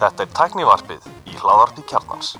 [0.00, 2.34] Þetta er tæknivarpið í hláðarpi kjarnans.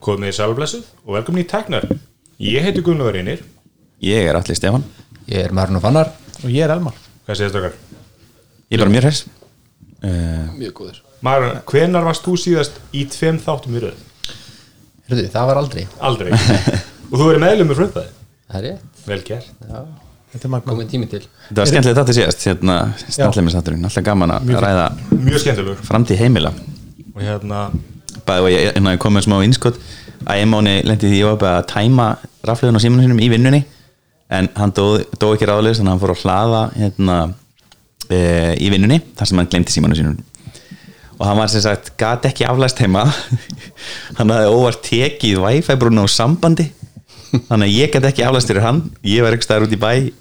[0.00, 1.84] Komið í sælblessuð og velkomin í Tæknar.
[2.40, 3.44] Ég heiti Gunnar Reynir.
[4.00, 4.84] Ég er allir Stefan
[5.28, 6.08] Ég er Marun og Fannar
[6.40, 6.96] og ég er Elmar
[7.26, 7.74] Hvað þetta okkar?
[8.70, 9.20] Ég er bara mjög hers
[10.00, 13.98] uh, Mjög góður Mara, hvenar varst þú síðast í tveim þáttum í röð?
[15.10, 16.32] Hörðu, það var aldrei Aldrei.
[17.10, 18.12] og þú verið meðlum með fröðbæði.
[18.50, 19.02] Það er rétt.
[19.06, 19.50] Vel gert.
[19.70, 19.80] Já,
[20.66, 21.22] komið tími til.
[21.48, 25.82] Þetta var skemmtilegt þetta síðast hérna, Snallemisátturinn, alltaf gaman að ræða Mjög skemmtilegur.
[25.86, 26.52] framtíð heimila.
[27.14, 27.64] Og hérna,
[28.26, 29.78] Bæði og ég, hérna, ég kom með smá innskott
[30.26, 32.08] að Emóni lendi því ég var að tæma
[32.46, 33.62] raflegun á símanum sínum í vinnunni.
[34.30, 37.16] En hann dó, dó ekki ráðlega þannig að hann fór að hlaða hérna,
[38.06, 38.18] e,
[38.62, 40.18] í vinnunni þar sem hann glemti símanum sínum.
[41.18, 43.02] Og hann var sem sagt, gat ekki aflæst heima.
[44.16, 46.70] Hann hafði óvart tekið wifi brúna á sambandi
[47.48, 48.82] þannig að ég gat ekki aflæst fyrir hann.
[49.06, 50.12] Ég var ekki staður út í bæ ég,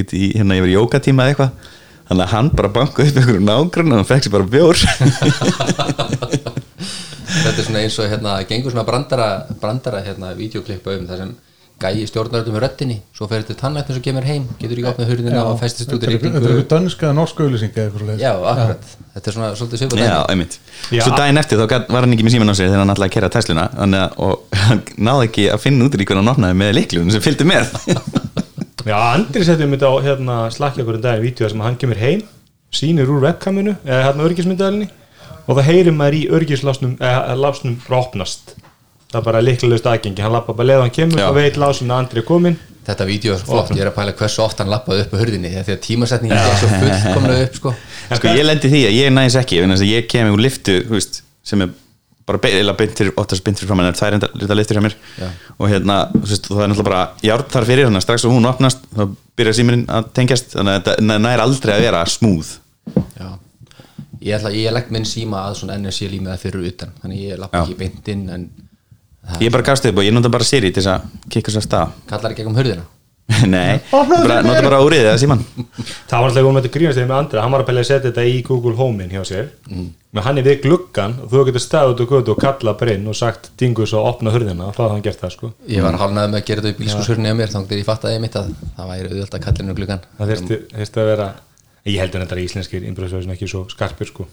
[0.00, 1.72] get í, hérna, ég var í jókatíma eða eitthvað.
[2.06, 4.76] Þannig að hann bara bankaði upp ykkur nágrunn og hann fekk sér bara bjór.
[7.36, 9.28] Þetta er svona eins og hérna, gengur svona brandara
[9.60, 11.32] brandara hérna, videoklippa um það sem
[11.76, 14.44] gæi stjórnar þetta með röttinni svo fer þetta tannlæknir sem kemur heim.
[14.60, 16.62] Getur ekki opnað hurðina og festist út í Þetta er rigningu.
[16.70, 18.24] dönska eða norska auðlýsinga eða eitthvað svoleiðis.
[18.24, 20.58] Já, akkurat, þetta er svona svolítið svipað Já, einmitt.
[20.88, 21.02] Já.
[21.04, 23.16] Svo daginn eftir þá var hann ekki með síman á sig þegar hann ætlaði að
[23.18, 26.60] kera Tesluna þannig að og hann náði ekki að finna út í hvernig hann opnaði
[26.64, 27.76] með liklunum sem fylgdi með.
[28.90, 32.22] Já, Andri setjum þetta á hérna, slakja okkur en daginn vídeo sem hann kemur heim,
[32.72, 34.86] sýnir úr webkaminu eða hérna
[35.46, 38.56] og það heyrir maður í örgislásnum eða lásnum opnast.
[39.12, 40.22] Það er bara líklegust aðgengi.
[40.24, 42.56] Hann lappa bara leið og hann kemur og veit lásin að Andri er komin.
[42.86, 45.50] Þetta vídeo er flott, ég er að pæla hversu oft hann lappaði upp á hurðinni
[45.56, 47.72] því að tímasetningin er svo fullkomlega upp sko.
[48.14, 49.58] Sko ég lendi því að ég næs ekki
[49.90, 51.72] ég kem úr liftu þú veist, sem er
[52.26, 54.78] bara be- eiginlega beint fyrir, oftast beint fyrir framann en það er enda lita liftur
[54.78, 55.28] hjá mér Já.
[55.58, 58.34] og hérna, þú veist, það er náttúrulega bara járn þar fyrir, þannig að strax og
[58.34, 59.02] hún opnast þá
[59.38, 62.52] byrjar símurinn að tengjast þannig að þetta næ- nær aldrei að vera smúð
[63.18, 63.28] Já.
[64.26, 67.62] Ég ætla, ég legg minn síma að svona NSC límiða fyrir utan þannig ég lappa
[67.62, 68.48] ekki beint inn en
[69.42, 71.66] Ég bara gafst upp og ég nota bara Siri til þess að kikka sér af
[71.66, 71.96] stað.
[72.10, 72.84] Kallar ekki um hurðina?
[73.50, 75.40] Nei, bara, nota bara úrið eða síman
[76.06, 78.26] Það var alltaf um þetta grínast með Andri hann var að pæla að setja þetta
[78.30, 79.48] í Google Home-in hjá sér.
[79.66, 82.94] Menn hann er við gluggan og þú getur staðið út og götu og kalla bara
[82.94, 84.70] inn og sagt dingus og opna hurðina.
[84.70, 85.50] Og þá hafði hann gert það sko.
[85.74, 88.22] Ég var hálnaði með að gera þetta í bílskúshurni á mér þá þegar ég fattaði
[88.22, 91.28] mitt að það væri auðvitað kallinu gluggan það þurfti að vera
[91.86, 94.26] ég held að þetta er íslenskir innbröðsvæðin ekki svo skarpir sko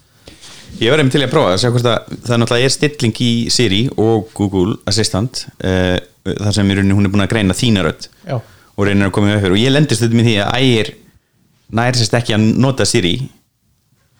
[0.81, 3.19] Ég var einmitt til í að prófa að sjá hvort að það náttúrulega er stilling
[3.23, 5.95] í Siri og Google Assistant uh,
[6.25, 8.35] þar sem í rauninni hún er búin að greina þína rödd Já.
[8.39, 10.91] og reynir að koma með fyrir og ég lendist þetta með því að ægir
[11.77, 13.13] nær sérst ekki að nota Siri.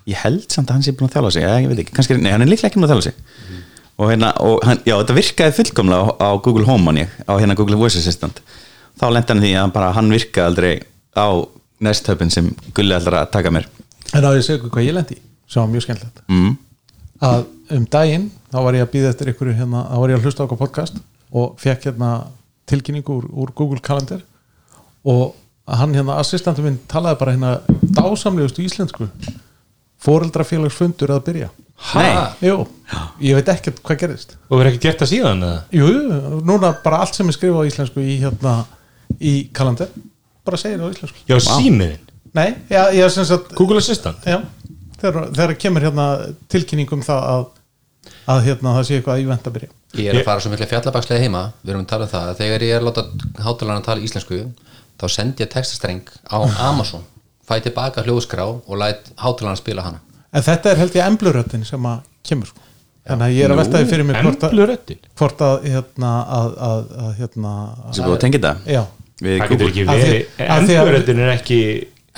[0.10, 2.18] Ég held samt að hann sé búin að þjála sig eða ég veit ekki, kannski,
[2.20, 3.20] nei hann er líklega ekki búin að þjála sig.
[3.94, 7.56] Og hérna, og hann, já þetta virkaði fullkomlega á, á Google Home manni á hérna
[7.60, 8.42] Google Voice Assistant.
[9.00, 10.74] Þá lendi hann í því að hann bara hann virkaði aldrei
[11.14, 11.28] á
[11.84, 13.70] nesthöpun sem Gulli ætlar að taka mér.
[14.14, 16.24] En á ég að segja hvað ég lendi í, sem var mjög skemmtilegt.
[16.30, 16.56] Mm.
[17.24, 17.46] að
[17.78, 20.44] um daginn þá var ég að býða eftir ykkur hérna, þá var ég að hlusta
[20.44, 21.00] á okkur podcast
[21.32, 22.10] og fekk hérna
[22.70, 24.22] tilkynningu úr, úr Google Calendar
[25.08, 25.34] og
[25.70, 27.54] hann hérna assistantum minn talaði bara hérna
[27.96, 29.08] dásamlegustu íslensku.
[30.04, 31.50] Fóreldrafélagsfundur að byrja.
[31.96, 32.10] Nei.
[32.44, 32.66] Jú,
[33.24, 35.62] ég veit ekkert hvað gerðist og verður ekki gert það síðan eða?
[35.74, 38.54] Jú, jú, núna bara allt sem er skrifað á íslensku í hérna
[39.20, 39.90] í kalendar
[40.46, 41.24] bara segir það á íslensku.
[41.32, 42.04] Já símiðin,
[42.34, 44.24] Nei, já, ég sem sagt Google Assistant.
[44.26, 44.40] Já,
[45.04, 46.08] þegar, þegar kemur hérna
[46.54, 47.46] tilkynning um það að,
[48.34, 51.22] að hérna það sé eitthvað ívent að byrja Ég er að fara svo miklu fjallabakslega
[51.22, 53.04] heima við erum að tala um það að þegar ég er að láta
[53.46, 54.40] hátalarna tala íslensku
[54.98, 56.38] þá sendi ég textastreng á
[56.72, 57.04] Amazon
[57.44, 60.00] fæ tilbaka hljóðskrá og læt hátalarna spila hana.
[60.34, 62.62] En þetta er held ég embluröttin sem að kemur sko.
[63.04, 66.86] Þannig að ég er að veltaði fyrir mig hvort að, hvort að hérna að, að,
[67.04, 71.60] að hérna að það verið, af því að- embluröttin er ekki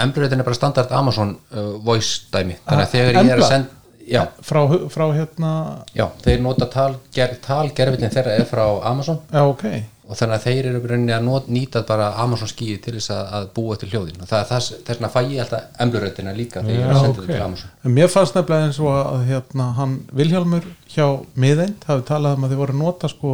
[0.04, 2.58] Embröðin er bara standard Amazon uh, voice dæmi.
[2.66, 3.76] Þannig að þegar ég er að senda
[4.06, 4.62] já, frá,
[4.92, 5.52] frá hérna
[5.96, 9.22] já, þeir nota tal, ger, talgerfillin þeirra er frá Amazon.
[9.32, 9.68] Já, ok.
[10.06, 13.14] Og þannig að þeir eru í rauninni að not, nýta bara Amazon skíði til þess
[13.16, 14.20] að, að búa til hljóðin.
[14.22, 17.22] Og það, það, þess vegna fæ ég alltaf embröðina líka þegar ég er að senda
[17.22, 17.72] þetta til Amazon.
[17.82, 21.08] En mér fannst nefnilega eins og að hérna, hann Vilhjálmur hjá
[21.42, 23.34] miðeind hafi talað um að þið voru að nota sko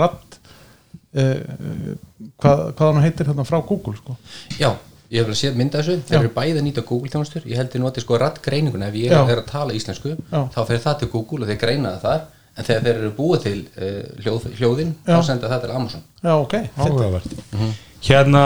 [0.00, 0.40] ratt
[1.14, 1.94] uh,
[2.42, 4.18] hvað, hvað hann heitir hérna frá Google sko.
[4.58, 4.72] Já,
[5.12, 5.98] ég hef vel séð mynda þessu.
[6.08, 6.20] Þeir Já.
[6.22, 7.44] eru bæði að nýta Google þjónustur.
[7.48, 9.20] Ég held ég noti sko rattgreininguna ef ég Já.
[9.22, 10.38] er að tala íslensku Já.
[10.54, 12.22] þá fer það til Google og þeir greina það þar.
[12.52, 15.14] En þegar þeir eru búið til uh, hljóð, hljóðin Já.
[15.14, 16.02] þá senda það til Amazon.
[16.20, 17.36] Já, ok, áhugavert.
[18.02, 18.42] Hérna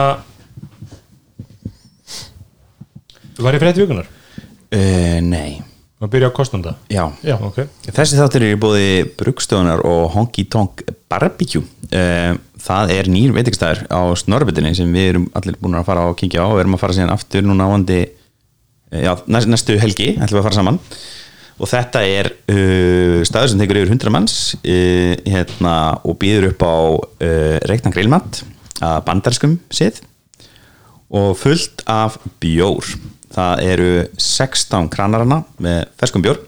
[3.43, 5.63] var ég frétt vikunar uh, nei.
[5.97, 7.07] Að byrja á kostanda já.
[7.25, 7.35] Já.
[7.41, 7.63] ok.
[7.89, 11.65] Þessi þáttur er í bóði Brugstöðunar og Honky Tonk Barbecue.
[11.89, 16.17] Uh, það er nýr veitingstæður á Snorbitinni sem við erum allir búin að fara og
[16.21, 16.49] kíkja á.
[16.49, 18.01] Og erum að fara síðan aftur núna ávandi
[18.91, 20.81] já, næst, næstu helgi, ætlum við að fara saman.
[21.57, 26.67] Og þetta er uh, staður sem tekur yfir 100 manns uh, hérna, og býður upp
[26.69, 28.43] á uh, reikna grillmatt
[28.85, 30.03] að bandarskum sið
[31.17, 32.93] og fullt af bjór.
[33.37, 36.43] Það eru 16 kranarana með ferskum bjór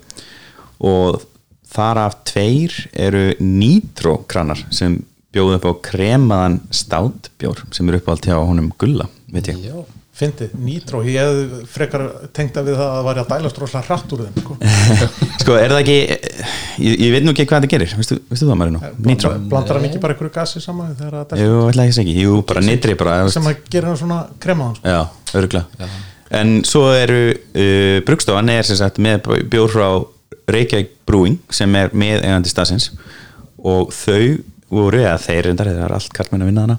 [0.84, 1.22] og
[1.68, 4.96] þar af tveir eru nitro kranar sem
[5.34, 9.78] bjóðu upp á kremaðan státbjór sem eru uppáhald hjá honum gulla veit ég Já,
[10.18, 12.02] Fyndið, nýtró, ég hefði frekar
[12.34, 14.56] tengt að við það að það væri að dælast rosalega hratt úr þeim sko.
[15.44, 18.58] sko er það ekki ég, ég veit nú ekki hvað þetta gerir veistu, veistu það
[18.58, 18.80] Marino?
[19.06, 19.32] Nitro?
[19.52, 22.34] Blandar hann ekki bara einhverju gasi saman þegar það dælst Jú, að segja ekki, jú,
[22.50, 23.38] bara nitri bara, þú veist.
[23.38, 24.96] sem að gera hann svona kremaðan sko.
[24.96, 25.88] Já, örgulega
[26.42, 29.86] En svo eru uh, Brugstofan er sem sagt með bjór frá
[30.50, 32.90] Reykjavík Brewing sem er með eigandi staðsins
[33.62, 34.40] og þau
[34.72, 36.78] voru, eða þeir reyndar, það er allt kallmenn að vinna hana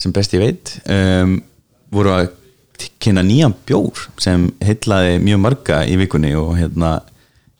[0.00, 1.38] sem best ég veit um,
[1.94, 2.26] voru að
[3.00, 6.98] kynna nýjan bjór sem heitlaði mjög marga í vikunni og hérna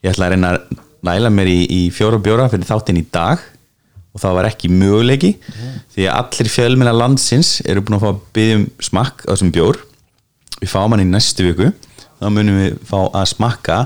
[0.03, 3.41] ég ætla að reyna að næla mér í, í fjóra bjóra fyrir þáttinn í dag
[4.17, 5.33] og það var ekki möguleiki
[5.93, 9.53] því að allir fjölmina landsins eru búin að fá að byggja um smakk á þessum
[9.53, 9.81] bjór.
[10.57, 11.69] Við fáum hann í næstu viku.
[12.17, 13.79] Þá munum við fá að smakka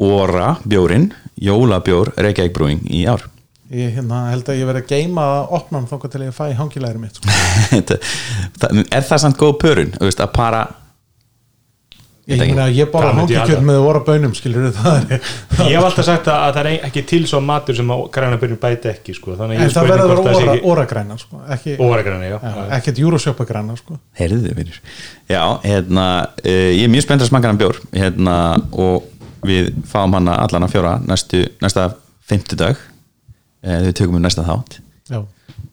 [0.00, 1.10] óra bjórin
[1.40, 3.26] jólabjór Reykjavík Brewing í ár
[3.70, 6.46] Ég hérna, held að ég verði að geima að opna hann þóka til ég fæ
[6.58, 7.98] hangilæri mitt sko.
[8.96, 10.64] Er það samt góð pörun veist, að para
[12.30, 13.66] Ég, ég, ég bara Það myndi ég hangikjör halda.
[13.66, 15.22] með voru bönum skilur það er
[15.64, 18.60] Ég hef alltaf sagt að, að það er ekki til svo matur sem að grænabjörnum
[18.60, 19.34] bæti ekki sko.
[19.38, 21.40] þannig að En ég það verður að vera ekki óragræna sko.
[21.56, 21.78] ekki,
[22.76, 23.98] ekkert júrósjöpagræna sko.
[24.20, 24.78] Heyrðu vinnur
[25.30, 26.06] Já, hérna,
[26.44, 28.36] uh, ég er mjög spennt að smaka hann bjór hérna,
[28.70, 29.10] og
[29.46, 31.92] við fáum hann allan að fjóra næstu, næsta
[32.30, 32.89] fimmtudag uh,
[33.62, 34.80] við tökum við næsta þátt.
[35.10, 35.24] Já.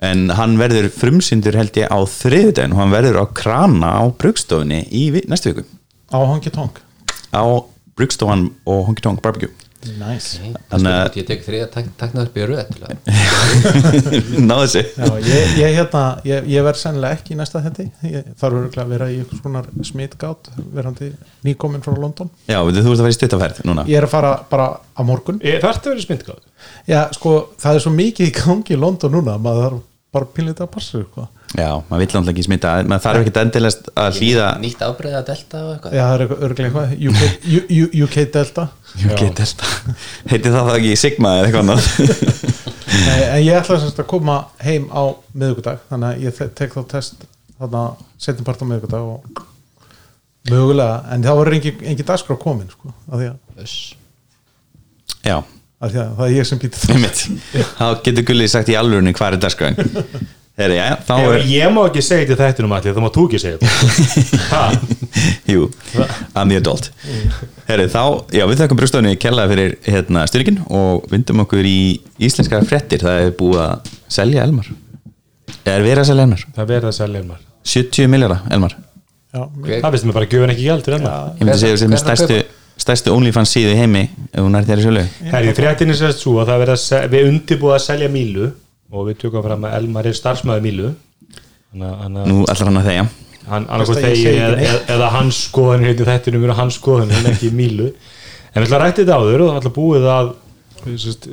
[0.02, 4.84] en hann verður frumsyndur held ég á þriðudaginn og hann verður á krana á brugstofunni
[4.90, 5.66] í næstu viku.
[6.10, 6.74] Á hangitong
[7.34, 7.44] á
[7.98, 9.54] brugstofan og Honky Tonk Barbecue
[10.00, 10.40] nice.
[10.72, 11.68] Þannig að- Ég tek þriða
[11.98, 12.58] taknaður byrju
[14.48, 14.84] náðu þessu.
[14.98, 18.86] Já, ég, ég, hérna, ég, ég verð sennilega ekki í næsta þetta ég þarf örugglega
[18.86, 21.12] að vera í einhvers konar smitgátt verandi
[21.48, 22.30] nýkomin frá London.
[22.50, 23.86] Já, þú ert að fara í stuttaferð núna.
[23.90, 25.40] Ég er að fara bara á morgun.
[25.44, 26.44] Það ert að vera smyndgáð
[26.90, 29.84] Já, sko, það er svo mikið í gangi í London núna maður þarf
[30.16, 31.26] bara pínlítið að passa sko.
[31.58, 34.48] Já, maður vill náttúrulega ekki smita maður þarf ekki endilegst að hlýða.
[34.64, 35.96] Nýtt afbreyða delta og eitthvað?
[35.98, 36.96] Já, það er örglega eitthvað.
[37.08, 38.66] UK, UK Delta.
[39.08, 39.72] UK Delta.
[40.32, 41.90] Heiti það það ekki Sigma eða eitthvað annað?
[43.08, 45.04] Nei, en ég ætla semst að koma heim á
[45.38, 47.28] miðvikudag þannig að ég te- tek þá test
[47.60, 47.84] þarna
[48.20, 49.44] setjum part á miðvikudag og
[50.48, 53.78] mögulega, en það var engin, engin dagskrá komin sko, af því að, Öss.
[55.28, 55.38] Já,
[55.78, 59.14] af því að það er ég sem býti það þá getur Gulli sagt í alvörunni
[59.18, 59.78] hvað er dagskráin.
[60.58, 63.12] Heri, já, þá Ef er ég má ekki segja til þetta um allir þá má
[63.14, 64.14] þú ekki segja þetta.
[64.48, 64.62] Ha?
[65.52, 65.68] Jú,
[66.34, 66.88] I'm the adult.
[67.68, 68.02] Heri, þá,
[68.34, 71.78] já, við þakkum brústofunni kellaði fyrir hérna, styrkin og vindum okkur í
[72.26, 74.72] íslenskara frettir það er búið að selja Elmar.
[75.68, 76.46] Er verið að selja Elmar?
[76.58, 77.46] Það verður að selja Elmar.
[77.78, 78.78] 70 miljardar Elmar.
[79.38, 81.34] Já, Það finnst mér bara gjöfin ekki gjald til Elmar.
[81.38, 82.42] Ég myndi segja sem er að stærstu,
[82.88, 84.02] stærstu OnlyFans síðu í heimi
[84.32, 85.04] ef hún er þér í sölu.
[85.34, 88.50] Herri, fréttinni sérst svo að það verður að se- við undirbúið að selja Mílu
[88.92, 90.92] og við tökum fram að Elmar er starfsmæður Mílu.
[91.78, 93.08] Að- þannig að nú ætlar hann að þegja.
[93.48, 97.92] Hann að eða, eða, eða hans skoðun hérna þetta er hans skoðun en ekki Mílu.
[98.54, 100.34] En við ætlum að rætti þetta áður og það ætla búið að
[100.98, 101.28] sérst,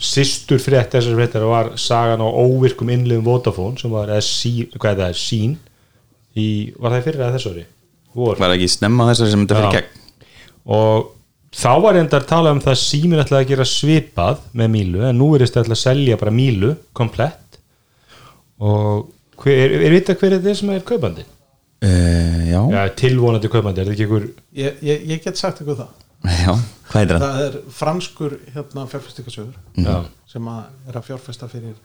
[0.00, 5.56] sýstur frétt þessar fréttar var sagan á óvirkum innliðum Vodafone sem var, er það, sín
[6.36, 6.46] í,
[6.80, 7.64] var það í fyrir eða þessu ári?
[8.16, 8.38] Vor.
[8.40, 9.99] var ekki snemma þessari sem þetta fyrir gegn
[10.66, 11.10] og
[11.56, 15.04] þá var reyndar að tala um það að síminn ætlaði að gera svipað með Mílu
[15.08, 17.58] en nú er þetta að selja bara Mílu komplett
[18.60, 19.08] og
[19.40, 21.24] hver, er, er vita hver er þetta sem er kaupandi?
[21.24, 24.26] uh, já, Já, tilvonandi kaupandi, er þetta ekki einhver
[24.60, 26.52] ég, ég, ég get sagt eitthvað það já,
[26.90, 27.22] hvað heitir hann?
[27.24, 29.94] Það er franskur hérna, fjárfestingasjóður Já.
[30.28, 31.76] sem að er að fjárfesta fyrir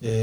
[0.00, 0.14] e,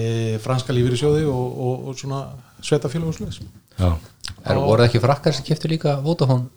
[0.42, 2.24] franska lífyrirsjóði og, og, og svona
[2.66, 3.44] svetafélag og sluðis.
[3.78, 6.50] Er, voru það ekki frakkar sem keftu líka Vodafone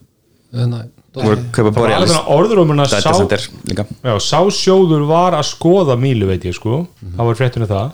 [0.50, 2.10] Þannig voru að kaupa Það var Borealis.
[2.14, 3.84] alveg orður um að Data sá, Center líka.
[4.02, 6.84] Já, sá sjóður var að skoða Mílu veit ég sko,
[7.16, 7.92] það var fréttunni það.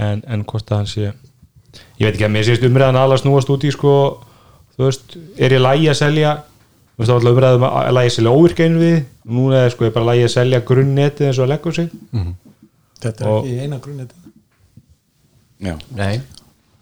[0.00, 3.50] En, en hvort að hann sé ég veit ekki að mér sést umræðan alveg snúast
[3.52, 3.94] út í sko,
[4.76, 8.10] þú veist, er ég lægi að selja þú veist, það var alltaf umræðum að lægi
[8.10, 8.96] að selja óvirkeinu við,
[9.36, 11.90] núna er sko ég bara lægi að selja grunnnetið eins og að leggur sig
[13.04, 14.16] þetta er Og- ekki eina grunnið
[15.60, 16.14] já, Nei,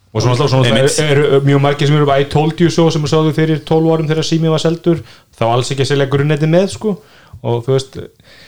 [0.08, 0.98] og svona svona Einmitt.
[1.04, 3.94] eru er, mjög margir sem eru bara I told you so sem sáðu fyrir 12
[3.94, 5.02] árum þegar sími var seldur
[5.36, 6.98] þá alls ekki að selja grunnnetið með sko.
[7.38, 7.98] Og þú veist,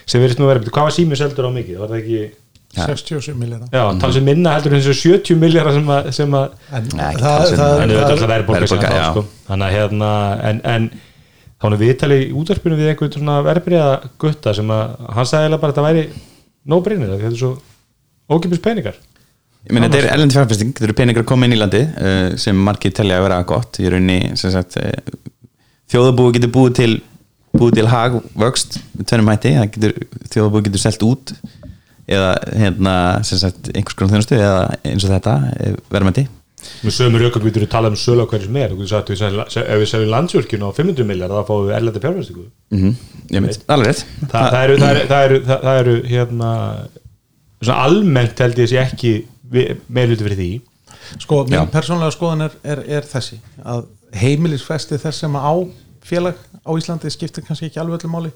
[0.09, 2.23] sem verðist nú að vera hvað var sími seldur á mikið, var það ekki
[2.71, 6.85] 67 miljardar já, talsið minna heldur en þessu 70 miljardar sem að, sem að það,
[7.19, 9.23] það, það, sko.
[9.49, 10.11] þannig að hérna
[10.47, 10.87] en, en
[11.59, 13.89] þá erum við talið í útvarpinu við einhvern svona verðbriða
[14.23, 16.05] gutta sem að hann sagði eiginlega bara að þetta væri
[16.71, 17.51] no brainer þetta er svo
[18.31, 19.01] ókipis peningar
[19.67, 22.31] Ég meina, þetta er erlend fjárfesting, þetta eru peningar að koma inn í landi uh,
[22.41, 23.77] sem margir telja að vera gott.
[23.77, 24.89] Í rauninni, sem sagt uh,
[25.93, 26.91] þjóðabúi getur búið til
[27.51, 29.53] búið til hag, vöxt, tvennum hætti.
[30.31, 31.35] Þjóðabúi getur selt út
[32.11, 32.93] eða hérna
[33.27, 36.27] sem sagt, einhvers konar þjónustu eða eins og þetta eh, verðmætti
[36.85, 38.73] með sömu rökum við þurfum talað um sölu á hverju sem er.
[38.89, 42.43] Sagt, við seljum- ef við seljum landsvirkjun á 500 miljard þá fáum við erlenda fjárfestingu.
[42.69, 42.91] Mm
[43.31, 44.03] Ég mynd, alveg rétt.
[44.27, 46.51] Þa, það, eru, það, eru, það, eru, það, eru hérna
[47.81, 49.13] almennt held ég sé ekki
[49.51, 50.51] meðluti fyrir því.
[51.21, 53.85] Sko, mín persónlega skoðan er, er, er þessi að
[54.21, 55.53] heimilisfesti þess sem á
[56.05, 58.31] félag á Íslandi skiptir kannski ekki alveg öllum máli.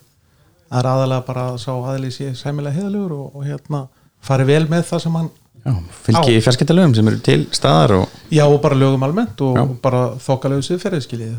[0.65, 3.85] Það er aðalega bara að sá aðli sé sæmilega heiðalegur og, og hérna
[4.25, 5.33] fari vel með það sem hann
[5.65, 5.73] Já,
[6.05, 9.63] fylgi fjarskiptalögum sem eru til staðar og já og bara lögum almennt og Já.
[9.81, 10.01] bara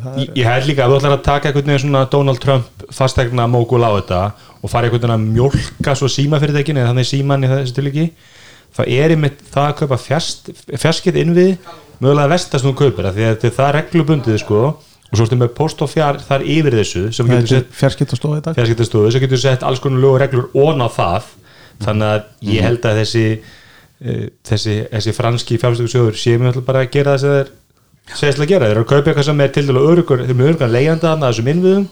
[0.02, 2.40] það Ég, er, ég held líka að þú ætlar að taka einhvern veginn svona Donald
[2.42, 4.20] Trump fastegna mógul á þetta
[4.58, 8.08] og fara einhvern veginn að mjólka svo símafyrirtækin eða þannig síman í þessu tilviki
[8.76, 11.56] það er einmitt það að kaupa fjast, fjarskipt innvið
[12.02, 14.62] mögulega vestast nú kaupir því að þetta er það reglubundið sko
[15.06, 19.12] og svo ertu með post og fjár þar yfir þessu sem getur sett að fjarskiptastofu
[19.14, 21.28] sem getur sett alls konar lög og reglur ón á það.
[21.84, 26.90] Þannig að ég held að þessi uh, þessi, þessi franski fjárfæstökusjóður séu mjög bara að
[26.96, 27.54] gera það sem þeir
[28.14, 30.38] segist að gera, þeir eru að kaupa eitthvað sem er til dæla örugur, þeir eru
[30.38, 31.86] með örugan leiðanda að þessum innviðum.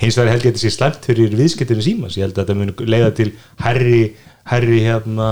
[0.00, 2.56] Hins vegar held ég að þetta sé slæmt fyrir viðskiptinu símans, ég held að þetta
[2.56, 3.26] mun leiða til
[3.60, 3.98] herri,
[4.48, 5.30] herri hérna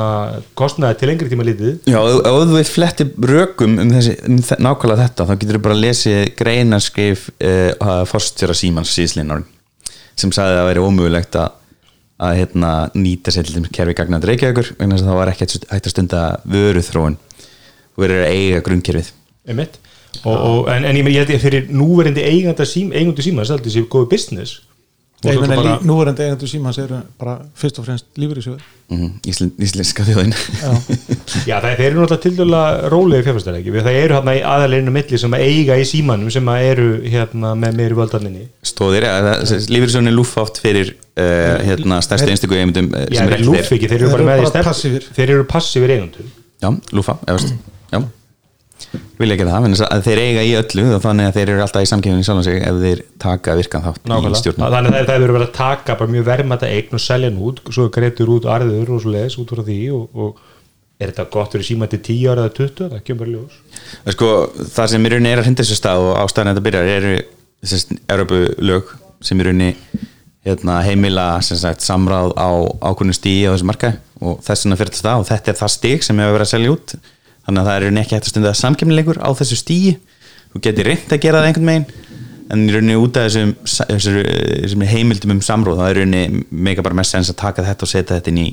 [0.59, 1.79] kostnaði til lengri tíma litið.
[1.89, 5.63] Já, ef ef þú veit fletti rökum um, þessi, um nákvæmlega þetta þá getur þú
[5.65, 9.47] bara að lesi greinaskrif uh, fórstjóra Símans síðslinar
[10.19, 11.57] sem sagði að það væri ómögulegt að,
[12.29, 15.91] að hérna, nýta sér til kerfi gagnandi reykjavíkur vegna þess að það var ekki hægt
[15.91, 16.23] að stunda
[16.55, 19.13] vöruþróun og verið að eiga grunnkerfið.
[20.25, 21.69] Og, og, en, en ég, held ég fyrir
[22.67, 24.61] sím, eigandu símans held ég sé góðu business.
[24.63, 24.68] Og
[25.27, 28.39] ég meina bara- núverandi eigendur símans eru bara fyrst og fremst lífur
[28.89, 30.33] mm Íslen, Íslenska þjóðin.
[31.45, 34.95] Já, það, þeir eru náttúrulega til dæla rólegi fjárfæstar ekki, það eru hérna í aðaleinu
[34.95, 39.09] milli sem að eiga í símanum sem að eru hérna með meiri völdaninni stóðir,
[39.69, 43.91] lífyrirsjónin lúfátt fyrir uh, hérna, stærstu einstöku eigundum uh, Já, sem er þeir lúf ekki,
[43.91, 45.11] þeir eru bara með bara passívir.
[45.19, 47.53] Þeir eru passífir eigundur Já, lúfa, efast.
[47.93, 48.01] Já,
[49.19, 51.89] vil ekki það, en þeir eiga í öllu og þannig að þeir eru alltaf í
[51.91, 55.33] samkynninni sjálfan sig ef þeir taka virkan þátt í Nákvæmlega, stjórnum þannig að það hefur
[55.37, 58.95] verið að taka bara mjög verðmæta eign og selja hann út svo greitur út arður
[58.95, 60.31] og svo leiðis út frá því og, og
[60.99, 63.55] er þetta gott fyrir síma til 10 ára eða 20, það kemur bara í ljós.
[64.15, 64.29] Sko,
[64.77, 67.13] það sem í rauninni er að hrinda þessu stað og ástæðan þetta byrjar eru
[67.63, 68.85] þessi Európu lög
[69.23, 69.71] sem í rauninni
[70.49, 72.51] hérna, heimila sagt, samráð á
[72.83, 74.67] ákvörnum stíi á þessu marka og þess
[77.49, 79.95] þannig að það er í rauninni ekki hægt að stunda samkemnilegur á þessu stíi
[80.53, 81.87] þú getur reynd að gera það einhvern megin
[82.53, 86.85] en í rauninni út af þessum, þessum, heimildum um samráð þá er í rauninni mega
[86.85, 88.49] bara mest sens að taka þetta og setja þetta inn í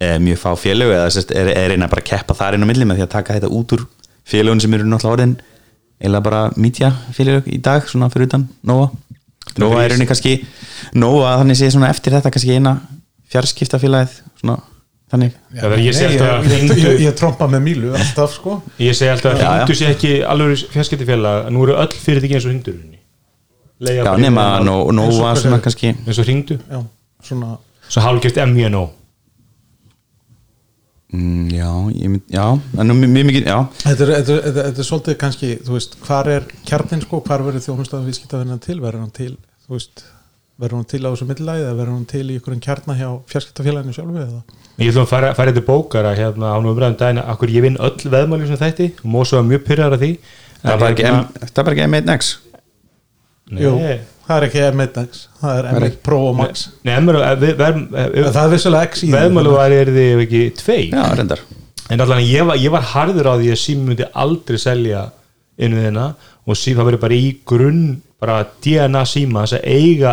[0.00, 2.70] e, mjög fá félög eða sest, er, er reyna bara að keppa þar inn á
[2.70, 3.84] milli með því að taka þetta út úr
[4.28, 5.36] félögun sem eru náttúrulega orðin
[6.08, 8.90] eða bara mítja félög í dag svona fyrir utan Nóa
[9.58, 10.38] Nóa er rauninni kannski
[10.96, 12.78] Nóa þannig sé svona eftir þetta kannski eina
[13.32, 14.60] fjarskipta félagið svona
[15.12, 15.34] þannig.
[15.54, 18.58] Já, ég ég, að ég, ég, hringdu ég trompa með Mílu alltaf sko.
[18.82, 22.52] Ég segi alltaf að hringdu sé ekki alveg fjarskiptifélag nú eru öll fyrirtæki eins og
[22.54, 22.98] hringdurunni
[23.78, 26.80] Já, nema Nó- Nóa svona kannski eins og hringdu, já,
[27.22, 28.82] svona svo hálfgeft MVNO
[31.12, 32.44] mm, Já, ég mynd, já
[32.78, 33.58] en nú mjög mikið, já.
[33.84, 37.22] Þetta er, þetta, er, þetta, þetta er svolítið kannski, þú veist, hvar er kjarnin sko,
[37.22, 39.32] hvar verður þjónustafn viðskiptafinnan til, verður hann til,
[39.66, 40.04] þú veist,
[40.58, 43.94] verður hann til á þessu millæði eða verður hann til í ykkur kjarna hjá fjarskiptafélaginu
[43.94, 44.40] sjálfu eða?
[44.78, 47.64] Ég ætlum að fara, fara þetta bókara hérna á nú umræðum daginn að akkur ég
[47.66, 48.88] vinn öll veðmáli sem þætti.
[49.02, 50.10] Og Mósa var mjög pyrrar af því.
[50.62, 52.30] Það bara ekki, hérna- það ekki M1X
[53.48, 53.70] Nei, Jú,
[54.26, 56.64] það er ekki M1X, það er M1 Pro og Max.
[56.84, 59.12] Nei, En það er vissulega X í því.
[59.14, 61.40] veðmáli var er þið ekki tvei Já, reyndar.
[61.88, 65.06] En allan ég var, ég var harður á því að sími myndi aldrei selja
[65.58, 66.10] innviðina
[66.44, 70.12] og síma verið bara í grunn bara DNA síma þess að eiga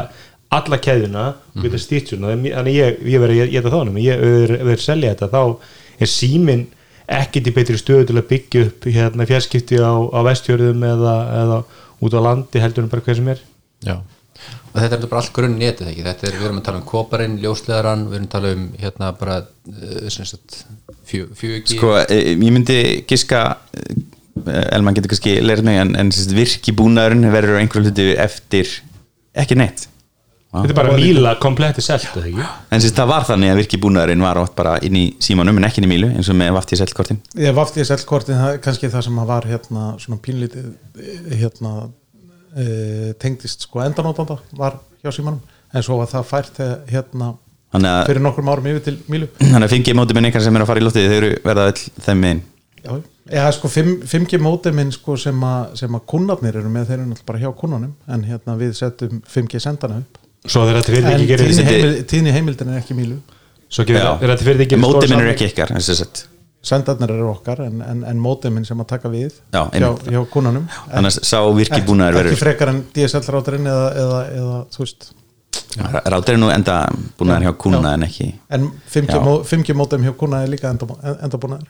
[0.53, 1.25] alla keðuna
[1.55, 2.35] og geta stýrt svona.
[2.35, 6.65] Þannig ég, ég verið að geta þánum ég verið að selja þetta þá er símin
[7.05, 11.61] ekkert í betri stöðu til að byggja upp hérna fjarskipti á, á vestjörðum eða, eða
[12.05, 13.43] út á landi heldur en bara hver sem er.
[13.85, 13.99] Já.
[14.73, 16.03] og þetta er bara allt grunn netið ekki?
[16.07, 19.11] Þetta er, við erum að tala um koparinn, ljósleðaran við erum að tala um hérna
[19.19, 19.37] bara
[21.05, 23.45] fjö, fjögi Sko, eh, ég myndi giska
[23.77, 24.03] eh,
[24.75, 28.07] Elman getur kannski leirð mig en, en sem sagt, virki búnaðurinn verður á einhverju hluti
[28.25, 28.73] eftir
[29.37, 29.85] ekki neitt
[30.55, 32.07] Þetta er bara míla kompletti selt?
[32.15, 35.67] En sérst það var þannig að virki búnaðurinn var átt bara inn í símanum en
[35.67, 38.55] ekki inn í mílu eins og með vafti í selkortin Ég vafti í selkortin, það
[38.55, 41.73] er kannski það sem að var hérna svona pínlítið eh, hérna
[42.55, 42.67] e,
[43.21, 45.41] tengdist sko endanótanda var hjá símanum.
[45.75, 47.33] En svo var það fært eh, hérna
[47.75, 49.27] Þannig að, fyrir nokkrum árum yfir til Mílu.
[49.41, 51.81] Þannig að 5G mótuminn ykkar sem er að fara í loftið þau eru verða öll
[52.05, 52.43] þeim megin.
[52.85, 52.91] Já,
[53.41, 57.07] eða sko 5, 5G móteminn sko sem að, sem að kunnarnir eru með þeir eru
[57.09, 61.11] náttúrulega bara hjá kunnunum en hérna við settum 5G sendana upp Svo þegar þetta fyrir
[61.15, 63.19] ekki gerir tíðni, heimil, tíðni heimildin er ekki Mílu.
[63.69, 65.75] Svo gerir þegar þetta fyrir ekki Mótuminn eru ekki ykkar
[66.65, 70.65] sendarnir eru okkar en, en, en móteminn sem að taka við Já, hjá, hjá kunnunum
[70.71, 74.81] Þannig að sá virki búnaður ekki verður frekar en DSL ráturinn eða, eða, eða þú
[74.81, 75.07] veist.
[76.09, 76.77] Rátur er nú enda
[77.19, 79.21] búnaður hjá kuna en ekki en 5G, Já.
[79.21, 81.69] mó, 5G mótem hjá kuna er líka enda, enda búnaður.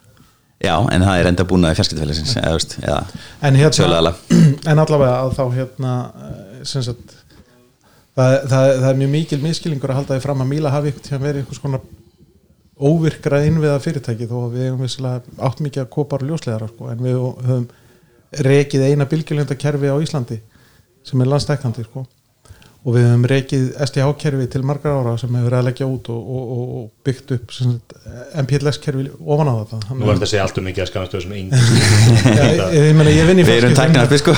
[0.64, 3.00] Já, en það er enda búnaður fjarskiptafélagsins eða, þú veist, eða
[3.50, 4.14] en, hérna, Söluaðila.
[4.72, 5.96] en allavega að þá hérna
[6.30, 7.15] eh, sem sagt
[8.16, 11.08] það, það, það er mjög mikil miskilingur að halda því fram að Míla hafi einhvern
[11.10, 11.86] tíðan verið einhvers konar
[12.76, 16.90] óvirkra innviða fyrirtæki þó að við hefum vissilega átt mikið að kopar og ljóslegar sko,
[16.92, 17.70] en við höfum
[18.46, 20.42] rekið eina bylgjulöndakerfi á Íslandi
[21.08, 22.04] sem er landstækandi sko.
[22.86, 26.28] og við höfum rekið STH-kerfi til margar ára sem hefur verið að leggja út og,
[26.36, 27.56] og, og, og byggt upp
[28.44, 31.34] MPLS-kerfi ofan á þetta Nú að- þetta að segja allt um mikið að skamast sem
[31.40, 31.56] engin
[32.38, 34.36] Já, ég, ég, meina, ég vinn í Við erum tæknarfið sko.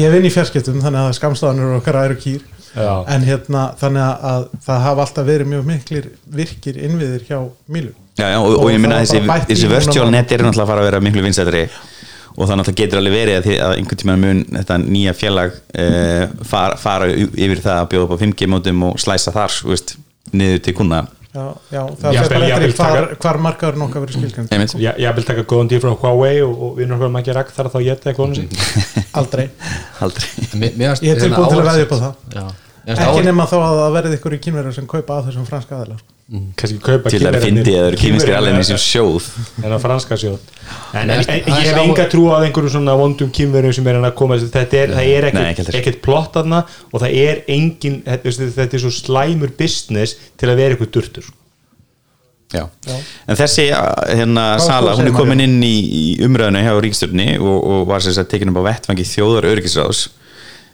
[0.00, 2.42] Ég vinn í fjarskiptum þannig að skamstaðanur okkar eru kýr
[2.76, 2.92] Já.
[3.16, 6.08] en hérna þannig að það hafa alltaf verið mjög miklir
[6.40, 7.38] virkir innviðir hjá
[7.72, 7.92] Mílu.
[8.16, 10.70] Já, já, og, og ég Og minna það var þessi, þessi net er náttúrulega að
[10.72, 11.64] fara að vera miklu vinsættri
[12.36, 16.24] og það náttúrulega getur alveg verið að, að einhvern tímann mun þetta nýja félag uh,
[16.44, 19.94] fara, fara y- yfir það að bjóða upp á 5G mótum og slæsa þar veist,
[20.36, 21.02] niður til kuna
[21.36, 25.26] já, já, það fer bara eftir hvar, taka- hvar markaðurinn okkar verið Já, ég vil
[25.28, 27.80] taka góðan tíð frá Huawei og, og vinnur okkur maður ekki rækt þar að þá
[27.90, 28.46] geta eitthvað honum.
[28.46, 29.48] Sín aldrei,
[30.06, 32.54] aldrei Mér- mér fannst ég er tilbúin til að veðja upp á það
[32.94, 35.96] ekki nema þá að það verið ykkur í kynverður sem kaupa að þessum franska aðeila
[35.98, 36.12] sko.
[36.60, 39.30] kannski kaupa til að fyndi að það eru kýminskir alveg í þessum sjóð.
[39.62, 40.50] en á franska sjóð.
[40.92, 44.06] En, en, en, ég hef enga trú á einhverjum svona vondum kýmverjum sem er hann
[44.06, 45.30] að koma þetta er, það er
[45.80, 50.62] ekkert, plott aðna og það er engin þetta, þetta er svo slæmur business til að
[50.62, 51.34] vera eitthvað durtur
[52.54, 52.62] Já.
[53.26, 57.26] en þessi uh, hérna, Hvað sala, hún er komin inn í, í umræðinu hjá ríkstjórni
[57.40, 60.04] og, og var sem sagt tekin upp á vettfangi þjóðar öryggisráðs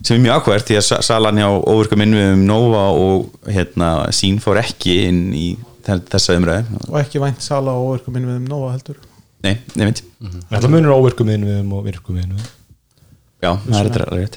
[0.03, 4.41] sem er mjög ákvært því að sa- salan hjá óvirkum innviðum Nova og hérna, sín
[4.43, 5.47] fór ekki inn í
[5.87, 6.81] þe- þessa umræðu.
[6.89, 8.97] Og ekki vænt sala og örkum inn við um nóa heldur.
[9.43, 10.03] Nei, nefnt,
[10.51, 12.51] þetta munur óvirkum innviðum og virkum innviðum
[13.43, 14.37] já, það er þetta rétt.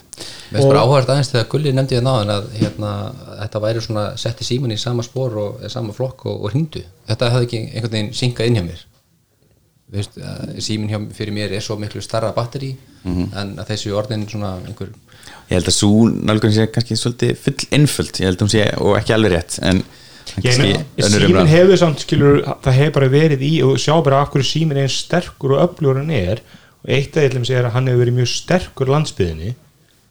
[0.50, 2.92] Mér finnst bara áhverð aðeins þegar Gulli nefndi það náðan að hérna,
[3.44, 6.82] þetta væri svona setti síman í sama spór og sama flokk og, og hringdu.
[7.08, 8.82] Þetta hefði ekki einhvern veginn syngað inn hjá mér.
[9.94, 10.18] Veist,
[10.66, 12.72] símin hjá fyrir mér er svo miklu starra batteri
[13.06, 14.90] en að þessi orðin svona einhver
[15.50, 18.66] ég held að svo nálgun sé kannski svolítið full einföld, ég held að hún sé
[18.82, 19.84] og ekki alveg rétt en
[20.36, 24.82] síminn hefur samt skilur, það hefur bara verið í og sjá bara af hverju síminn
[24.82, 26.42] er sterkur og öflugur hann er.
[26.86, 29.54] Og eitt af þeim segir að hann hefur verið mjög sterkur landsbyðinni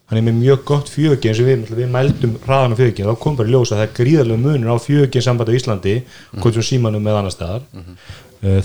[0.05, 3.15] hann er með mjög gott fjögi eins og við, við mældum hraðan á fjögi þá
[3.23, 5.95] kom bara í ljós að það er gríðarlega munur á fjögi samband á Íslandi,
[6.37, 7.65] hvort sem símanum með annar staðar.
[7.73, 7.95] Uh,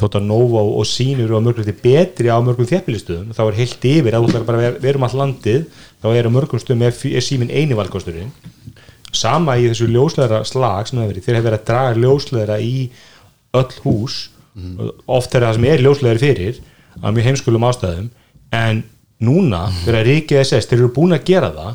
[0.01, 3.85] þótt að Nova og sínur á mörgum þetta betri á mörgum þéttbýlistöðum þá er heilt
[3.91, 5.63] yfir að þú ætlar bara að vera- vera um all landið
[6.03, 8.33] þá er á mörgum stöðum er, síminn eini valkosturinn.
[9.13, 12.75] Sama í þessu ljósleðra slag sem það verið, þeir hefur verið að draga ljósleðra í
[13.59, 14.19] öll hús.
[15.11, 16.61] Oft er það sem er ljósleðri fyrir
[17.03, 18.11] af mjög heimskulum ástæðum.
[18.55, 18.83] En
[19.21, 21.73] núna þegar Ríkið SS þeir eru búin að gera það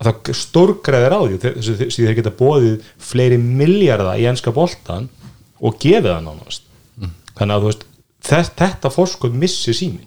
[0.00, 1.38] að það stórgræðir á því.
[1.44, 5.08] Þess að þeir geta bóðið fleiri milljarða í enska boltan
[5.60, 6.63] og gefið það nánast
[7.38, 7.86] þannig að veist
[8.24, 10.06] þetta fórskot missi símin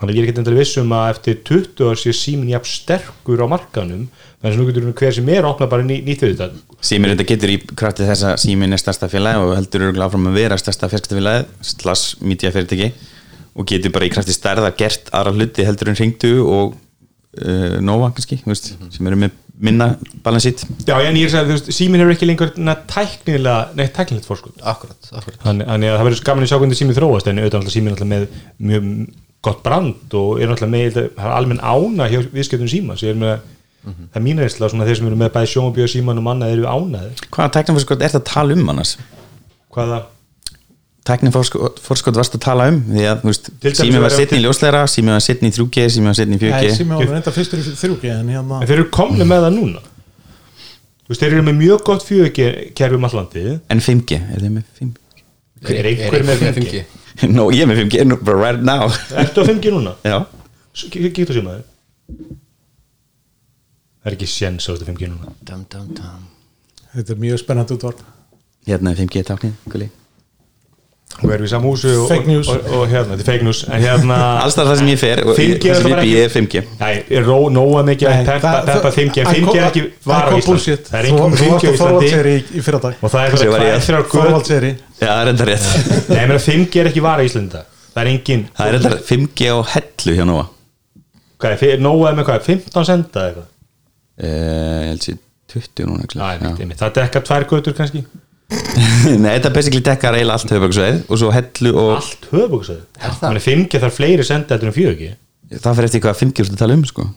[0.00, 3.42] þannig að ég er ekki endur vissum að eftir 20 ár sé símin jafn sterkur
[3.44, 4.06] á markanum
[4.40, 7.12] þannig að nú getur hver sem er að opna bara ný, nýtt við þetta Símir
[7.12, 10.38] þetta getur í kraftið þess að Símin er stærsta félagi og heldur örgulega áfram að
[10.40, 12.88] vera stærsta fjarskiptafélagi, slags media fyrirtæki
[13.52, 16.78] og getur bara í kraftið stærða gert aðra hluti heldur en ringdu og
[17.44, 19.90] uh, Nova kannski, veist, sem eru með minna
[20.24, 23.70] balansít Já, en ég er að segja, þú veist, símin er ekki lengur na, tæknilega,
[23.78, 24.56] neitt tæknilegt fórskot.
[24.60, 27.76] Akkurat, akkurat Þannig að það verður gaman að sjá hvernig síminn þróast en auðvitað náttúrulega
[27.76, 28.90] síminn náttúrulega með mjög
[29.44, 33.20] gott brand og er náttúrulega með það er almenn ána hjá viðskiptum síma sem er
[33.20, 33.36] með
[33.80, 36.66] það er mín reynsla svona þeir sem eru með bæði og síman og manna eru
[36.68, 38.98] ánaðir Hvaða tæknifórskot er þetta að tala um annars?
[39.72, 40.02] hvaða
[41.08, 43.22] Tæknifórskot varst að tala um því að,
[43.78, 46.50] Símin var setni í ljósleira Símin var setni í 3G, Símin var setni í 4G
[46.52, 49.46] Nei, sem ég var reynda fyrstur í þrjúki en hérna en þeir eru komni með
[49.46, 49.80] það núna.
[51.06, 54.66] Þú veist þeir eru með mjög gott fjögkerfi um allandið En 5G, er þið með
[54.80, 55.06] 5G?
[55.80, 56.82] er einhver með 5G
[57.36, 58.92] No, ég er með 5G, nú, bara right now.
[59.22, 59.94] Ertu á 5G núna?
[60.04, 60.18] Já,
[60.92, 61.64] Getur símaður.
[64.00, 65.32] Það er ekki séns á þetta 5G núna.
[65.48, 66.28] Dum, dum, dum.
[66.94, 68.04] þetta er mjög spennandi útvarp.
[68.68, 69.90] Hérna er 5G táknið, gulli
[71.20, 73.60] og erum við í saman húsu og, og, og, og hérna, þetta er fake news.
[73.68, 76.28] En hérna Alls það sem ég fer, og 5G það er sem bara ég er
[76.30, 79.40] ekki- 5G Nei, er ró, nóga mikið að peppa, það- peppa það- 5G en það
[79.40, 80.86] 5G er ekki það var á bullshit.
[80.90, 82.06] Það er þú 5G á að
[82.60, 82.94] Íslandi.
[83.00, 83.42] Og það er að
[84.00, 84.72] að göð Þorvaldseyri.
[85.00, 85.68] Já, það er enda rétt
[86.14, 87.50] Nei, menn 5G er ekki var á Íslandi.
[87.50, 87.66] Í dag.
[87.90, 90.44] Það er engin Það er enda 5G á hellu hjá Nóa.
[91.40, 91.60] Hvað er,
[92.14, 93.48] með hvað, 15 senda eða eitthvað?
[94.20, 95.18] Eh, Ég held sér
[95.50, 96.78] 20 núna ekki Æ, einmitt, einmitt.
[96.80, 98.04] Það dekka tvær götur kannski
[99.22, 102.30] Nei, þetta basically dekkar eiginlega allt höfböksveið og svo hellu og Allt
[103.00, 103.42] Er það?
[103.46, 105.10] 5G þarf fleiri senda heldur en 4G
[105.58, 107.10] það fyrir eftir hvað 5G úrstu að tala um sko.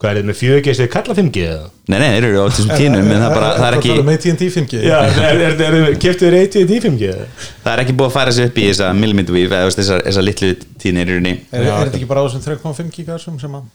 [0.00, 1.64] Hvað er þetta með 4G sem þið kalla 5G eða?
[1.90, 4.14] Nei, nei, þeir eru á þessum tínum en það, er bara, það er ekki með
[4.16, 7.26] AT&T 5G Já, er, er, er, er keftu þér 1 í 5G eða?
[7.66, 10.24] það er ekki búið að færa sig upp í þessa millimeter weave eða þú þessar,
[10.24, 10.50] litlu
[10.80, 13.68] tínir er, er þetta ekki bara á þessum 3,5 gigasum sem að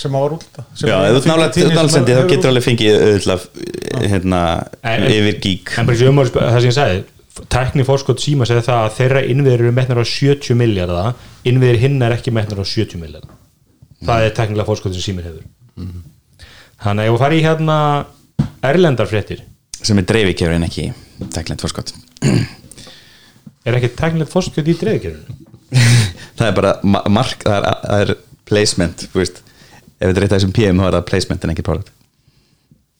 [0.00, 3.46] sem að var últa Já, ef þú nálega nálega þá getur alveg fengið auðvitað
[4.10, 4.42] hérna,
[4.92, 7.02] En- yfir gík En bara umhverfis, það sem ég sagði
[7.50, 11.12] Tækni fórskot síma segði það að þeirra innviður eru metnar á 70 miljardar
[11.48, 13.36] innviður hinn er ekki metnar á 70 miljardar
[14.00, 15.42] Það er tæknilega fórskot sem síminn hefur.
[16.80, 17.74] Þannig að ég var að fara í hérna
[18.64, 19.42] erlendar fréttir.
[19.84, 20.86] Sem er dreifikjör en ekki
[21.34, 21.92] tæklent fórskott
[23.68, 25.36] Er ekki tæknilegt fórskot í dreifkjörinu?
[26.40, 28.12] það er bara ma- mark, það er, það er
[28.48, 29.42] placement þú veist,
[30.00, 31.94] ef þetta er eitt af þessum PM þá er það placement en ekki product.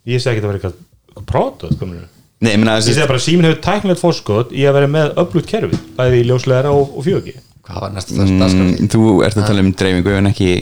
[0.08, 2.06] Ég segi ekki að það vera eitthvað, pródot kominu.
[2.40, 5.10] Nei, ég meina Ég segi bara að síminn hefur tæknilegt fórskot í að vera með
[5.20, 7.34] öflugt kerfi bæði í ljóslegara og, og 4G
[7.70, 8.66] hvað var næsta dagskrá?
[8.66, 10.52] mm, þú ert að tala um dreifingu en ekki,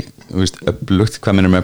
[0.72, 1.58] upplugt hvað minnum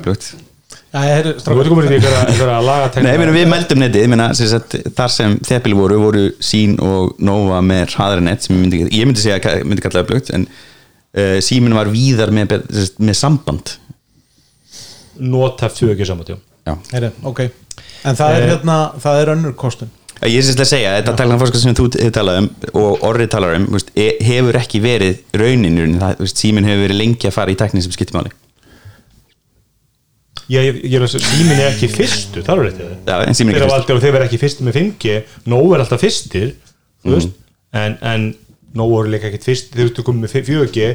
[2.68, 6.24] laga Nei, ég meina við meldum netið, ég meina sagt, þar sem þepil voru, voru
[6.38, 10.46] sín og Nova með hraðarinet sem ég myndi, ég myndi segja myndi kalla upplugt en
[10.46, 12.60] uh, símin var víðar með,
[13.02, 13.74] með samband
[15.18, 17.40] nota 4G samvættjum Já, heru, ok.
[18.08, 18.48] En það er Eh.
[18.54, 19.90] hérna, það er önnur kostun.
[20.24, 22.46] Ég er sérst að segja, þetta tæklan fórskast sem þú hefur talað um
[22.80, 26.00] og orrið talar um, þú veist, e- hefur ekki verið raunin, í rauninni.
[26.00, 28.32] það, þú veist, símin hefur verið lengi að fara í tæknin sem skiptir máli.
[30.48, 32.96] Ég, ég, ég er að segja, síminn er ekki fyrstur, það er rétt hjá þér.
[33.08, 35.14] Já, en síminn er Þeir verða ekki fyrstur með 5G
[35.48, 36.50] Nóg er alltaf fyrstir
[37.04, 37.36] þú veist,
[37.72, 38.26] en, en
[38.76, 40.88] Nóg eru líka ekkert fyrstir þegar þú komið með 4G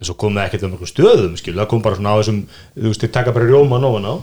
[0.00, 2.40] en svo kom það ekkert um einhverjum stöðum skil, það kom bara svona á þessum
[2.74, 4.14] þú veist, þeir taka bara rjóma nóg á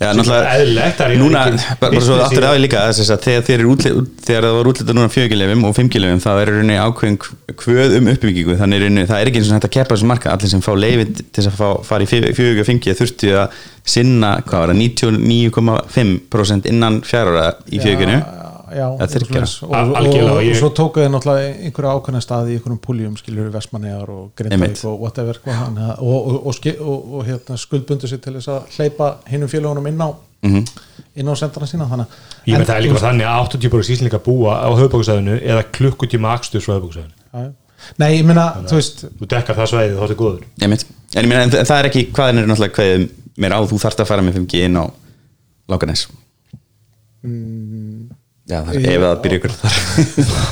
[0.00, 2.46] Já, er það er núna, bara, bara svo aftur það.
[2.48, 3.90] aðeins líka þess að þegar, þeir eru útli,
[4.24, 7.18] þegar það var útlita núna 4G-lefum og 5G-lefum þá er rauninni ákveðin
[7.60, 8.56] kvöð um uppbyggingu.
[8.58, 10.64] Þannig er rauninni, það er ekki eins og hægt að keppa þessum marka allir sem
[10.64, 13.58] fá leifið til þess að fá, fara í 4G og 5G þurftu að
[13.94, 18.18] sinna hvað var það, 99,5% innan fjárara í 4G-nu
[18.76, 19.54] já, er svoleiðis.
[19.62, 22.80] og, og, algjörlega, og, ég- og svo tóku þið náttúrulega einhverja ákveðna staði í einhverjum
[22.86, 28.06] púljum skilur Vestmannegar og Grindavík og whatever og, og, og, ski- og, og hérna, skuldbundu
[28.10, 30.10] sér til þess að hleypa hinnum félagunum inn á
[30.42, 30.64] Mhm.
[31.14, 32.06] inn á sendrana sína þannig
[32.46, 35.62] Ég en- með það er líka bara þannig að 80% íslendinga búa á höfbókusæðinu eða
[35.70, 37.52] klukkutíma akstur frá höfbókusæðinu.
[37.98, 40.84] Nei, ég meina, þú veist Þú dekkar það svæðið þá er þetta góður Einmitt.
[41.14, 43.08] en ég meina, en þa- það er ekki hvaðin er náttúrulega hvaðið
[43.38, 44.84] mér á, þú þarft að fara með 5G inn á
[45.70, 46.06] Lákanes
[48.52, 49.80] Já, það er ef það byrja ykkur þar.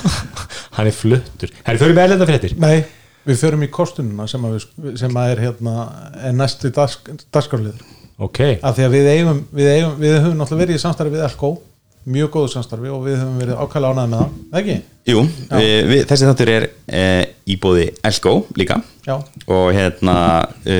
[0.79, 1.55] Hann er fluttur.
[1.67, 2.57] Herri, förum við erlenda fréttir?
[2.61, 2.77] Nei,
[3.29, 5.75] við förum í kostununa sem að, við, sem að er hérna
[6.25, 7.83] er næsti dagskarliður
[8.21, 11.25] Ok, af því að við eigum, við eigum við höfum náttúrulega verið í samstarfi við
[11.25, 11.51] Elko
[12.11, 14.77] mjög góðu samstarfi og við höfum verið ákvæmlega ánæði með það, ekki?
[15.11, 17.03] Jú, við, við, þessi þáttur er e,
[17.49, 18.79] í bóði Elsko líka.
[19.07, 19.15] Já,
[19.49, 20.17] og hérna
[20.65, 20.79] e,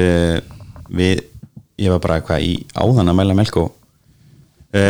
[1.01, 1.25] við,
[1.81, 3.67] ég var bara eitthvað í áðan að mæla með Elko.
[4.71, 4.83] E,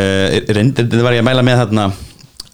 [0.51, 1.89] reyndir, þetta var ég að mæla með þarna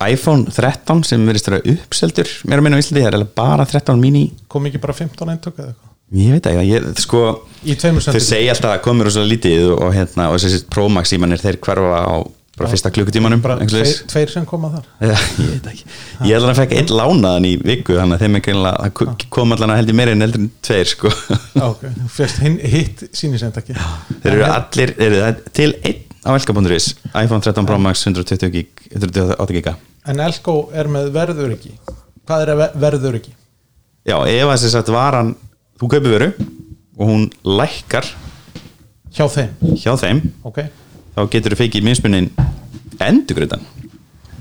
[0.05, 4.01] iPhone 13 sem verðist vera uppseldur mér að minna á Íslandi, það er bara 13
[4.03, 4.25] mini.
[4.53, 5.93] Kom ekki bara 15 eintök eða eitthvað?
[6.17, 7.21] Ég veit ekki, ég, sko
[7.67, 11.59] þau segja alltaf að komur og svo lítið og, hérna, og þessi Pro-Max símanir þeir
[11.65, 12.17] hverfa á
[12.57, 14.85] bara fyrsta klukkutímanum tveir, tveir sem koma þar.
[15.11, 15.83] Já, ég veit ekki.
[16.25, 19.29] Ég held að hann fekk einn lánaðan í viku þannig að þeim greinlega, það ko-
[19.37, 21.13] kom allan að heldur meira en heldur en tveir sko.
[21.67, 21.85] Ok,
[22.17, 27.67] fyrst hinn, hitt sínisendaki Þeir eru allir, eru það til einn á elka.is iPhone 13
[27.67, 29.77] Pro Max 120 gig 128 giga.
[30.07, 31.73] En Elko er með verðuriki
[32.27, 33.33] Hvað er ve- verðuriki?
[34.07, 35.35] Já, ef að þess að varan
[35.79, 36.29] þú kaupir veru
[36.99, 38.07] og hún lækkar.
[39.17, 40.21] Hjá þeim, hjá þeim.
[40.45, 40.59] Ok,
[41.17, 42.31] þá getur þú feikið minnspunnin
[43.01, 43.63] endurgriðan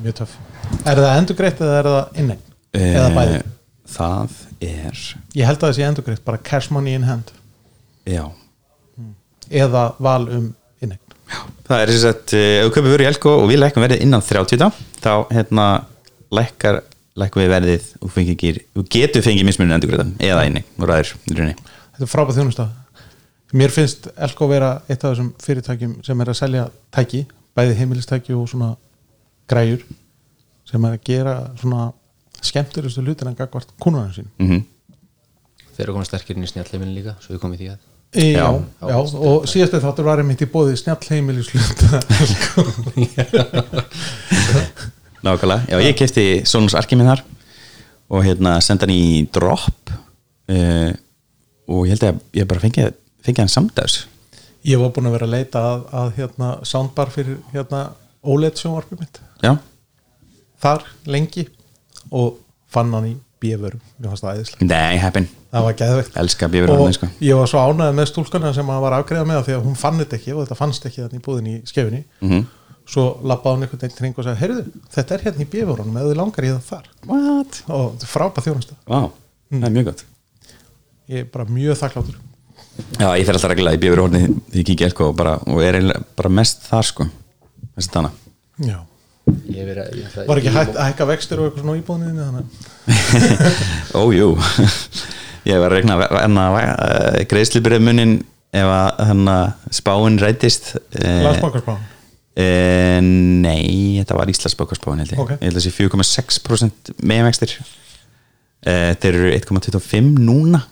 [0.04, 0.36] mjög töff.
[0.86, 2.42] Er það endurgreitt eða er það inneign?
[2.74, 3.36] Eða bæði?
[3.42, 3.52] Eh,
[3.96, 4.32] Það
[4.66, 4.96] er
[5.38, 7.32] Ég held að það sé endurgreitt, bara cash money in hand.
[8.06, 8.26] Já.
[9.50, 10.48] Eða val um
[11.66, 14.24] Það er þess að ef þú kaupir vöru í Elko og við lækkum verðið innan
[14.26, 15.68] 30 daga, þá hérna
[16.36, 16.82] lækkar,
[17.18, 22.12] lækkum við verðið og þú getur fengið mismunum endurgræðan eða einni og ræður Þetta er
[22.12, 27.26] frábæð þjónustaf mér finnst Elko vera eitt af þessum fyrirtækjum sem er að selja tæki,
[27.56, 28.74] bæði heimilistæki og svona
[29.50, 29.86] græjur
[30.68, 31.90] sem er að gera svona
[32.46, 34.64] skemmtilegustu hlutir en gagvart kúnunum sín mm
[35.76, 37.82] þeir eru komin sterkir inn í snjallheimilin líka svo við komum í því að
[38.16, 38.88] Já, Já.
[38.90, 38.98] já,
[39.30, 42.00] og síðastu þáttur var einmitt í bóði snjall heimilisluta
[45.26, 47.24] Nákvæmlega, já ég kefti Solons Arki minn þar
[48.14, 50.92] og hérna senda hann í drop uh,
[51.66, 52.90] og ég held að ég bara fengi,
[53.26, 54.04] fengi hann samdags
[54.66, 57.82] Ég var búin að vera að leita að, að hérna, soundbar fyrir hérna,
[58.26, 59.20] OLED sjónvarpið mitt.
[59.46, 59.52] Já,
[60.64, 61.44] þar lengi
[62.10, 62.40] og
[62.74, 63.14] fann hann í
[63.46, 65.28] bíðvörum mér fannst það æðislega, nei, heppin.
[65.56, 66.18] Það var geðveikt.
[66.26, 67.10] Elska bífur og sko.
[67.24, 70.02] ég var svo ánægð með stúlkana sem hann var afgreða með því að hún fann
[70.02, 72.46] þetta ekki og þetta fannst ekki þannig í búðinni í skefinni mm
[72.86, 76.12] svo lappaði hún einhvern veginn kring og sagði heyrðu, þetta er hérna í bíðvörunum eða
[76.12, 76.90] þið langar í það þar.
[77.10, 77.58] What?
[77.66, 78.76] og þetta er frábæð þjónusta.
[78.86, 79.00] Vá,
[79.56, 80.04] það er mjög gott.
[81.10, 82.20] Ég er bara mjög þakkláttur.
[83.00, 85.80] Já, ég fer alltaf reglulega í horni því ég kíkja sko, og, bara, og er
[86.20, 87.08] bara mest þar sko
[87.76, 87.92] mest
[89.50, 89.64] ég
[89.98, 92.68] ég var ekki ég- hægt að hækka vextir og eitthvað svona í búðinni þannig
[94.06, 94.36] Ójú
[95.46, 98.16] Ég var að regna uh, greiðslubyrðið munin
[98.56, 99.36] ef að hana,
[99.74, 105.22] spáin rætist uh, landsbankarspá uh, Nei, þetta var Íslandsbókarspáin held ég.
[105.22, 105.36] Ok.
[105.38, 110.66] Ég held að sé 4,6% meðvextir uh, Þeir eru 1,25 núna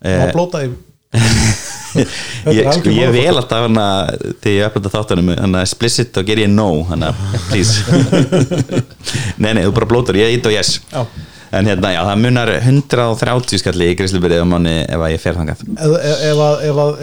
[0.00, 0.72] og blótaði
[1.10, 3.86] Þetta er ég, sko, ég vel alltaf hana,
[4.42, 6.68] þegar ég þáttunum þannig að explicit og ger ég no
[7.10, 7.84] að please.
[9.42, 10.76] Nei nei, þú bara blótar, ég ít og yes.
[10.92, 11.02] Já.
[11.58, 15.34] en hérna, já, það munar 130 skalli í greiðslubyrðið á manni ef að ég fer
[15.40, 15.64] þangað.
[15.74, 17.00] Ef, að- ef, að-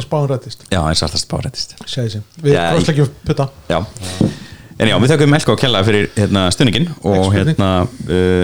[0.00, 3.46] að spáin rættist já, en svartast bárættist segði sem, við Já, krosslegjum putta.
[3.70, 3.78] Já.
[4.76, 8.42] En já, við þakkum Melko að kella fyrir hérna, stuðningin og hérna uh,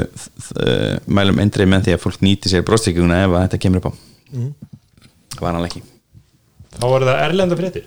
[0.62, 3.90] uh, mælum eindrið með því að fólk nýti sér bróðstrykkjuna ef að þetta kemur upp
[3.90, 3.92] á.
[4.32, 4.52] Mhm.
[5.42, 5.82] Var hann ekki.
[6.78, 7.86] Þá var það erlenda fréttir.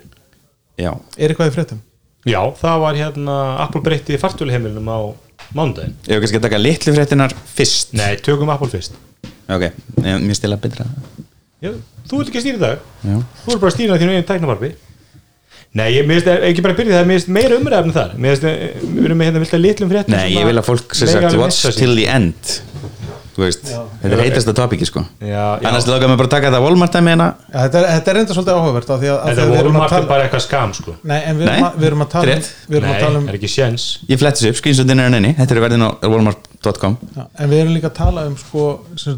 [0.76, 1.84] Já, er eitthvað í fréttum?
[2.26, 5.00] já, það var hérna Apple breytti fartölheimilum á
[5.56, 5.94] mánudaginn.
[6.08, 7.94] Ég hef kannski að taka litlu fréttinar fyrst?
[7.98, 8.98] Nei, tökum Apple fyrst.
[9.46, 9.70] Ok,
[10.02, 10.88] mér stila betra.
[11.64, 11.72] Já,
[12.10, 12.90] þú ert ekki að stýra í dag.
[13.06, 14.74] Já, þú ert bara að stýra þínu einu tæknavarpi
[15.76, 18.14] nei, ég minnst ekki bara að byrja það, minnst meira umræðum þar.
[18.22, 21.12] Minnst, við erum með hérna vilt að litlum fréttum Nei, ég vil að fólk sem
[21.12, 22.56] mega sagt watch till the end
[23.36, 25.02] þetta er heitasta topiki sko.
[25.20, 25.28] Já,
[25.60, 25.68] já.
[25.68, 27.28] Annars lóka mig bara að taka þetta Walmart dæmi hérna.
[27.50, 29.96] Ja, þetta, er, þetta er enda svolítið áhugavert að, þetta að við erum að Walmart
[29.98, 30.96] er bara eitthvað skam sko.
[31.04, 32.52] Nei, en við erum, Nei, að, við erum að tala um, rétt.
[32.70, 35.12] við erum nei, að tala um er ekki sjens Ég fletti þessu upp, screenshotin er
[35.12, 38.68] henni Þetta er verðin á walmart.com já, en við erum líka að tala um sko,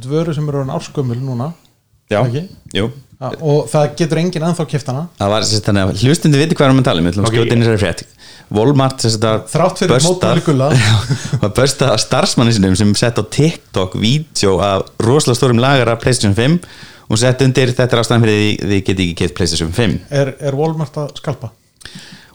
[0.10, 1.52] vöru sem eru orðin árskömmul núna.
[2.10, 2.48] Já, Ekki?
[2.74, 2.90] jú
[3.22, 5.06] ja, og það getur enginn ennþá kæft hana.
[5.18, 7.30] Það var sérst þannig að hlustundi viti hvað erum að tala um Við ætlum að
[7.32, 7.38] Ok.
[7.38, 8.04] skjóta inn í þessari frétt.
[8.58, 10.68] Walmart sérst að Þrátt fyrir mótmæli Gulla.
[11.42, 16.00] var börstað af starfsmanni sinum sem sett á TikTok vídeo af rosalega stórum lagar af
[16.04, 16.60] PlayStation 5
[17.10, 20.32] og sett undir þetta er ástæðan fyrir því þið geti ekki keitt PlayStation 5 er,
[20.40, 21.50] er Walmart að skalpa?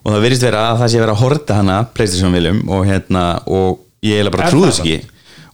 [0.03, 3.25] Og það virðist vera að það sé vera að horta hana Playstation viljum og hérna
[3.47, 4.97] og ég eiginlega bara Er þess ekki.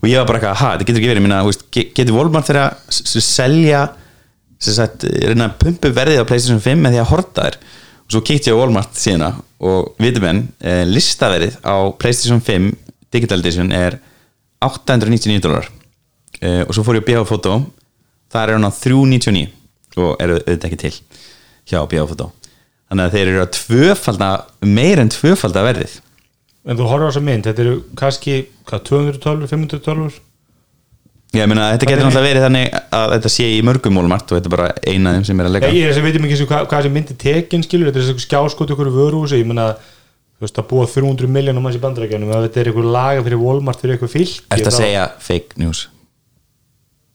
[0.01, 1.23] og ég var bara eitthvað, ha, þetta getur ekki verið.
[1.27, 3.81] Minna, veist, ge- getur Walmart þeirra selja
[4.59, 7.57] sagt, reyna að pumpu verðið á Playstation 5 með því að horta þær.
[7.99, 12.71] Og svo kíkti ég á Walmart síðana og vitum enn, eh, listaverið á Playstation 5
[13.13, 13.99] Digital Edition er
[14.65, 15.69] 899 dólar.
[16.41, 17.61] Eh, og svo fór ég á BH Photo
[18.31, 19.47] það er hann á 399
[19.99, 20.93] og eru auðvitað ekki til
[21.69, 22.29] hjá BH Photo
[22.89, 24.29] þannig að þeir eru að tvöfalda
[24.65, 25.99] meir en tvöfalda verðið.
[26.65, 28.37] En þú horfður á þessa mynd, þetta eru kannski
[28.69, 30.17] hvað, 200 tölur, 500 tölur
[31.37, 34.49] ég meina þetta getur náttúrulega verið þannig að þetta sé í mörgum Walmart og þetta
[34.49, 36.49] er bara eina af þeim sem er að leggja ég er þess að veitum ekki
[36.49, 40.47] hvað, hvað þessi myndi tekin skilur, þetta er þessi skjáskot ykkur vöruhúsi, ég meina þú
[40.47, 43.83] veist að búa 300 miljónum manns í bandarækjanum ef þetta er ykkur laga fyrir Walmart
[43.83, 45.85] fyrir ykkur fylg Ertu að segja fake news?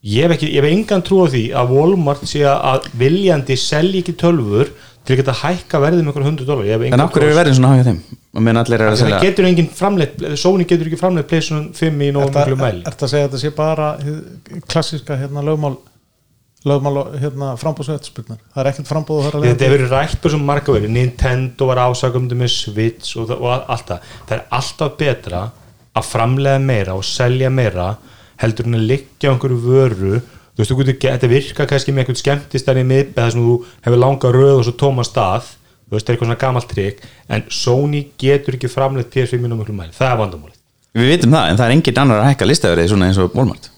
[0.05, 4.03] ég hef, ekki, ég hef engan trú á því að Walmart sé að viljandi selja
[4.03, 4.71] ekki tölfur
[5.05, 7.89] til að geta hækka verðið með ykkur 100 dólar En okkur eru verðin svona háið
[7.91, 7.99] þeim?
[8.35, 12.81] Að það getur engin framleitt, Sony getur ekki framleitt PlayStation 5 í nógu miklu mæli.
[12.83, 15.77] Er þetta að segja að þetta sé bara hið klassíska hérna, lögmál
[16.65, 19.75] lögmál og, hérna, frambúðs og eftirspurnar það er ekkert frambúð og það er þetta hefur
[19.77, 23.91] verið rætt på þessum marga verið Nintendo var ásakumdu með Switch og, það- og allt
[23.91, 24.07] það.
[24.31, 25.43] Það er alltaf betra
[25.95, 27.91] að framlega meira og selja meira
[28.41, 30.15] heldur en að liggja á einhverju vöru
[30.55, 33.57] þú veist, þú getur, ge- þetta virka kannski með einhvern skemmtistæri miðbæð þar sem þú
[33.87, 35.51] hefur langa röð og svo tóma stað
[35.85, 37.05] þú veist, það er eitthvað svona gamalt trikk.
[37.29, 40.59] En Sony getur ekki framleitt PS5 í nógu miklu mæli, það er vandamálið.
[40.95, 43.71] Við vitum það, en það er engin annar að hækka listaverið svona eins og Walmart.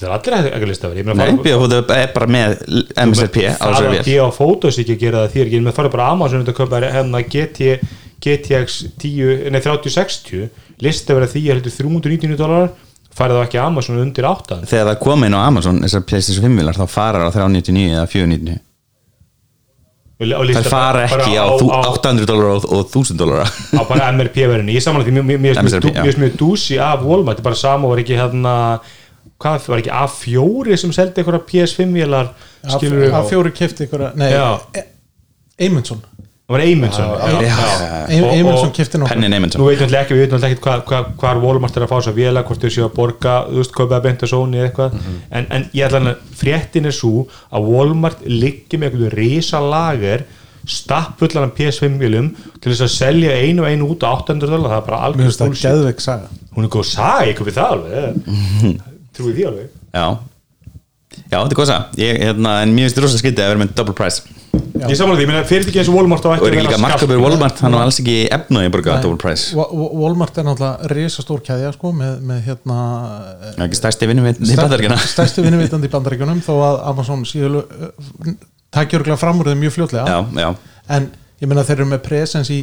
[0.00, 2.54] Það er allir að lista verið Nei, BF er bara með
[2.96, 6.06] MSRP á það þessari að fótos ekki að gera það þér ekki, með farið bara
[6.14, 7.68] Amazon að köpa hérna GT,
[8.24, 10.48] GTX 10, nei 3060
[10.80, 12.72] lista verið því er heldur 399 dólar
[13.20, 16.58] farið þá ekki Amazon undir 8 þegar það kom inn á Amazon þessar PlayStation 5
[16.62, 18.58] vilar þá fara það á 399 eða 499
[20.20, 24.74] það fara ekki á, þú- 800 dólar og, og 1000 dólar á bara MRP verðinu
[24.76, 27.38] ég samanlega því mjög- mjög- dúsi af Walmart.
[27.38, 28.54] Þetta er bara sama og var ekki hérna
[29.40, 32.28] hvað var ekki A4 sem seldi einhverja PS5 vélar
[32.68, 34.28] skilur við að fjóri kefti ykkur nei,
[35.60, 36.02] Eymundsson
[36.50, 37.10] það var Eymundsson.
[38.10, 39.12] Eymundsson og- kefti nokkuð.
[39.14, 40.64] Penny nú veitum við ekki, við veitum alltaf ekki
[41.20, 43.72] hvað, Walmart er að fá þess að véla, hvort þau séu að borga þú veist,
[43.76, 44.96] kaupaða beint að Sony eða eitthvað.
[45.30, 50.26] En, en ég ætla að fréttin er svo að Walmart liggi með einhverju risa lager
[50.70, 54.74] stappfullan af PS5 vélum til þess að selja einu og einu út á 800 dólar,
[54.74, 56.28] það er bara algjör saga.
[56.56, 58.02] Hún er góð saga, ég köpi það alveg
[59.16, 59.70] trúi því alveg.
[59.94, 60.04] Já.
[61.30, 63.62] Já, þetta er góð það ég, hérna, en mér finnst þetta rosa skytið að vera
[63.64, 66.34] með double price ég samanlega því, ég meina, fyrir ekki eins og Walmart á og
[66.38, 69.50] ekki er ekki líka markabur Walmart hann var alls ekki efnaði að borga double price.
[69.56, 72.78] Wa- Wa- Walmart er náttúrulega risastór kæðja sko, með, með hérna
[73.44, 77.24] það er ekki stærsti vinnu við í bandaríkina stærsti vinnuvitandi í bandaríkjunum þó að Amazon
[77.28, 77.62] síðu
[78.74, 80.06] takja örgulega fram úr þeim mjög fljótlega.
[80.06, 80.50] Já, já,
[80.96, 81.10] en
[81.42, 82.60] ég meina þeir eru með presens í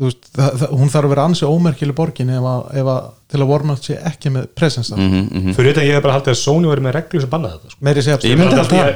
[0.00, 3.40] veist, það, það, hún þarf að vera ansi ómerkileg borgin ef að, ef að til
[3.40, 5.28] að Walmart sé ekki með presens mm Mhm.
[5.30, 5.54] -hmm.
[5.54, 7.84] fyrir þetta ég hef bara haldið að Sony var með reglu sem bannaði þetta sko.
[7.84, 8.52] Ég Ég held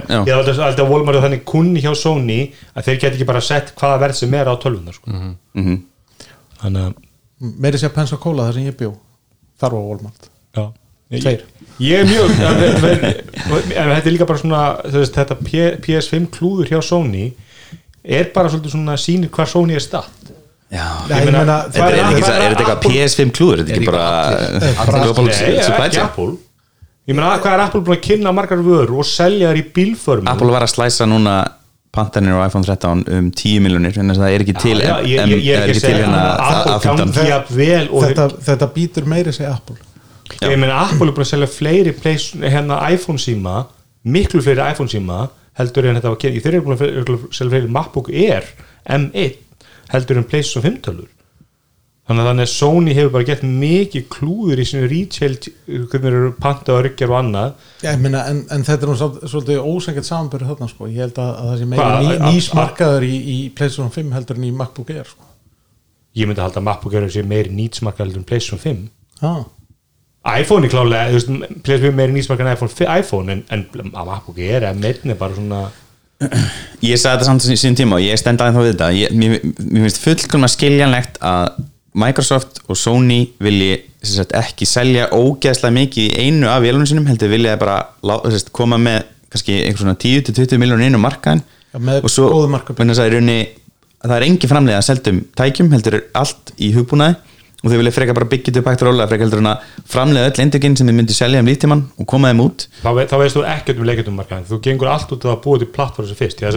[0.08, 0.54] já.
[0.54, 3.72] að- að að Walmart er þannig kunni hjá Sony að þeir get ekki bara sett
[3.76, 5.10] hvaða verð sem er á tölvunar sko.
[5.54, 5.82] Mhm.
[6.62, 6.94] þannig að
[7.40, 8.94] meiri segja Pensacola þar sem ég bjó
[9.60, 10.72] þar var Walmart já.
[11.10, 11.42] Ég- Tveir.
[11.80, 12.30] ég er mjög
[13.76, 17.32] en, þetta er líka bara svona þú veist, þetta P- PS5 klúður hjá Sony
[18.04, 20.10] er bara svona sýnir hvað Sony er statt
[20.68, 23.88] Ég ég meina, Þetta er, ekki, það þetta eitthvað Apple- PS5 klúður, þetta er ekki
[23.88, 26.32] bara global supply chain Apple
[27.08, 30.28] ég meina hvað er Apple búin að kynna margar vörur og selja þær í bílförmum?
[30.28, 31.38] Apple var að slæsa núna
[31.96, 35.32] pantanir á iPhone 13 um 10 miljonir en það er ekki til Já, ég, em-
[35.32, 37.16] ég, ég er ekki að til hérna að Apple A15.
[37.16, 39.78] gangi að vel og þetta, þetta býtur meiri segja Apple.
[40.44, 43.56] Ég meina Apple er búin að selja fleiri place, hérna iPhone síma
[44.04, 45.22] miklu fleiri iPhone síma
[45.58, 48.44] heldur en þetta var kynnt, þeir eru búin að selja fleiri MacBook Air
[48.84, 49.47] M1
[49.92, 51.14] heldur en PlayStation 5 tölur
[52.08, 55.34] þannig að þannig að Sony hefur bara gett mikið klúður í sinu retail
[55.66, 59.32] hvernig eru panta og ryggjar og annað Já, meina, en, en þetta er nú svolítið,
[59.34, 60.88] svolítið ósengið samanbyrðu þarna sko.
[60.88, 61.82] ég held að, að það sé
[62.14, 65.28] að- nýsmarkaður í, í PlayStation 5 heldur en í MacBook Air sko.
[66.16, 69.44] ég myndi halda að MacBook Air sé meiri nýtsmarka heldur en PlayStation 5 ah.
[70.38, 74.40] iPhone er klálega, PlayStation 5 er meiri nýtsmarka en iPhone, iPhone en, en að MacBook
[74.40, 75.66] Air M1 er bara svona
[76.18, 78.88] ég sagði þetta samt sín tíma og ég stend aðeins þá við þetta.
[78.98, 79.36] Ég, mér,
[79.68, 81.60] mér finnst fullkomna skiljanlegt að
[81.98, 87.30] Microsoft og Sony vilji sagt, ekki selja ógeðslega mikið í einu af vélunum sinum heldur
[87.32, 91.42] vilja bara lá- sagt, koma með kannski einhver svona 10-20 miljónir inn á markaðin
[91.78, 92.78] með og svo góðu markaði.
[92.78, 93.40] vegna þess að í rauninni
[93.98, 97.16] að það er engin framlega að seldum tækjum heldur er allt í hugbúnaði
[97.58, 99.62] og þau vilja freka bara byggja þetta upp hægt og rólega freka heldur en að
[99.90, 102.66] framlega öll eindökinn sem þið myndi selja um líftíman og koma þeim út.
[102.84, 105.58] Þá, ve- þá veist þú ekkert um leikjandum markaðin þú gengur allt út að búið
[105.64, 106.48] til plattform sem fyrst já,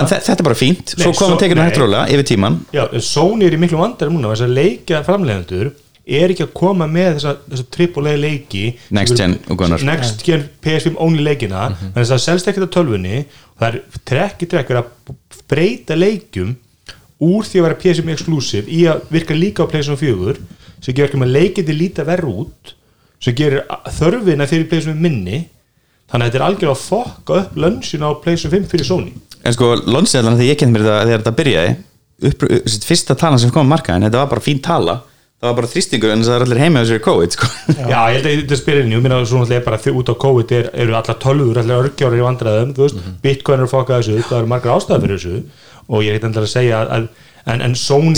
[0.00, 1.66] en þe- þetta er bara fínt, svo koma svo- tekinu nei.
[1.68, 5.02] hægt og rólega yfir tíman já, Sony er í miklu vandar núna þess að leikja
[5.04, 5.72] framleiðendur
[6.06, 9.82] er ekki að koma með þessa, þessa AAA leiki Next gen og Gunnar.
[9.82, 11.68] next gen PS5 only leikina.
[11.74, 11.92] Mhm.
[11.92, 13.24] þannig að það selst ekkert á tölvunni.
[13.58, 14.86] Það er trekki trekkur að
[15.48, 16.56] breyta leikjum
[17.22, 20.36] úr því að vera PS5 exclusive í að virka líka á PlayStation 4
[20.84, 22.74] sem gerir ekki með leikindi líta verð út
[23.22, 23.64] sem gerir
[23.96, 25.46] þörfina fyrir PlayStation minni.
[26.06, 29.12] Þannig að þetta er algjörlega að fokka upp lönsin á PlayStation 5 fyrir Sony.
[29.42, 31.76] En sko, lónsiðallan þegar ég mér þetta þegar þetta byrjaði.
[32.26, 32.46] Upp,
[32.86, 35.00] fyrsta talan sem kom á markaðin þetta var bara fín tala.
[35.36, 37.48] Það var bara þrýstingur en það er allir heima þessari COVID sko.
[37.76, 40.70] Já, ég held að þetta spyrir ég minna svo náttúrulega bara út á COVID er,
[40.84, 44.50] eru allar tölvur, allar örgjárar í vandræðum, þú veist, Bitcoin er fokkað þessu, það eru
[44.54, 45.42] margar ástæður fyrir þessu
[45.88, 47.08] og ég er eitthvað að segja að,
[47.46, 48.14] en, en Sony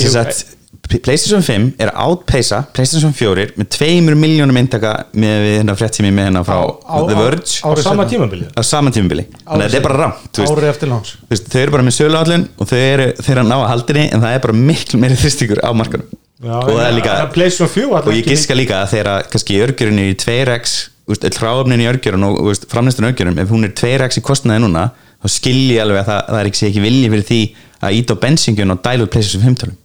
[0.89, 6.13] PlayStation 5 er að outpacea PlayStation 4 með tveimur miljónum eintaka með við hérna fréttími
[6.17, 7.57] með hérna frá Á- á- The á- Verge.
[7.61, 7.69] á
[8.09, 8.47] tímabili?
[8.57, 12.71] Á sama tímubili þannig að þetta er bara rámt þau eru bara með söluallin og
[12.71, 15.61] þau eru, þau eru að ná að haldinni en það er bara miklu meiri þrýstingur
[15.61, 16.09] á markanum
[16.49, 20.13] og það er líka PlayStation 4 og ég giska líka að þegar kannski örgjörun er
[20.15, 20.79] í 2x
[21.09, 25.77] hráöfnin í örgjörun og framlistun örgjörun ef hún er 2x í kostnaði núna þá skilji
[25.83, 27.43] alveg að það, það er ekki, ekki vilji fyrir því
[27.79, 29.79] að íta á bensingjun og dælu PlayStation 5 tölum.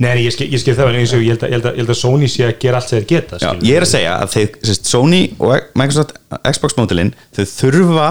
[0.00, 1.74] Nei, ég skil, ég skil það, en eins og ég held, að, ég, held að,
[1.76, 3.90] ég held að Sony sé að gera allt sem þeir geta Já, ég er að
[3.90, 6.14] segja að þeir, sérst, Sony og Microsoft
[6.48, 8.06] Xbox mótilinn þau þurfa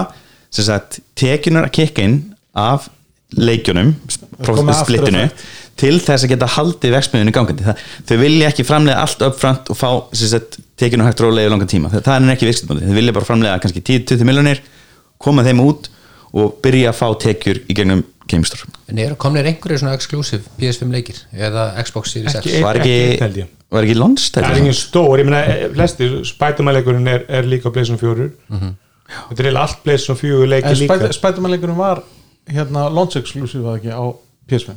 [0.54, 2.20] sérst, tekjunar að kikka inn
[2.54, 2.86] af
[3.34, 5.24] leikjunum splittinu
[5.76, 7.66] til þess að geta haldið veksmiðinu gangandi.
[7.66, 11.72] Það, þau vilja ekki framlega allt upfront og fá sérst, tekjunar hægt rólega í langan
[11.74, 11.90] tíma.
[11.92, 14.62] Það, það er ekki vikskiptmóti, þau vilja bara framlega kannski 10-20 miljonir,
[15.20, 15.90] koma þeim út
[16.32, 20.90] og byrja að fá tekjur í gegnum GameStore En eru komnir einhverju svona exclusive PS5
[20.90, 22.62] leikir eða Xbox Series Ekki X?
[22.64, 23.46] Var ekki- held ég.
[23.70, 27.70] var ekki launch það er engin stór, ég meina eh, flesti spætumæleikurinn er, er líka
[27.70, 28.30] á Playstation 4
[29.30, 31.12] þetta er allt Playstation 4 leiki en líka.
[31.14, 32.02] Spætumannleikurinn var
[32.50, 34.02] hérna launch exclusive var ekki á
[34.50, 34.74] PS5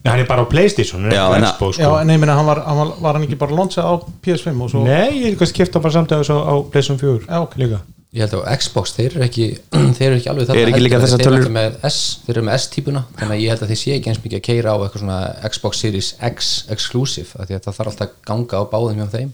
[0.00, 1.96] Nei, hann er bara á Playstation, Já, ekki en á sko.
[2.00, 3.92] en ég meina hann var, hann var, var hann ekki bara launchað á
[4.24, 7.40] PS5 og svo Nei, ég er eitthvað skipta bara samtæðis á, á Playstation 4 Já,
[7.44, 7.56] ok.
[7.60, 7.80] líka
[8.10, 9.44] Ég held að Xbox, þeir eru ekki
[9.96, 12.46] þeir eru ekki alveg þarna Er ekki líka heldur, þeir eru með S, þeir eru
[12.48, 14.76] með S-típuna þannig að ég held að þeir sé ekki eins mikið að keira á
[14.82, 15.18] eitthvað svona
[15.54, 19.06] Xbox Series X exclusive af því að það þarf alltaf að ganga á báðum hjá
[19.14, 19.30] þeim.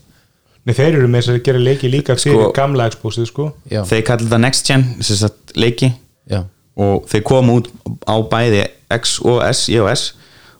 [0.67, 3.49] Nei, þeir eru með þess að gera leiki líka fyrir Sko- gamla Xboxið sko.
[3.71, 5.93] Já, þeir kallir það next gen sem sagt, leiki.
[6.29, 6.43] Já,
[6.77, 7.73] og þeir komu út
[8.05, 8.65] á bæði
[8.99, 10.11] X og S, ég og S.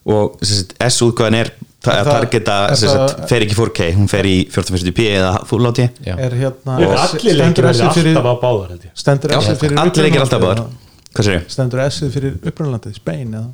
[0.07, 1.51] Og S útgöðan er
[1.93, 5.07] Er að targeta er sem sagt, það- fer ekki í 4K, hún fer í 1440p
[5.21, 8.83] eða full HD er hérna allir leikir stendur verður S fyrir, alltaf á báðar held
[8.89, 8.91] ég.
[8.95, 10.83] Stendur Já, S fyrir allir leikir alltaf upprunalandið, báðar.
[11.49, 13.49] Stendur S fyrir upprunlandið, Spain eða?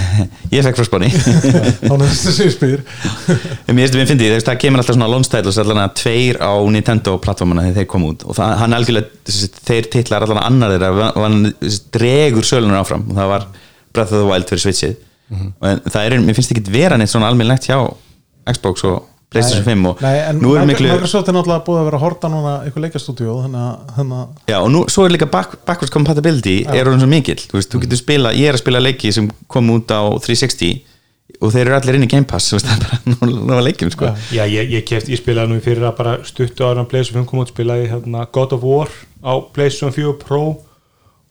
[0.56, 1.10] Ég fekk frá spáni.
[1.94, 2.00] Að
[3.74, 7.14] Mér finnst við fyndið, það kemur alltaf svona launch titles allan að tveir á Nintendo
[7.22, 8.24] plattformuna þegar þeir kom út.
[8.26, 9.36] Og það, hann algjörlega
[9.68, 10.90] þeir titlar allan annar þeirra
[11.94, 13.06] dregur sölunar áfram.
[13.10, 13.46] Og það var
[13.94, 14.96] Breath of the Wild fyrir Switchið
[15.32, 17.78] en það er, mér finnst ekki vera neitt svona almennlegt hjá
[18.52, 19.02] Xbox og
[19.34, 22.04] Playstation 5 og Nei, en nú er miklu Microsoft er náttúrulega búið að vera að
[22.04, 25.56] horta núna eitthvað leikastúdíu þannig að þannig að- Já, og nú, svo er líka back,
[25.66, 28.82] backwards compatibility er hún svo mikill, þú veist, þú getur spila ég er að spila
[28.84, 30.84] leiki sem kom út á 360
[31.40, 33.90] og þeir eru allir inn í Game Pass þú veist, það er bara að leikjum,
[33.96, 34.12] sko.
[34.30, 37.24] Já, ég, ég, keft, ég spilaði nú í fyrir að bara stuttu ára á Playstation
[37.24, 38.92] 5 kom út spilaði hérna, God of War
[39.24, 40.44] á Playstation 4 Pro.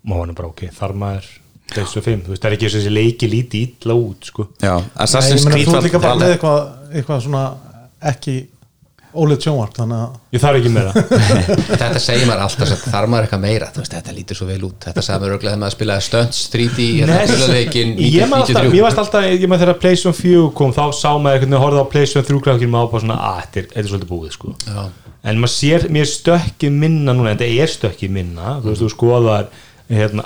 [0.04, 1.30] Og maður var bara ok, þar maður
[1.72, 4.47] Playstation 5, þú veist, það er ekki þessi leiki lítið illa út, sko.
[4.61, 4.74] Já,
[5.05, 7.45] Assassin's Creed þú var líka bara með eitthvað, eitthvað svona
[8.14, 8.36] ekki
[9.14, 10.95] ólið sjónvarp þannig að Ég þarf ekki með það
[11.84, 13.68] Þetta segir maður alltaf þarf maður eitthvað meira?
[13.74, 16.39] Þú veist, þetta lítur svo vel út, þetta sagði maður örglega þegar maður spilaði Stunts
[16.53, 18.78] 3D, hérna bílaleikin ég man alltaf, 93.
[18.80, 21.64] ég varst alltaf ég man þegar Playstation 4 kom, þá sá maður einhvern veginn að
[21.68, 24.34] horfa á Playstation 3 grákinn maður bara svona, að þetta er, þetta er svolítið búið,
[24.38, 24.55] sko.
[24.66, 24.82] Já.
[25.30, 28.91] en maður sér, mér stökkið minna núna, en þetta er stökkið minna þú veist, þú
[28.95, 29.51] skoðar
[29.93, 30.26] hérna,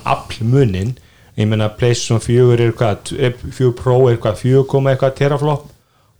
[1.38, 4.64] ég meina Playstation 4 er hvað, er 4 Pro er hvað 4,
[4.94, 5.68] eitthvað teraflop?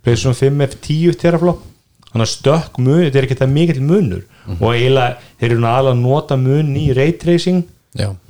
[0.06, 1.64] Playstation 5 er 10 teraflop.
[2.12, 4.22] Þannig að stökk mun, þetta er ekki þetta mikill munur.
[4.62, 7.66] Og eiginlega, þeir eru aðalega að nota mun í raytracing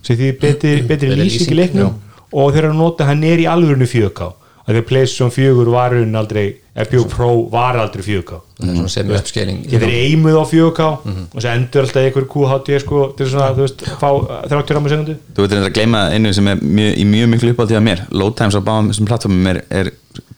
[0.01, 1.93] sem því betri, betri lýsing, í leiknum.
[2.31, 4.31] og þeir eru að nota hann er í alvörinu 4K
[4.67, 6.47] að Playstation 4 var raunin aldrei
[6.77, 10.87] FPO Pro var aldrei 4K Það er svona semi uppscaling ég þeir eimuð á 4K
[10.91, 14.09] og svo endur alltaf einhver QHD sko, til svona, þú veist, fá
[14.51, 17.79] 30 ráma segundu Þú veitir að gleyma einu sem er mjög, í mjög miklu uppáldi
[17.79, 18.03] á mér.
[18.11, 19.89] Load times á báðum þessum plattformum er, er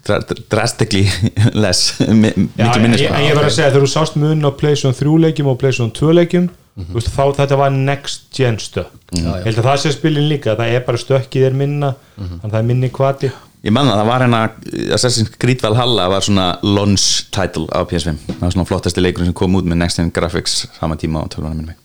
[0.08, 0.22] dra-
[0.54, 1.04] drastically
[1.66, 3.18] less mi- Já, miklu en, minni ég, sko.
[3.20, 5.92] en ég var að segja, þegar þú sást mun á Playstation 3 leikjum og Playstation
[6.00, 6.48] 2 leikjum
[6.80, 9.28] þú veist, þá þetta var next gen stökk já.
[9.42, 12.54] ég held að það sé spilin líka það er bara stökkið er minna þannig að
[12.54, 13.32] það er minni kvati
[13.64, 14.42] Ég man það, var hérna
[14.96, 19.36] Assassin's Creed Valhalla var svona launch title á PS5 það var svona flottasti leikur sem
[19.36, 21.76] kom út með Next Gen Graphics sama tíma á tölvunum minni.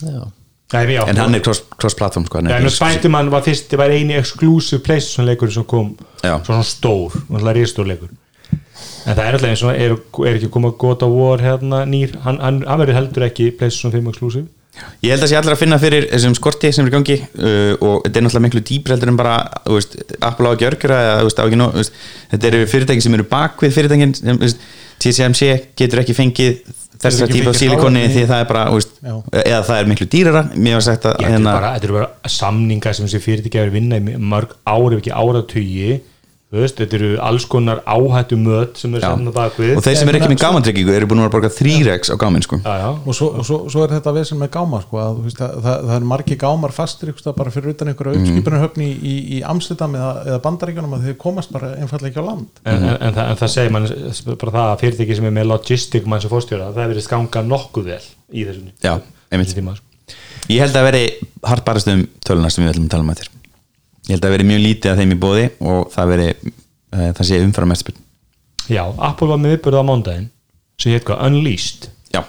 [0.00, 0.22] Já.
[0.72, 3.68] Nei, já, en hann er cross- cross-platform sko, hann Já, er en Spiderman var fyrst,
[3.72, 6.34] það var eini exclusive Playstation leikur sem kom Já.
[6.44, 8.10] svona stór, svona ristór leikur.
[9.08, 9.94] En það er alltaf eins og er,
[10.28, 12.12] er ekki komað God of War hérna nýr?
[12.24, 14.46] Hann, hann, hann verður heldur ekki Playstation 5 exclusive
[15.02, 18.02] Ég held að sé allir að finna fyrir þessum skorti sem er gangi uh, og
[18.04, 21.16] þetta er náttúrulega miklu dýpr heldur en bara þú veist, Apple á ekki örgjura eða
[21.20, 22.02] þú veist, á ekki nóg, þú veist,
[22.32, 26.60] þetta eru fyrirtæki sem eru bakvið fyrirtækin sem, þú veist, TCMC getur ekki fengið
[26.98, 28.04] þessar típa af hráefni.
[28.10, 28.94] því það er bara þú veist,
[29.44, 32.98] eða það er miklu dýrara mér var sagt að þetta, hérna, þetta eru bara samningar
[32.98, 35.98] sem þessi fyrirtæki hefur vinna í mörg ári, ef ekki áratugi
[36.48, 39.96] þú veist, þetta eru alls konar áhættu möt sem er saman á bakvið og þeir
[40.00, 42.56] sem eru ekki með gámantryggingu eru búin að vera að borga 3x á gámin sko.
[42.64, 42.88] já, já.
[43.04, 45.58] og svo, og svo, svo er þetta vesen með gáma sko, að, þú veist, að,
[45.66, 48.24] það, það er margi gámar fastir ykkur, bara fyrir utan einhverja Mhm.
[48.30, 52.28] uppskipunarhöfni í, í, í Amsterdam eða, eða bandaríkjunum að þeir komast bara einfallega ekki á
[52.30, 53.88] land En, en, en, það, en það segir mann
[54.40, 57.44] bara það að fyrirtæki sem er með logistik mann sem fórstjóra, það hefur verið skanga
[57.44, 58.94] nokkuð vel í þessum já,
[59.30, 59.84] einmitt tíma sko.
[60.48, 61.04] Ég held að veri
[61.44, 63.28] hartbarast um töluna sem við ætlum að tala um eftir
[64.08, 67.24] Ég held að veri mjög lítið af þeim í bóði og það veri uh, það
[67.28, 67.90] sé umfram mest
[68.68, 70.28] Já, Apple var með viðbörð á mándaginn
[70.80, 71.88] sem heit hvað, Unleashed.
[72.14, 72.22] Já,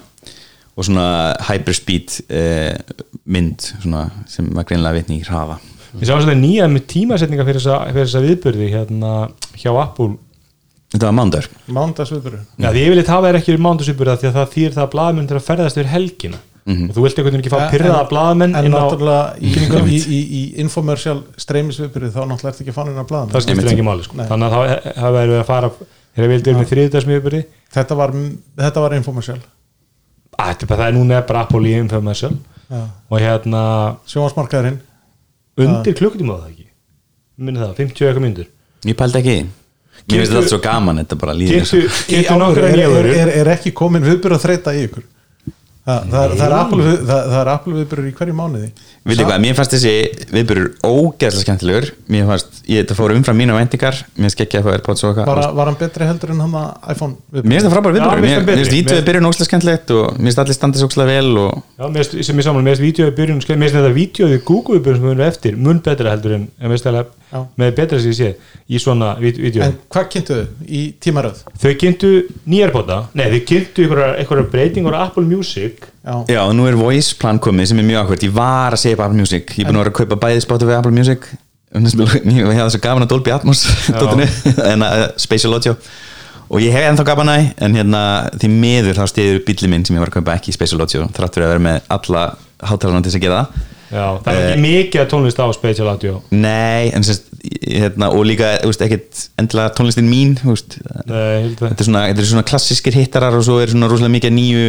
[0.75, 1.07] og svona
[1.47, 2.95] hyperspeed uh,
[3.29, 5.59] mynd svona, sem var greinlega vitni í hraða.
[5.99, 9.13] Ég sá að nýja með tímasetninga fyrir þessa, fyrir þessa viðbörði hérna
[9.55, 10.17] hjá Apple.
[10.89, 14.53] Þetta var mándagur Mándagsviðburu Já, því ég vil það er ekki mándasviðbörða því að það
[14.55, 16.39] þýr það að blaðmenn til að ferðast yfir helgina
[16.69, 19.99] og þú vilt einhvern veginn ekki fá pyrraða blaðmenn en inn á náttúrulega í, í,
[19.99, 24.19] í, í infomercial streymisviðburu þá náttúrulega ertu ekki að blaða það skiptir ekki máli sko.
[24.19, 24.27] Nei.
[24.29, 27.41] þannig að það hafa verið að fara þegar vildi verið með þriðdagsmiðbörði
[27.77, 28.15] þetta var,
[28.61, 29.39] þetta var infomercial.
[30.39, 32.33] Er það er núna er bara Apple í infomercial.
[32.69, 32.83] Já.
[33.09, 33.61] og hérna
[34.05, 34.75] sjónvarsmarkaðurinn
[35.57, 36.67] undir klukkutíma var það ekki?
[37.41, 38.49] Minni það, 50 eitthvað myndur
[38.85, 39.33] Ég pældi ekki.
[39.39, 40.03] Því.
[40.05, 41.57] Mér finnst þetta svo gaman, þetta bara líður
[42.13, 45.07] er, er, er, er ekki komin viðbyrð að þreita í ykkur
[45.85, 48.69] það, það, er, það er Apple við- það, það er Apple viðbyrður í hverju mánuði.
[49.09, 49.93] Hvað, mér fannst þessi
[50.35, 51.87] viðbyrur ógeðslega skemmtilegur.
[52.13, 53.97] Mér fannst, ég þetta fór umfram mína væntingar.
[54.19, 56.57] Mér finnst ekki að fá AirPods og var, eitthvað var hann betri heldur en hann
[56.59, 58.77] að iPhone Mér finnst það frábæra Já, viðbyrur mér finnst það mér finnst betri.
[58.79, 62.03] vídeoði byrjun ógeðslega skemmtilegt og mér finnst allir standa svo ógeðslega vel og Já, mér
[62.03, 62.17] finnst-
[62.49, 62.75] saman, mér
[63.69, 66.47] finnst þetta vídeoði Google byrjun sem við erum eftir mun betra heldur en,
[67.61, 68.29] með betra sem ég sé
[68.69, 71.43] í svona vídeoði en hvað kynntuðu í tímaröð?
[71.61, 72.09] Þau kynntu
[72.49, 73.85] nýjarbóta, nei þau kynntu
[74.17, 77.87] einhverjar breytingur á Apple Music já, Já, og nú er voice plan komið sem er
[77.87, 79.53] mjög áhvert Ég var að segja upp Apple Music.
[79.55, 81.29] Ég er búin að vera að kaupa bæði Spotify og Apple Music.
[81.75, 81.97] Um þess
[82.33, 83.65] Ég hef gaman að Dolby Atmos
[84.71, 85.75] en að Spatial Audio.
[86.49, 88.03] Og ég hef ennþá að því, en hérna
[88.33, 91.37] því miður þá stiður bíli minn sem ég var að kaupa ekki Spatial Audio þrátt
[91.37, 92.23] fyrir að vera með alla
[92.65, 93.67] hátalarna til þess að gera það.
[93.89, 96.17] Já, það er ekki mikið að tónlist á Spatial Audio.
[96.33, 102.01] Nei, en sérst, hérna, og líka ekkert endilega tónlistin mín Nei, að þetta, er svona,
[102.09, 104.63] þetta er svona klassískir hittarar og svo er svona rosalega mikið nýju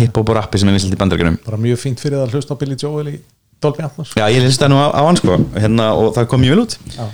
[0.00, 1.38] hip-hop og rappi sem er vinsalt í bandaríkjunum.
[1.46, 3.18] Bara mjög fínt fyrir það að hlusta á Billy Joel í
[3.64, 4.14] Dolby Atmos.
[4.18, 6.78] Já, ég lista nú á, á hann sko hérna, og það kom mjög vel út.
[6.94, 7.04] Já.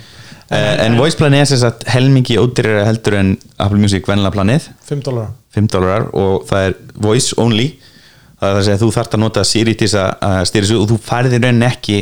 [0.51, 4.69] uh, en voice planið er sem sagt helmingi ódýrara heldur en Apple Music venlega planið.
[4.89, 6.77] 5 dólar 5 dólarar og það er
[7.07, 7.69] voice only.
[8.41, 10.65] Það er að segja að þú þarft að nota Siri til þess að- að stýra
[10.65, 11.97] þessu og þú færið í rauninni ekki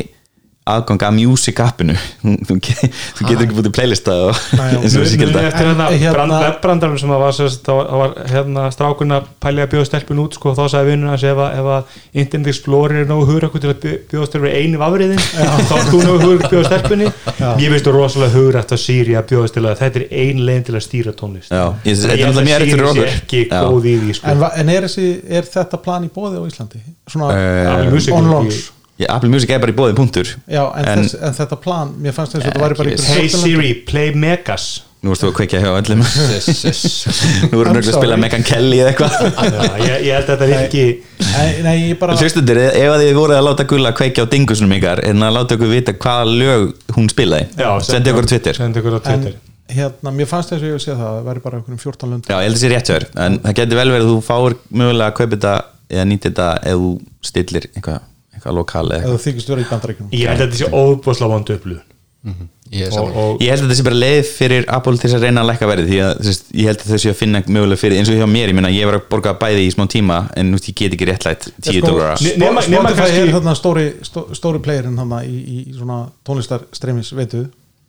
[0.70, 1.94] aðgang að music appinu.
[2.20, 5.40] Þú, þú, ge- þú getur ekki búið til playlista eins og þessi gilda.
[5.48, 7.32] eftir hérna, hérna- webbrandarum sem að var,
[7.64, 10.92] þá var hérna strákunna pælið að bjóða stelpun út sko, þá sagði
[11.32, 14.52] ef, að- ef að Internet Explorer er nógu hugur okkur til að bjó- bjóða stelpun
[14.60, 17.08] einu afriðin þá er þú nógu hugur að bjóða stelpunni.
[17.64, 20.66] Ég veist þú rosalega eftir að Siri að bjóða til að þetta er ein legin
[20.70, 21.50] til að stýra tónlist.
[21.50, 23.08] Þetta er okkur.
[23.16, 24.26] ekki góð í því sko.
[24.60, 25.08] en, er, þessi,
[25.40, 26.84] er þetta plan í bóði á Íslandi?
[27.10, 28.68] svona Eh, on launch
[29.08, 30.28] Apple Music er bara í bóði punktur.
[30.50, 33.16] Já, en, En- þess, en þetta plan, mér fannst þess að þetta væri bara einhver
[33.16, 34.68] Hey Siri, play Megas.
[35.00, 36.02] Nú erstu að kveikja hjá öllum.
[36.04, 38.16] Nú voru I'm nöglega að spila.
[38.20, 39.14] Megan Kelly eða eitthvað.
[39.16, 40.82] Já, ég, ég held að þetta er ekki
[41.30, 45.00] nei, nei, ég bara Hlustundur, ef þið voruð að láta Gulla kveikja á dingusunum ykkar
[45.08, 46.66] en að láta okkur vita hvaða lög
[46.98, 47.48] hún spilaði?
[47.56, 48.58] Já, sendi okkur á Twitter.
[48.58, 49.38] Já, sendi okkur á en Twitter.
[49.70, 52.28] hérna, mér fannst þess að ég sé það að það væri bara einhverjum 14 lönd
[52.28, 54.56] ég held að það sé rétt þér en það getur vel verið að þú fáir
[54.82, 55.52] mögulega að kaupa þetta
[55.90, 56.90] eða nýta þetta ef þú
[57.30, 58.00] stillir eitthvað,
[58.40, 61.86] eitthvað lokal eða þykist vera í bandaríkjum Ég held að þetta sé óbúslega vondu upplöfun
[62.70, 65.08] ég er og, saman og Ég held að þetta sé bara leið fyrir Apple til
[65.08, 67.16] þess að reyna að lækka verið því að veist, ég held að þau sé að
[67.18, 69.72] finna mögulega fyrir eins og hjá mér, ég meina ég var að borga bæði í
[69.74, 71.96] smá tíma en nú veist, ég get ekki réttlætt 10 Sko,
[72.44, 77.10] nema Spotify kannski- er þarna stóri, stó, stóri playerinn þarna í, í, í svona tónlistarstremis
[77.18, 77.42] veitu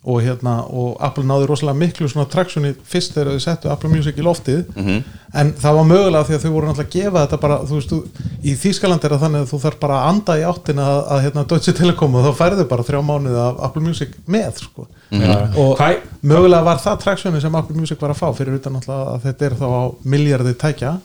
[0.03, 4.15] og hérna og Apple náði rosalega miklu svona traksjoni fyrst þegar þau settu Apple Music
[4.17, 5.03] í loftið Mhm.
[5.33, 7.89] en það var mögulega því að þau voru náttúrulega að gefa þetta bara, þú veist,
[7.91, 7.99] þú,
[8.43, 11.21] í Þýskaland er það þannig að þú þarf bara að anda í áttina að, að
[11.27, 14.87] hérna Deutsche Telekom og þá færðu bara þrjá mánuði af Apple Music með sko.
[15.11, 15.57] Mhm.
[15.57, 19.13] og Hvað- mögulega var það traksjoni sem Apple Music var að fá fyrir utan náttúrulega
[19.15, 20.99] að þetta er þá á miljardi tækja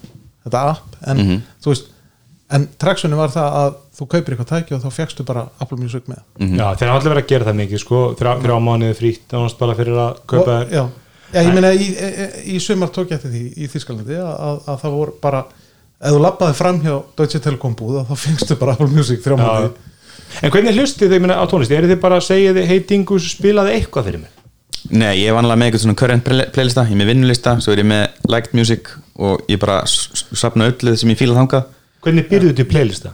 [0.47, 1.43] þetta app, en Mhm.
[1.63, 1.85] þú veist
[2.55, 6.07] en traksjoni var það að þú kaupir eitthvað tæki og þá fegstu bara Apple Music
[6.11, 6.21] með.
[6.39, 9.57] Já, þeir hafa allir verið að gera það mikið sko, þrjá, þrjá mánuði frítt annars
[9.59, 10.85] bara fyrir að kaupa og, já,
[11.35, 14.61] já, ég meina í, í, í sumar tók ég eftir því í Þískalandi að, að,
[14.75, 15.43] að það voru bara
[15.97, 19.43] ef þú lappaði fram hjá Deutsche Telekom búð þá fengstu bara Apple Music þrjá Já.
[19.43, 19.93] mánuði.
[20.43, 21.73] En hvernig hlustið þau minna á tónlist?
[21.73, 24.33] Er þið bara að segja þið, hei Dingus, spilaði eitthvað fyrir mig?
[24.91, 26.83] Nei, ég er vanlega með eitthvað svona current play- playlista.
[26.87, 30.27] Ég er með vinnulista, svo er ég með liked music og ég bara s- s-
[30.39, 31.65] safna öllu sem ég fíla þangað
[32.07, 33.13] Hvernig byrjuðu til playlista?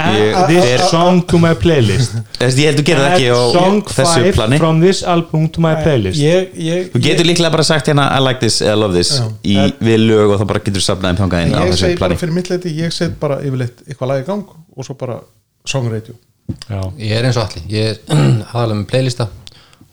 [0.00, 2.14] Ég- Add this song to my playlist.
[2.38, 4.58] Þess, ég held að þú gerir það ekki á Add song þessu 5 plani.
[4.62, 6.16] from this album to my playlist.
[6.22, 9.10] ég, ég, Þú getur líklega bara sagt hérna I like this eða love this
[9.44, 11.84] í við lög og þá bara getur þú safnað þeim þangað inn á ég þessu
[11.84, 12.20] segi bara plani.
[12.22, 14.44] fyrir mitt leiti ég set bara yfirleitt eitthvað lag í gang
[14.76, 15.20] og svo bara
[15.68, 16.14] song radio
[16.70, 18.00] Já, ég er eins og allir, ég er
[18.56, 19.28] aðalega með playlista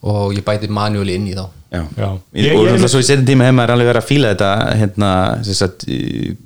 [0.07, 1.43] og ég bæti manuáli inn í þá.
[1.73, 1.83] Já.
[1.99, 2.07] Já.
[2.33, 4.31] Ég, Ég- og ég- náttúrulega svo í setjum tíma hefur maður alveg verið að fíla
[4.33, 4.49] þetta
[4.79, 5.11] hérna,
[5.43, 6.37] sem sagt í-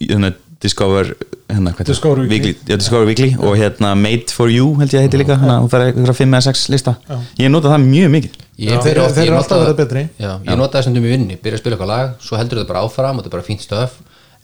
[0.00, 0.30] í- hérna,
[0.64, 1.10] Discover
[1.50, 1.90] hérna, hvað heitir það?
[1.92, 2.52] Discover Weekly.
[2.64, 5.68] já, Discover Weekly og hérna Made for You held ég að heiti líka hérna, og
[5.72, 7.18] það er eitthvað 5 eða 6 lista Já.
[7.44, 8.80] ég nota það mjög mikið Ég Já.
[8.80, 10.02] Þeir- þeir ég eru alltaf að verða betri.
[10.18, 12.68] já, ég nota þessum um í vinni, byrja að spila eitthvað lag svo heldur þetta
[12.72, 13.90] bara áfram og þetta er bara fínt stöf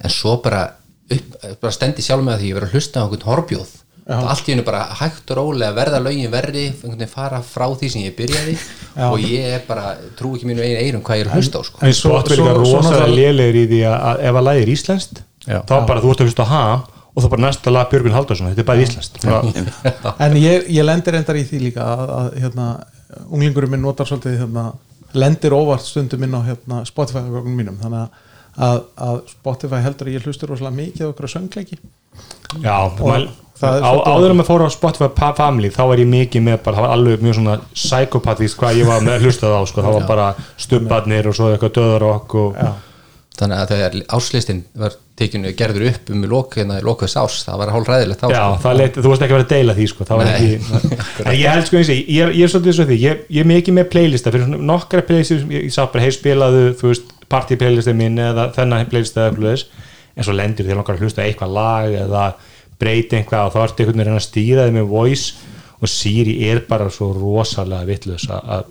[0.04, 0.62] en svo bara,
[1.10, 3.76] upp, bara stendi sjálf með að því ég verið að hlusta á einhvern horbjóð
[4.10, 7.90] allt í hennu bara hægt og rólega verða lögin verri, einhvern veginn fara frá því
[7.92, 8.56] sem ég byrjaði
[9.06, 11.62] og ég er bara trú ekki mínu einu eirum hvað ég er að hlusta á
[11.62, 11.78] sko.
[11.80, 14.72] En líka svo- svo rosalega náttúrulega- lélegir í því að, að ef að lagið er
[14.74, 15.22] íslenskt Já.
[15.46, 18.50] Þá bara þú ert að hlusta á ham og þá bara næsta lag Björgun Haldarsson,
[18.52, 19.18] þetta er bara íslenskt.
[19.24, 22.66] Bara- en ég, ég lendir endar í því líka að, að hérna,
[23.30, 24.66] unglingurinn minn notar svolítið hérna,
[25.18, 27.80] lendir óvart stundum inn á hérna, Spotify gögnum mínum.
[27.82, 28.26] Þannig að,
[28.68, 31.80] að, að Spotify heldur að ég hlustur rosalega mikið á okkur söngleiki.
[32.62, 33.30] Já, og er
[33.60, 36.84] Á, áður en maður fór á Spotify Family þá var ég mikið með bara, það
[36.86, 39.82] var alveg mjög svona psychopathist hvað ég var með hlustað á sko.
[39.84, 40.28] það var bara
[40.64, 42.70] stubbarnir og svo eitthvað döðarokk og Já.
[43.40, 47.58] Þannig að þegar áslistin var tekinu gerður upp um í lok, hérna, lokaðs ás það
[47.60, 48.72] var hálf ræðilegt þá Já, sko.
[48.78, 50.06] leit, þú varst ekki að vera að deila því sko.
[50.24, 50.50] ekki
[51.42, 53.44] ég held sko eins og ég, ég, er- ég er svolítið svo því ég, ég
[53.44, 56.92] er mikið með playlista fyrir svona nokkra playlista sem ég, sá bara, hei spilaðu þú
[56.92, 59.86] veist, party playlista minn eða þennan playlista eða eitthvað þess
[60.20, 62.24] en svo lendir þér langar að hlusta eitthvað lag eða
[62.80, 65.48] breyti eitthvað og þá ertu einhvern veginn að stýra þig með voice
[65.80, 68.66] og Siri er bara svo rosalega vitlaus að,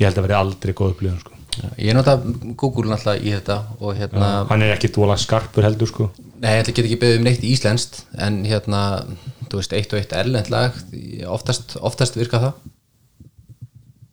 [0.00, 1.32] ég held að vera aldrei góð upplifun sko.
[1.78, 2.16] Ég nota
[2.56, 6.10] Google náttúrulega í þetta og hérna, hann er ekki dvola skarpur heldur sko.
[6.42, 8.82] nei, ég get ekki beðið um neitt íslenskt en hérna,
[9.48, 10.76] þú veist, eitt og eitt erlend lag,
[11.30, 12.54] oftast, oftast virka það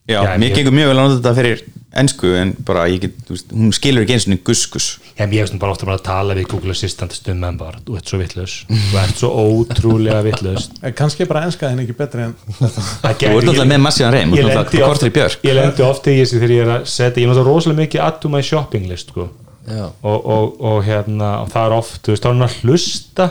[0.10, 1.62] Já, Já, mér gengur mjög vel að nota þetta fyrir
[1.92, 4.86] ennsku en bara ég get, veist, hún skilur ekki eins og guskus.
[5.18, 7.98] Já, ég veist bara ofta bara að tala við Google Assistant stundum en bara, þú
[8.00, 8.54] ert svo vitlaus.
[8.70, 10.70] Þú ert svo ótrúlega vitlaus.
[10.88, 12.82] En kannski bara enskaðin ekki betri en þetta.
[12.82, 15.40] Þú ert náttúrulega með massíðan reym, þú ert náttúrulega kortur í björk.
[15.48, 18.00] ég lendi ofta í þessu þegar ég er að setja ég er náttúrulega rosalega mikið
[18.08, 19.24] add to my shopping list sko.
[19.62, 19.86] Já.
[20.02, 23.26] og, og, og hérna og það er oft, þú veist, þá er hann að hlusta.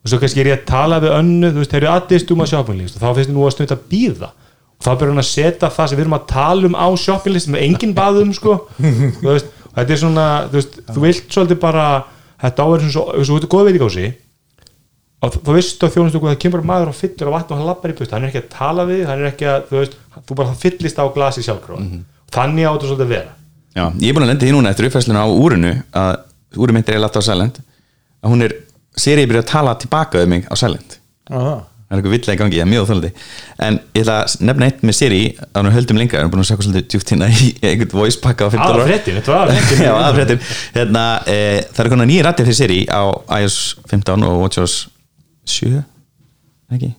[0.00, 1.74] Og svo kannski er ég að tala við önnu þú veist,
[4.80, 6.70] þá ég að að þá byrjar hann að setja það sem við erum að tala
[6.70, 8.56] um á shopping list með engin baðum sko.
[9.20, 11.86] þú veist, þetta er svona þú veist, þú vilt svolítið bara
[12.40, 14.18] þetta áverður svona svo, svo, svo góð veit ekki á sig
[15.20, 17.92] og þú veist á þjónustu það kemur maður og fyllir á vatn og hann lappar
[17.92, 20.38] í bust hann er ekki að tala við, hann er ekki að þú veist, þú
[20.38, 21.82] bara fyllist á glasi sjálfkráð
[22.32, 23.34] þannig áttu svolítið að vera.
[23.76, 26.96] Já, ég er búin að lenda því núna eftir uppfæsluna á úrinu að mitt er
[26.96, 27.60] ég látt á Silent
[28.20, 28.54] að hún er,
[28.98, 30.96] serið byrja að tala tilbaka um mig á Silent.
[31.30, 31.96] Já, það.
[31.96, 33.10] er eitthvað villega í gangi, ég er mjög þólandi
[33.66, 35.20] en ég ætla að nefna eitt með Siri
[35.50, 38.20] að hún höldum lengra, við erum búin að segja svolítið djúpt hérna í einhvern voice
[38.22, 38.86] pakka á 15 aða ára.
[38.88, 39.52] fréttin, þetta var
[39.86, 40.42] Já, aðfréttin
[40.76, 41.38] hérna, e,
[41.74, 43.02] Það er konar nýja rættir fyrir Siri á
[43.40, 43.58] iOS
[43.90, 44.76] 15 og WatchOS
[45.50, 45.82] 7
[46.76, 46.92] ekki?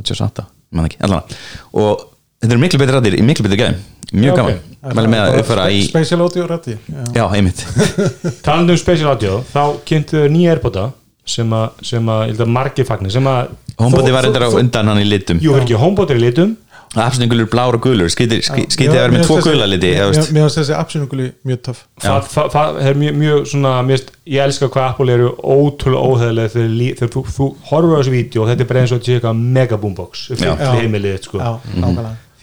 [0.00, 1.40] WatchOS 8, mann ekki, allavega.
[1.78, 2.08] Og
[2.42, 3.82] þetta eru miklu betri rættir í miklu betri gæðum
[4.12, 4.58] mjög gaman,
[4.92, 7.04] mæli með að uppfæra í Special audio rætti Já.
[7.16, 7.62] Já, einmitt.
[8.44, 10.88] Talandi um special audio, þá kynntu þau nýja Airpoda
[11.28, 14.50] sem að, sem að, ég held að margir fagnir sem að, Homebody var reyndar á
[14.52, 15.40] undan hann í litum.
[15.42, 16.52] Jú, ekki homebot er í litum.
[16.92, 21.28] Afsningulur blár og gulur skítið að vera með tvo gula liti Mér finnst þessi absynunguli
[21.48, 21.78] mjög töff.
[22.04, 27.48] Það, er mjög, mjög svona ég elska hvað Apple eru ótrúlega óheðilega þegar, þú, þú
[27.70, 30.26] horfur á þessu vídeo og þetta er bara eins og þetta sé eitthvað mega boombox
[30.36, 31.40] heimilið sko.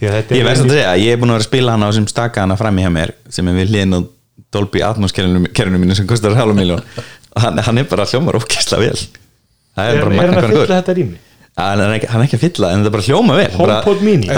[0.00, 2.10] Þetta Ég veist að segja, ég er búin að vera að spila hann á þessum
[2.10, 4.00] staka hana frammi hjá mér sem er við hliðin á
[4.50, 6.80] Dolby Atmos kerfinu mínu sem kostar og
[7.36, 8.96] hann, hann er bara hljómar ókessla vel.
[9.76, 11.20] Það er, er bara er hann að fylla þetta rými?
[11.60, 13.48] Hann er, ekki, hann er ekki að fylla en það er bara hljóma vel.
[13.56, 14.30] Bara, HomePod mini.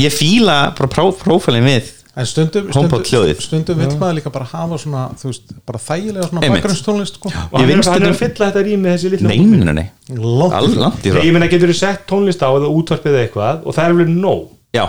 [0.00, 3.42] ég fíla bara pró, prófælin við HomePod stundum, hljóðið.
[3.44, 7.30] stundum vill maður líka bara hafa svona, veist, bara þægilega svona bakgrunnstónlist sko.
[7.30, 9.84] hann er, að fylla þetta rými þessi litla nei, nei, nei,
[10.18, 11.20] Langt alveg langt í frá.
[11.22, 14.42] Ég meina getur þú sett tónlist á eða útvarpið eitthvað og það er alveg nóg
[14.74, 14.84] já,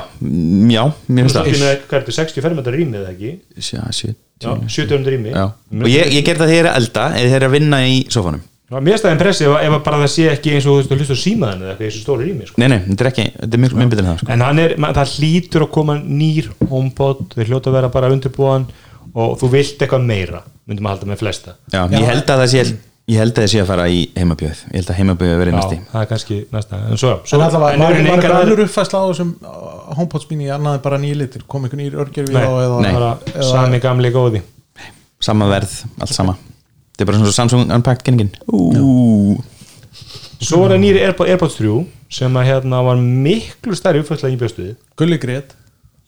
[0.75, 1.49] já, mér finnst það.
[1.51, 3.31] hvað er þetta, 60 fermetra rými eða ekki?
[3.57, 5.29] Já, sjö- Já, 70 rými.
[5.35, 5.43] Já.
[5.53, 7.55] og ég, ég ger það þegar ég er að elda eða þegar ég er að
[7.57, 10.77] vinna í sofanum Já, Mér staðin pressi ef, ef bara það sé ekki eins og
[10.77, 12.61] þú veist að hlusta á símaðan eða eitthvað í þessu stóri rými sko.
[12.61, 14.29] nei, nei, þetta er ekki, þetta er mjög mjög betur en það sko.
[14.31, 18.11] en hann er, man, það hlýtur að koma nýr homepod, þeir hljóta að vera bara
[18.15, 18.65] undirbúan
[19.11, 21.55] og þú vilt eitthvað meira myndum að halda með flesta.
[21.73, 22.63] Já, ég held að það sé
[23.11, 24.61] ég held að það sé að fara í heimabjöð.
[24.71, 25.77] Ég held að heimabjöð verið næsti.
[25.81, 26.79] Já, það er kannski næsta.
[26.91, 30.27] En svo, svo En allavega, en var, var aðrir- önnur uppfæsla á þessum uh, HomePod
[30.31, 31.43] mini annaði bara nýja litir.
[31.51, 32.91] Kom einhver nýjur örgjörfi á eða nei.
[32.95, 34.41] bara eða- sami gamli góði.
[35.21, 36.37] Sama verð, allt sama.
[36.95, 38.31] Þetta er bara svona svo Samsung Unpacked kenningin
[40.41, 41.73] svo er það nýri Airpod, Airpods 3
[42.11, 45.53] sem að hérna var miklu stærri uppfærslega í bjöstuði Gulli grét.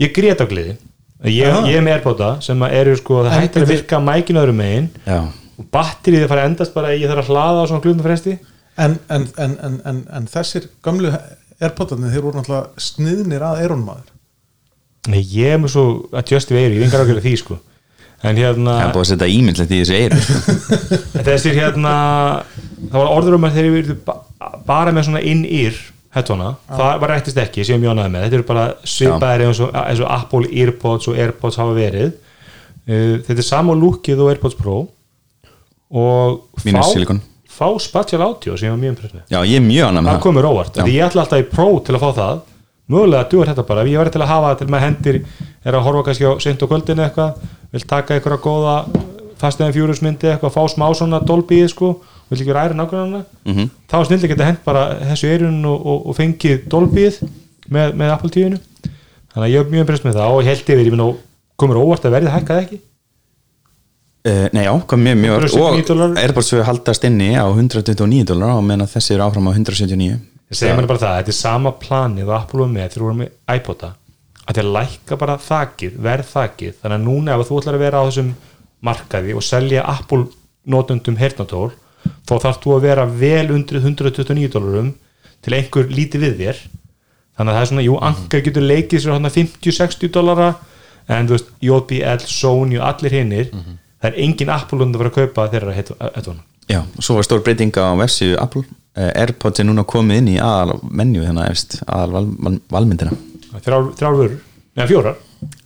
[0.02, 0.76] Ég grét á gleði.
[1.24, 4.58] Ég, ég er með Airpoda sem að eru sko, það hættir að virka mækinu öðrum
[4.60, 4.90] megin.
[5.08, 5.20] Já,
[5.60, 8.38] og batterið er farið að endast bara ég þarf að hlaða á svona glúðum fresti.
[8.74, 11.12] En, en, en, en, en, en þessir gamlu
[11.62, 14.10] Airpodarnir þeir voru náttúrulega sniðnir að Eronmaður
[15.12, 15.84] Nei, ég er með svo
[16.16, 17.58] adjustive eyru, ég er engar ákveðlega því sko.
[18.24, 19.98] En hérna það er búið að setja ímyndlegt í þessu
[21.20, 21.96] en þessir hérna
[22.86, 24.16] það var orður um að þeir eru ba
[24.64, 25.76] bara með svona in-ear
[26.14, 29.76] headphonea, það var rættist ekki sem ég mjónaði með, þetta eru bara svipaðir eins og,
[29.82, 32.14] eins og Apple Earpods og Airpods hafa verið.
[32.84, 34.78] Uh, þetta er sama lúkið og Airpods Pro
[35.94, 37.22] og fá, silikon.
[37.54, 39.24] fá spatial audio sem ég var mjög impress með.
[39.30, 40.24] Já, ég er mjög annað með það það.
[40.26, 42.42] komur óvart, því ég ætla alltaf í Pro til að fá það.
[42.94, 45.20] Mögulega duður þetta bara, ef ég verði til að hafa það til maður hendir
[45.64, 47.38] er að horfa kannski á seint og kvöldinu eitthvað
[47.72, 48.74] vil taka einhverja góða
[49.40, 51.94] fasteðan fjúrusmyndi eitthvað, fá smá svona dolbíð sko,
[52.30, 53.70] vil ekki vera æri nákvæmna Mhm.
[53.88, 57.22] þá er snildi geta hent bara þessu eirun og, og, og fengið dolbíð
[57.72, 58.60] með, með Apple 10
[59.34, 61.18] þannig að ég er mjög impress með það og ég held yfir, ég minn og
[61.58, 62.80] komur óvart að verðið hækkað ekki
[64.24, 68.62] Uh, nei, já, kom mjög mjög 179 og við haldast inni á 129 dólar og
[68.64, 70.14] meðan að þessi eru áfram á 179
[70.54, 73.04] Ég segi mér bara það, þetta er sama planið og Apple var með þegar þú
[73.04, 73.88] voru með iPoda.
[74.44, 78.02] Að þér lækka bara þakið, verð þakið þannig að núna ef þú ætlar að vera
[78.04, 78.32] á þessum
[78.84, 80.28] markaði og selja Apple
[80.76, 81.72] notundum hernatól,
[82.28, 84.94] þá þarf þú að vera vel undir 129 dólarum
[85.44, 86.64] til einhver lítið við þér.
[87.34, 90.52] Þannig að það er svona, jú, Anker getur leikið sér hann 50-60 dólara
[91.10, 93.50] en þú veist, JBL, Sony og allir hinnir
[94.04, 97.28] það er engin Apple undir að fara að kaupa þeirra headphone Já, og svo var
[97.28, 98.64] stór breyting á versiu Apple.
[98.94, 103.16] Uh, Airpods er núna komið inn í aðal menju hérna efst, aðal val, val, valmyndina.
[103.54, 104.38] Vörur,
[104.78, 105.18] neða fjórar.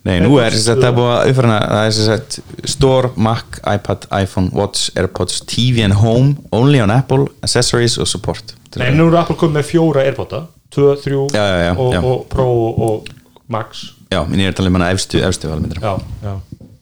[0.08, 3.10] Nei, nú er þess að það er búið að uppfæra það er þess að Store,
[3.28, 8.56] Mac, iPad, iPhone, Watch, Airpods, TV and Home Only on Apple, Accessories og Support.
[8.80, 10.42] Nei, nú eru Apple komið með fjóra Airpoda
[10.74, 12.48] 2, 3 Já, já, já, og, og Pro
[12.88, 13.12] og,
[13.48, 13.86] Max.
[14.10, 15.84] Já, minn er að tala um efstu, efstu valmyndina.
[15.84, 16.34] Já, já.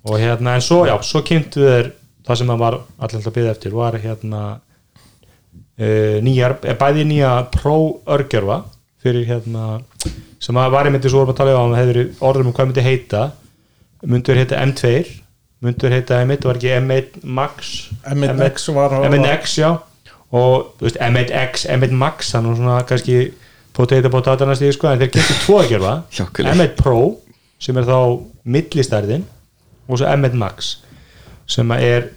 [0.07, 1.91] Og hérna, en svo, já, svo kynntu þeir
[2.27, 7.33] það sem það var allir að byggja eftir var hérna uh, nýjar, eh, bæði nýja
[7.55, 7.77] Pro
[8.17, 8.61] örgjörfa
[9.03, 9.67] fyrir hérna
[10.43, 13.23] sem að var einmitt svo vorum að tala um hefur orðum um hvað myndi heita.
[14.07, 14.91] Myndur heita M2
[15.65, 17.71] myndur heita M1, var ekki M1 Max?
[18.05, 19.71] M1X var á- M1X, já.
[20.37, 23.17] Og veist, M1X, M1 Max þannig að svona kannski
[23.77, 26.53] potato potato næstíð sko, en þeir kynntu tvo að gerfa Hjákuleg.
[26.53, 26.99] M1 Pro
[27.59, 27.99] sem er þá
[28.45, 29.25] millistærðin
[29.89, 30.77] og svo M1 Max
[31.47, 32.09] sem að er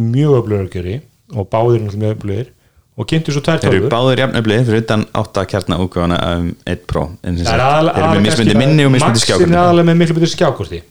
[0.00, 1.00] mjög öflugur örgjörfi
[1.34, 2.50] og báðir mjög öflugir
[2.94, 3.92] og kynntu svo tvær Þeir eru tölvur.
[3.94, 8.04] báður jafnöflið fyrir utan 8 kjarna útgáfana um 1 Pro en sem er sagt, Þeir
[8.04, 10.82] eru með kannski minni og að mismundi Maxin er aðalega með miklu betur skjákurti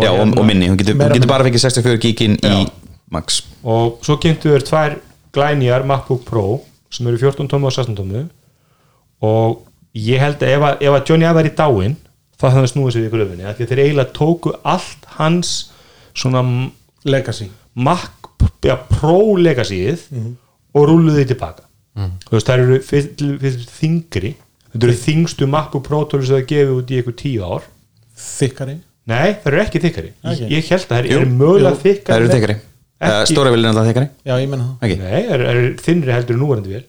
[0.00, 2.66] Já, og, hérna- og minni, hún getur, hún getur bara fengið 64 gigin í
[3.12, 3.42] Max.
[3.62, 4.94] Og svo kynntu þér tvær
[5.36, 8.22] glænýjar MacBook Pro sem eru 14 tómu og 16 tómu.
[9.20, 11.96] Og ég held að ef að, ef að Johnny Ive er í dáin
[12.50, 15.52] hefði hann snúið sér í gröfinni af því að þeir eiginlega tóku allt hans
[16.14, 16.42] svona
[17.04, 17.48] Legacy.
[17.74, 18.30] Mac
[18.66, 20.06] ja, Pro legacyið
[20.72, 21.66] og rúluðu því tilbaka.
[21.96, 24.32] Þú veist, þær eru fyrir, fyrir þingri
[24.72, 25.48] þetta eru þingstu
[25.84, 27.66] Pro tólur sem það gefið út í eitthvað tíu ár.
[28.22, 28.76] Þykkari?
[29.10, 30.12] Nei, það eru ekki þykkari.
[30.22, 30.38] Ok.
[30.38, 32.56] ég, ég held að það eru mögulega þykkari Það eru þykari
[33.02, 34.74] Ekki- Stóra vilja náttúrulega þykari já ég menna það.
[34.86, 36.84] Ekki, nei, það eru er þinnri heldur núverandi vel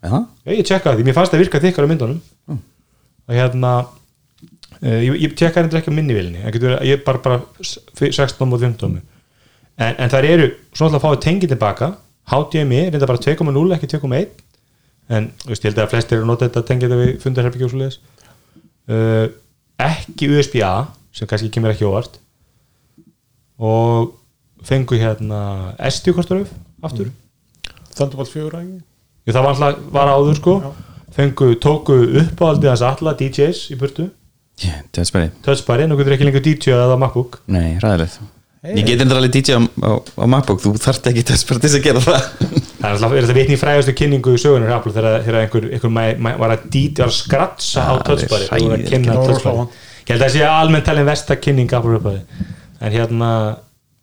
[0.00, 0.12] Já,
[0.54, 2.20] ég tjekkaði því, mér fannst það virka þykkar á myndunum.
[3.28, 3.72] Og hérna
[4.82, 8.52] ég, ég tjekkaði þetta ekki á minni vilni ég, ég bara, bara s- f- 16
[8.54, 11.90] og 15 en, en það eru svona alltaf að fáið tengið tilbaka.
[12.30, 14.26] HDMI, reynda bara 2.0 ekki 2.1
[15.10, 17.80] en veist, ég held að flestir eru nota þetta tengið við fundar herbyggja og svo
[17.80, 17.96] leiðis
[18.92, 19.24] uh,
[19.82, 20.72] ekki USB-A
[21.16, 22.20] sem kannski kemur ekki óvart.
[23.58, 24.12] Og
[24.64, 25.40] fengu hérna
[25.90, 26.52] SD korturöf
[26.86, 27.10] aftur.
[27.96, 28.78] Thunderbolt 4 ekki?
[29.26, 30.54] Jú, það var alltaf var áður sko.
[31.16, 34.06] Fengu, tóku uppáhaldið hans alla DJs í burtu,
[35.08, 37.40] spennið touchbari, nú getur ekki lengur DJ eða MacBook.
[37.50, 38.20] Nei, ræðilegt
[38.60, 41.76] Ég get endur alveg DJ á, á, á MacBook Þú þarft ekki bara til þess
[41.78, 42.26] að gera það.
[42.80, 45.68] Það er alltaf, er þetta vitni í frægastu kynningu í sögunar Apple þegar, þegar einhver,
[45.70, 49.16] einhver mæ, mæ, var að DJ var að skratsa á er þegar voru að kynna
[49.16, 52.46] rosa ég held að það sé almennt talin vesta kynning Apple upphæði
[52.80, 53.30] en hérna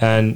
[0.08, 0.34] en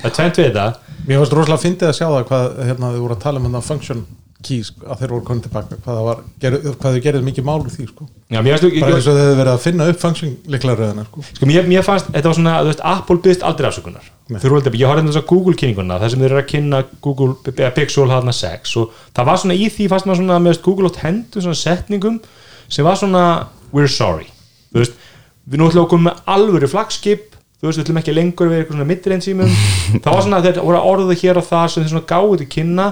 [0.00, 0.66] það tvent við þetta.
[1.06, 3.62] Mér fannst rosalega fyndið að sjá það hvað hérna, þið voru að tala um þetta
[3.66, 4.02] function
[4.46, 7.86] keys að þeir voru konið tilbaka hvað, það hvað þau gerðið mikið mál úr því
[7.90, 8.06] sko.
[8.30, 11.24] já, bara eins og þau hefðu verið að finna upp function liklaröðina sko.
[11.28, 14.86] sko, mér, mér fannst þetta var svona, þú veist, Apple byggðist aldrei afsökunar alltaf- ég
[14.90, 18.76] horfði þess að Google kynninguna þar sem þeir eru að kynna Google Pixel hana 6
[18.80, 22.20] og það var svona í því fannst maður svona með Google átt hendur svona setningum
[22.68, 23.24] sem var svona
[23.74, 24.28] we're sorry
[24.70, 24.94] þú veist,
[25.50, 28.60] við nú ætlum að koma með alvöru flagskip þú veist, við ætlum ekki lengur við
[28.62, 29.54] eitthvað svona midreinsýmum
[30.04, 32.86] það var svona þetta voru orðið hér og þar sem þeir svona gáðu til kynna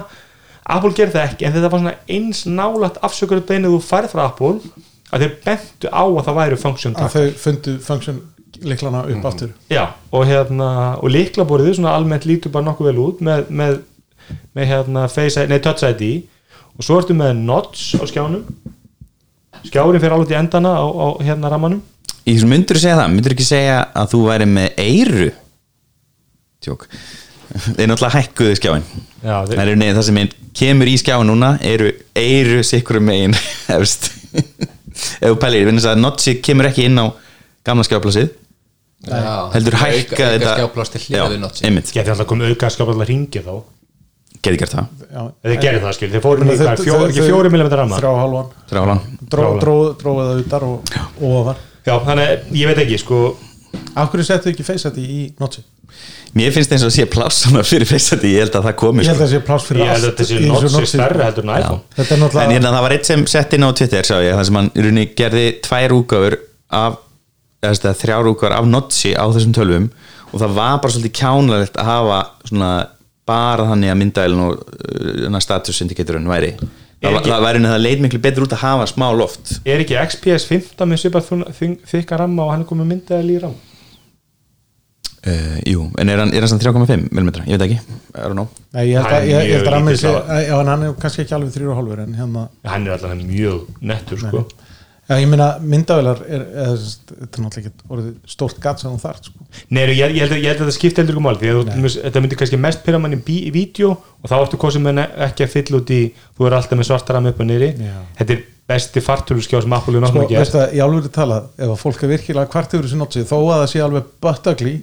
[0.69, 4.23] Apple gerði það ekki en þetta var svona eins nálægt afsökunar beinið þú færð frá
[4.27, 4.55] Apple
[5.09, 8.19] að þeir bentu á að það væri function að þau fundu function
[8.59, 9.53] liklana upp aftur.
[9.71, 13.77] Já, og hérna og líklaborðið svona almennt lítur bara nokkuð vel út með, með,
[14.57, 16.25] með hérna face, nei, touch ID
[16.75, 18.43] og svo ertu með notch á skjánum.
[19.63, 21.81] Skjárin fyrir alveg í endana á, á hérna ramanum
[22.29, 25.29] Í þessum myndur þú segja það, myndur ekki segja að þú væri með eyru?
[26.63, 26.85] Tjók
[27.49, 28.83] Þeir náttúrulega hækkuðu skjáin
[29.23, 30.19] Já, þeir, er neð, það sem
[30.59, 31.89] kemur í skjáin núna eru
[32.19, 33.33] eyru sikkur megin
[33.75, 34.11] efst.
[35.19, 37.05] Ef þú pælir, að Notchi kemur ekki inn á
[37.65, 38.29] gamla skjáplasið.
[39.09, 41.03] Já, heldur auka- hækka auka þetta skjáplast til
[41.39, 43.53] notchi einmitt, geti alltaf komið auka skjápa alltaf ringi þá.
[44.43, 44.89] Geti gert það.
[45.43, 46.57] Þeir gerði það skil, þeir fóru Meina, í
[47.09, 47.97] ekki fjóri millimeter ramma.
[47.99, 48.51] þrjá hálfan.
[48.69, 49.61] Þrálan dró, Þrálan.
[49.63, 51.63] dró, dróðu það utar og, og ofar.
[51.87, 53.19] Já, þannig, ég veit ekki, sko
[53.95, 55.65] af hverju settu ekki ID í notchi
[56.37, 59.09] Mér finnst eins og að sé plássana fyrir feysati Ég held að það komi ég
[59.09, 59.23] held sko.
[59.25, 61.53] að það sé pláss fyrir ég held að allt þetta sé Notchi, stærri heldur en
[61.55, 61.79] iPhone.
[61.95, 64.35] Þetta er En náttúrulega hérna það var eitt sem sett inn á Twitter sá ég,
[64.37, 66.37] það sem hann í rauninni gerði tvær úgáfur
[66.79, 66.99] af
[67.65, 69.89] eða að þrjár úgáfur af Notchi á þessum tölvum.
[70.29, 72.19] Og það var bara svolítið kjánalegt að hafa
[72.51, 72.71] svona
[73.29, 74.61] bara þannig að myndælun og
[75.33, 76.53] uh, status indikatorun væri
[77.07, 79.55] það, ekki- það væri það leit miklu betur út að hafa smá loft.
[79.65, 81.31] Er ekki XPS 15 með svipað
[81.93, 83.55] þykka ramma og hann er komið myndaðal í ram?
[85.27, 87.79] uh, Jú, en er hann, er hann samt 3,5 mm, ég veit ekki,
[88.15, 88.47] I don't know.
[88.73, 91.53] Nei, ég held Hann er að, að rammið sé, á- hann er kannski ekki alveg
[91.55, 94.45] þrjúra hálfur en hérna, Hann er alltaf mjög nettur sko
[95.09, 99.01] já, ég meina myndavelar er, veist, þetta er náttúrulega ekki orðið stórt gatt sem þú
[99.01, 99.49] þarft, sko.
[99.73, 101.97] Nei, ég, ég, held að, ég held að þetta skipti heldur ekki mál því að
[101.97, 105.47] þetta myndi kannski mest pyrra mann í, í vídeo og þá ertu kosið með ekki
[105.47, 105.99] að fylla út í
[106.37, 107.97] þú er alltaf með svarta ram upp og niðri Já.
[108.21, 111.51] þetta er besti fartöluskjá sem Apple er Sko, náttúrulega gert veistu að í alveg talað,
[111.57, 114.73] ef að fólk er virkilega hvart yfir þessu notsi, þó að það sé alveg böttögli,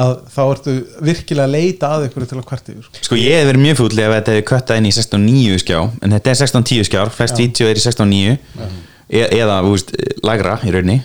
[0.00, 0.74] að þá ertu
[1.06, 3.04] virkilega að leita að ykkur til að hvart yfir, sko.
[3.06, 6.16] Sko ég hef verið mjög fúll ef þetta hefði köttað inn í 16.9 skjá en
[6.16, 8.36] þetta er 16.10 skjár, flest vídeo er í 16.9
[9.10, 9.92] e eða veist,
[10.26, 11.02] lagra í rauninni,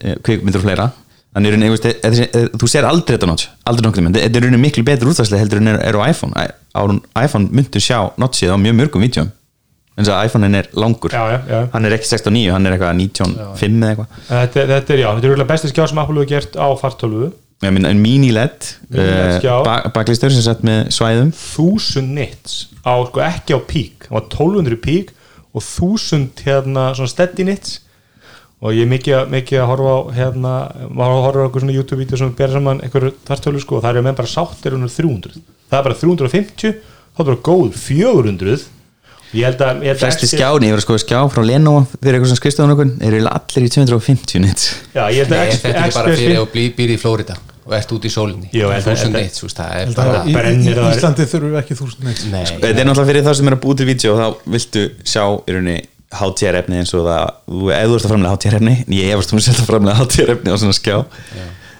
[0.00, 0.90] eh, kvikmyndir og fleira.
[1.36, 4.40] Þannig í rauninni, þú e- e- ser aldrei þetta notch, aldrei nokkuð menn þetta er
[4.40, 6.32] í rauninni miklu betur útvæslega heldur en er, á iPhone.
[6.74, 6.80] Á
[7.24, 9.28] iPhone myndu sjá notchið á mjög mörgum vídeum
[9.98, 11.10] en þess að iPhone er langur.
[11.10, 11.58] Já, já, já.
[11.72, 14.16] hann er ekki 16.9, hann er eitthvað 19.5 eða eitthvað.
[14.28, 16.68] Þetta, þetta er já, þetta er örugglega besti skjá sem Apple hefur gert á
[17.74, 21.32] meina en mini LED, Mini-LED uh, baklistur sem sett með svæðum.
[21.34, 25.10] 1000 nits á, sko, ekki á pík, það var 1200 pík
[25.54, 27.80] og 1000 hérna svona steady nits.
[28.58, 30.52] Og ég er mikið, að- mikið að horfa á hérna,
[30.90, 34.02] maður horfa á eitthvað svona YouTube-vídeó sem ber saman einhverju þartölu sko og það er
[34.02, 35.30] menn bara sáttir unnar 300
[35.70, 36.72] það er bara 350,
[37.14, 38.56] þá er bara góð 400
[39.28, 41.20] og ég held að, ég held að flesti XP skjáni, ég var að skoða skjá
[41.30, 44.66] frá Lenovo fyrir eitthvað sem skrifstofun okkur, eru allir í 250 nits.
[44.96, 47.36] Já, ég held Nei, að þetta er ekki bara fyrir að býr, býr í Flórida
[47.68, 48.48] og ert út í sólinni.
[48.88, 50.30] Þúsund er það-
[50.96, 52.24] Íslandi þurfum við ekki þúsund neitt.
[52.32, 55.22] Nei, þetta er náttúrulega fyrir það sem er að búið til vídeo þá viltu sjá
[55.28, 55.78] í rauninni
[56.18, 57.24] HTR efni eins og það,
[57.76, 60.48] ef þú ert að framlega HTR efni ég efast um að setja framlega HTR efni
[60.48, 60.96] á svona skjá.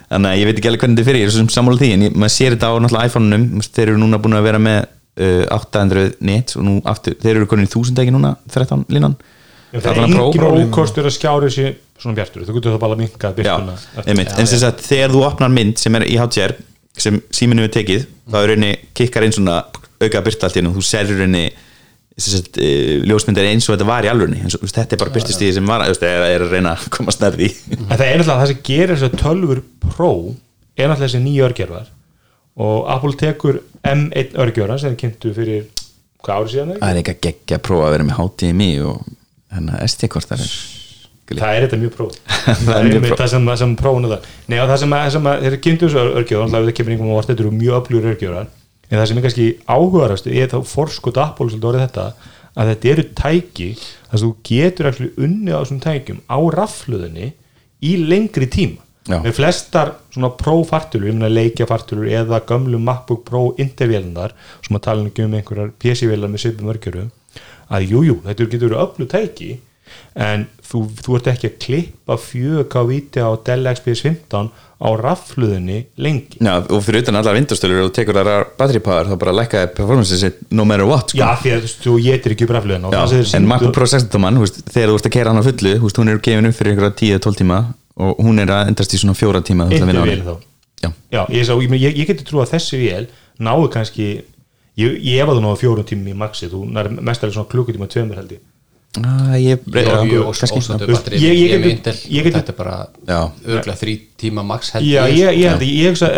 [0.09, 1.89] Þannig að ég veit ekki alveg hvernig þetta fyrir ég er svo sem sammála því,
[1.93, 4.79] en ég, maður sér þetta á náttúrulega iPhone-unum, þeir eru núna búin að vera með
[5.19, 9.17] uh, 800 nits og nú aftur, þeir eru konin í 1000 ekki núna 13 línan
[9.69, 10.63] það er engin prófa.
[10.65, 13.33] ókostur að skjári sér svona bjartur, þú getur það bara að minka
[14.05, 16.55] einmitt, en sem sagt þegar þú opnar mynd sem er í HTR
[16.99, 19.61] sem síminu við tekið, þá er rauninni kikkar inn svona
[19.99, 21.47] auka byrta allt í hennu þú rauninni
[22.19, 25.13] sem sagt, uh, ljósmyndar eins og þetta var í alvörni þú veist, þetta er bara
[25.15, 28.49] byrtistíði sem var veist, er, er að reyna að koma snarði það er náttúrulega það
[28.51, 30.11] sem gerir þess að tölfur Pro
[30.79, 31.91] er náttúrulega þessi nýja örgjörvar.
[32.59, 35.69] Og Apple tekur M1 örgjörna sem þeir kynntu fyrir
[36.25, 38.69] hvað árið síðan er það er ekki að geggja að prófa að vera með HDMI
[38.89, 39.07] og
[39.55, 40.35] hennar SD-kort
[41.39, 43.17] það er það er þetta mjög Pro Það það er mjög Pro.
[43.19, 44.27] það sem, það sem Pro-nu það.
[44.49, 47.17] Nei það sem, að- sem að, þeir kynntu þessu örgjörvar náttúrulega við kemur einhverjum á
[47.19, 48.47] vart þetta eru mjög öflugur örgjörvar
[48.89, 52.05] en það sem er kannski áhugarastu er þá forskot Apple svolítið orðið þetta
[52.59, 54.89] að þetta eru tæki þess að þú getur
[55.27, 57.27] unnið á þessum tækjum á rafluðinni
[57.85, 58.81] í lengri tíma.
[59.09, 65.01] Með flestar svona pro-fartölur, ég meina leikjafartölur eða gömlu MacBook Pro intervélunar sem að tala
[65.05, 67.07] um einhverjar PC-vélar með svipum örgjöru
[67.69, 69.49] að jújú, jú, þetta getur verið öllu tæki
[70.19, 75.79] en þú, þú ert ekki að klippa 4K víti á Dell XPS 15 á rafluðinni
[75.99, 79.71] lengi Já, og fyrir utan allar vindustölur og tekur þar battery power þá bara lækkaði
[79.75, 81.19] performance sitt no matter what sko.
[81.19, 82.69] Já, því að þú getur ekki upp það
[83.13, 84.39] þeir en MacBook Pro 16 mann,
[84.71, 87.19] þegar þú ert að keira hann á fullu veist, hún er gefin upp fyrir einhverja
[87.19, 87.59] 10-12 tíma
[87.99, 90.23] og hún er að endast í svona fjóra tíma að Intervél henni.
[90.23, 90.35] þá
[90.79, 93.09] Já, Já, ég, sá, ég, ég, ég geti trú að þessi vél
[93.43, 94.05] náu kannski
[94.79, 98.21] ég, ég efa þú náðu fjórum tímum í maxi þú nær mestalega svona klukkutíma tveimur
[98.21, 98.45] held ég
[98.97, 99.59] ah, ég
[101.21, 103.29] ég- ég ég geti- ég er bara Já.
[103.45, 105.67] örglega þrý tíma max Já, ég, ég held Já.
[105.67, 106.09] að ég hugsa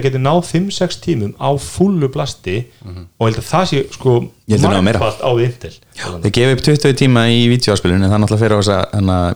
[0.00, 2.64] að geti náð 5-6 tímum á fullu blasti
[3.20, 4.16] og held að það sé sko
[4.48, 5.74] Ég margfalt á við Intel
[6.24, 8.78] Þeir gefa upp 20 tíma í videoáspilun en það náttúrulega fyrir á þessa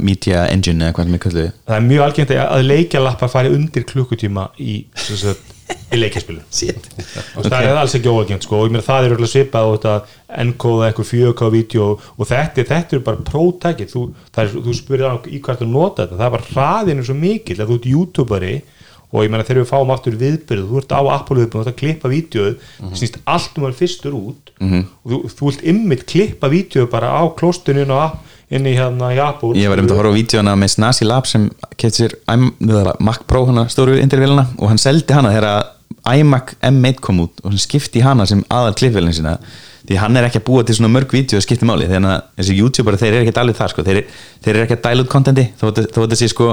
[0.00, 3.48] media engine eða hvað sem ég kallu það er mjög algengt að að leikjalappar fari
[3.52, 5.51] undir klukkutíma í, sem sagt,
[5.92, 6.88] í leikjaspilu Shit.
[7.36, 8.62] og það er alls ekki óalgengt sko.
[8.64, 9.94] Og það er svipað og þetta
[10.42, 14.04] enkóða einhver 4K vídeo og þetta, þetta er bara prótækið þú,
[14.34, 16.20] það þú spyrir á í hvað þú nota þetta.
[16.20, 17.60] Það er bara hraðinu svo mikill.
[17.60, 18.54] Að þú ert youtuberi
[19.12, 21.72] og ég meina þegar við fáum aftur viðbyrðu, þú ert á Apple viðbyrðu þú ert
[21.72, 26.04] að klippa vídeoð, það snýst allt um að fyrstur út og þú, þú vilt ymmit
[26.08, 28.16] klippa vídeoð bara á klóstunni inn, á,
[28.52, 31.48] inn í hérna Apple Ég var einmitt að horfa á vídeona með Snasi Lab sem
[31.80, 32.16] keft sér
[33.00, 35.70] Mac Pro hana stóru intervélina og hann seldi hana þegar
[36.12, 39.36] iMac M1 kom út og hann skipti hana sem aðal klippvélina sína.
[39.86, 42.26] Því hann er ekki að búa til svona mörg vídeo að skipta máli þannig að
[42.40, 43.84] þessi youtuber þeir eru ekki alveg þar sko.
[43.86, 44.02] þeir,
[44.44, 46.52] þeir eru ekki að dæla út að þó að þetta sé sko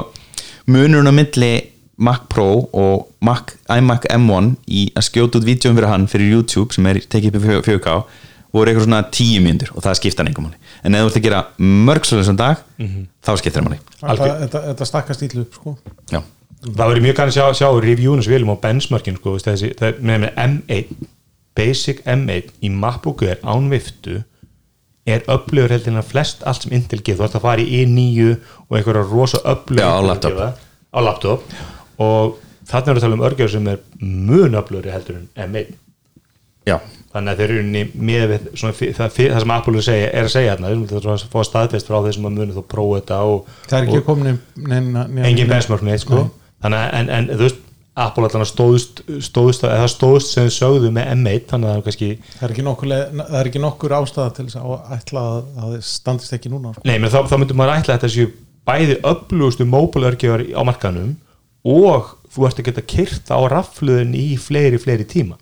[0.70, 1.52] munurinn á milli
[2.00, 6.74] Mac Pro og Mac, iMac M1 í að skjóta út vídeoum fyrir hann fyrir YouTube
[6.74, 7.96] sem er tekið upp í 4K
[8.54, 11.20] voru eitthvað svona 10 mínútur og það skipta hann einhver máli en ef þú ert
[11.20, 12.64] að gera mörg svolítið svona dag
[13.26, 13.80] þá skiptir það máli.
[14.00, 15.76] Þetta, þetta, þetta stakka stílu upp sko.
[16.10, 16.20] Já,
[16.66, 19.72] það verður mjög kanni að sjá, sjá reviewinu sem viljum á benchmarkin sko, veist, þessi,
[19.78, 21.08] það er með M1
[21.60, 24.20] basic M1 í MacBook Air án viftu
[25.10, 27.82] er upplöfur heldur en að flest allt sem Intel getur, þú ert að fara í
[27.82, 28.30] i9
[28.68, 30.40] og einhverja rosa upplöfur á laptop.
[30.92, 31.54] á laptop.
[32.00, 32.38] Og
[32.70, 35.72] þarna við að tala um örgjör sem er mun upplöfur heldur en M1
[36.68, 36.76] já,
[37.10, 40.34] þannig að þeir eru unni með við svona, það, það sem Apple segja, er að
[40.34, 43.18] segja þarna, þeir eru að fá staðfest frá þeir sem að muni þá prófa þetta
[43.30, 44.38] og, það er ekki komin
[45.26, 46.22] engin benchmark með sko.
[46.62, 47.66] þannig að en, en þú veist
[48.00, 52.10] Apple allan stóðust, stóðust eða stóðust sem sögðu með M1 þannig að það er kannski,
[52.36, 55.74] það er ekki nokkur, er ekki nokkur ástæða til þess að ætla að að það
[55.88, 56.86] standist ekki núna sko.
[56.86, 58.30] nei, menn þá, þá myndum maður ætla að þetta séu
[58.70, 61.16] bæði öflugustu móbulörgjör á markanum
[61.66, 65.40] og þú ert að geta kyrt á rafluðin í fleiri, fleiri tíma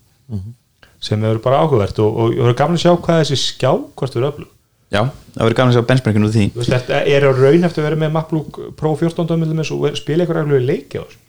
[1.03, 4.15] sem hefur bara áhugavert og, og ég verður gaman að sjá hvað þessi skjá hvort
[4.15, 4.51] þú eru öflug
[4.89, 6.45] já, það verður gaman að sjá benchmarkinu úr því.
[6.53, 10.25] Þú veist, er, á raun eftir að vera með MacBook Pro 14 dömildum og spila
[10.25, 11.19] eitthvað ræðilega leiki á þessu.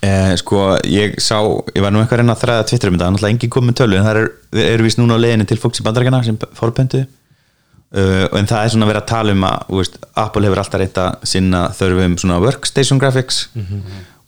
[0.00, 1.36] Eh, sko, ég sá,
[1.76, 3.98] ég var nú eitthvað að reyna að þræða Twitter um þetta, náttúrulega engin komið tölu
[3.98, 8.24] en það eru er víst núna á leiðinni til fólks í bandarækjana sem fórpöntu uh,
[8.38, 11.28] en það er svona verið að tala um að veist, Apple hefur alltaf reynt að
[11.34, 13.42] sinna þörfum svona workstation graphics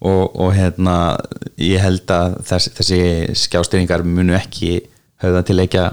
[0.04, 0.98] og, og hérna
[1.56, 3.00] ég held að þess, þessi
[3.46, 4.74] skjástyrningar munu ekki
[5.22, 5.84] höfða til leikja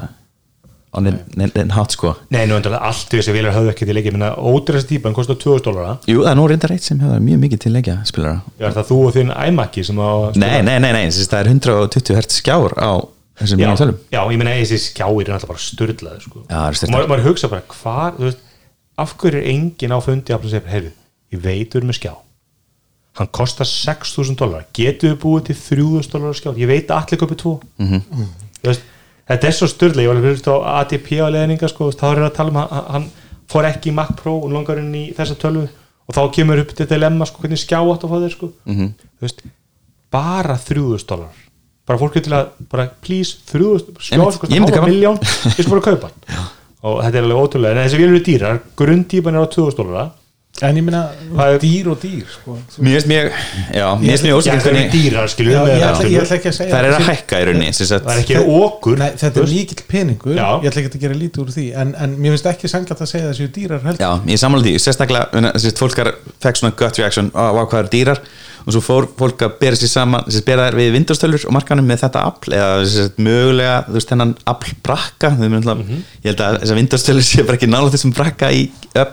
[0.89, 2.15] á neinn hátt sko.
[2.33, 5.65] Nei, nú endur allt þessi vilar höfðu ekki til leiki menna ódýrasta típan kostar 2000
[5.67, 8.39] dólara Jú, það er nú reyndar eitt sem höfða mjög mikið til leikja spilara.
[8.57, 10.11] Já, er það þú og þinn iMac-i sem á?
[10.33, 12.91] Nei, nei, nei, nei, þess, það er 120 hertz skjár á
[13.39, 13.99] þessum mjög tölum.
[14.09, 16.41] já, ég meina þessi skjáir er alltaf bara styrlaði sko.
[16.49, 18.41] Já, það er maður, maður hugsa bara, hvar, þú veist
[18.99, 20.91] af hverju er enginn á fundi að segja, heyrðu,
[21.35, 22.13] ég veit við erum með skjá.
[23.19, 27.21] Hann kostar 6.000 dólar getur við búið til 3.000 dólar skjá ég veit að allir
[27.21, 27.53] köpið tvo.
[27.79, 28.01] Mhm.
[28.09, 28.79] -hmm.
[29.29, 32.21] Þetta er svo styrla, ég var alveg fyrir á ADP á leðninga, sko, þá er
[32.23, 33.09] það að tala um að hann-
[33.49, 35.67] fór ekki í Mac Pro og langar inn í þessa tölvu
[36.09, 38.49] og þá kemur upp þetta dilemma, sko, hvernig skjá átt að fá þeir, sko.
[38.65, 38.87] Mhm.
[39.19, 39.41] þú veist,
[40.11, 41.33] bara 3.000 dólar
[41.89, 44.89] bara fólk er til að, bara please 3.000, skjá Einmitt, sem kostar ég myndi hálfa
[44.89, 45.17] miljón
[45.57, 46.09] ég skal bara kaupa
[46.83, 50.11] og þetta er alveg ótrúlega, en þessi vél eru dýrar grundtípan er á 2000 dólar
[50.61, 51.01] en ég minna
[51.45, 52.57] er- dýr og dýr sko.
[52.83, 53.29] Mér finnst mjög,
[53.73, 54.65] já, mér finnst mjög ósækjast
[56.59, 59.53] það er að hækka í rauninni sem sagt, það er ekki okkur Nei, þetta er
[59.53, 60.35] mikill peningur.
[60.35, 60.49] Já.
[60.63, 61.65] ég ætla ekki að gera lítið úr því.
[61.83, 64.03] En, en mér finnst ekki sangjart að segja þessu dýrar heldur.
[64.03, 66.11] Já, ég sammála því, sérstaklega menna, sérst, fólk er,
[66.43, 68.23] fekk svona gut reaction á hvað er dýrar
[68.65, 71.85] og svo fór fólk að bera sér saman sérst, bera þær við vindastölur og markanum
[71.89, 76.03] með þetta afl eða mögulega, þú veist, þennan afl brakka, mm Mhm.
[76.23, 78.69] ég held að þessar vindastölur sé bara ekki nála þessum brakka í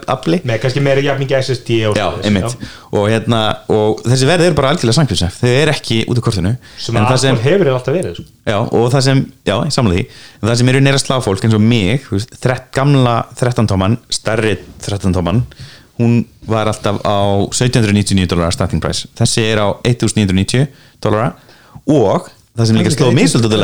[0.07, 0.41] afli.
[0.43, 2.55] Með kannski meira jafn mikið SSD og Já, einmitt.
[2.91, 6.57] og, hérna, og þessi verði eru bara algjörlega samkvæmsef þau eru ekki út af kortinu.
[6.77, 8.25] Sem En að sem- Apple hefur alltaf verið sko.
[8.47, 10.05] Já, og það sem, já, ég samla því.
[10.41, 14.57] Það sem eru nýra slá fólk eins og mig veist, þrett, gamla 13 tóman stærri
[14.81, 15.43] 13 tóman
[15.97, 17.17] hún var alltaf á
[17.49, 20.67] 1799 dólar starting price, þessi er á 1990
[21.03, 21.33] dólara
[21.87, 23.63] og það sem líka slóð mig svolítið út af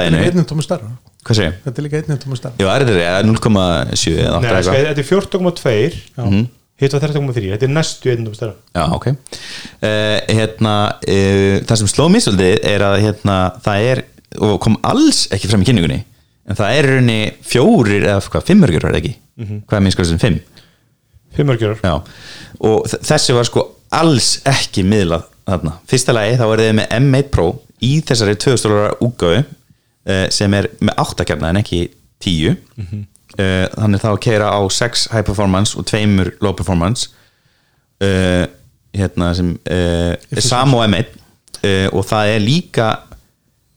[1.63, 4.63] Þetta er er líka einnig tómi starra já, er þetta er 0,7 eða 8 Nei,
[4.67, 6.43] sko, eitthvað þetta er 14,2
[6.83, 9.09] hitt var 13,3, þetta er næstu einnum stærra Já, ok.
[9.13, 10.73] Uh, hérna,
[11.05, 14.03] uh, Það sem sló mig svolítið er að hérna, það er,
[14.41, 15.99] og kom alls ekki fram í kynningunni,
[16.49, 19.13] en það er í rauninni fjórir eða hvað, fimmörgjur var það ekki?
[19.69, 20.41] Hvað er minnskvæður sem fimm
[21.37, 21.93] 5 örgjörur Já.
[22.59, 27.31] og þessi var sko alls ekki miðlað þarna, fyrsta lagi þá er þið með M1
[27.33, 27.47] Pro
[27.83, 31.87] í þessari 2000 dólar útgáfu uh, sem er með 8 kjarna en ekki
[32.23, 37.07] 10 mm þannig þá að keira á 6 high performance og 2 low performance
[38.05, 38.45] uh,
[38.93, 39.55] hérna sem
[40.37, 41.07] sam og M1
[41.63, 42.89] uh, og það er líka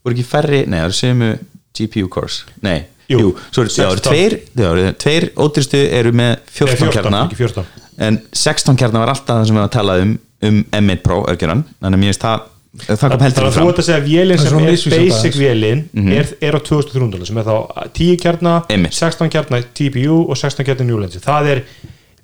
[0.04, 1.30] voru ekki færri, nei það eru sömu
[1.76, 4.10] GPU cores, nei Jú, jú, svo eru, já, eru 16.
[4.10, 7.66] tveir, tveir ódýrstu eru með 14, 14, kjarna ekki 14.
[8.08, 11.22] en 16 kjarna var alltaf það sem við varum að tala um um M1 Pro
[11.30, 13.86] örgjurann þannig að mér finnst það það kom Þannig heldur að þú fram ert að
[13.86, 15.82] segja að vélinn sem er basic vélinn
[16.12, 17.54] er, er á 2300 sem er þá
[17.96, 18.96] 10 kjarna, Einmitt.
[18.98, 21.62] 16 kjarna TPU og 16 kjarna New Lensi það er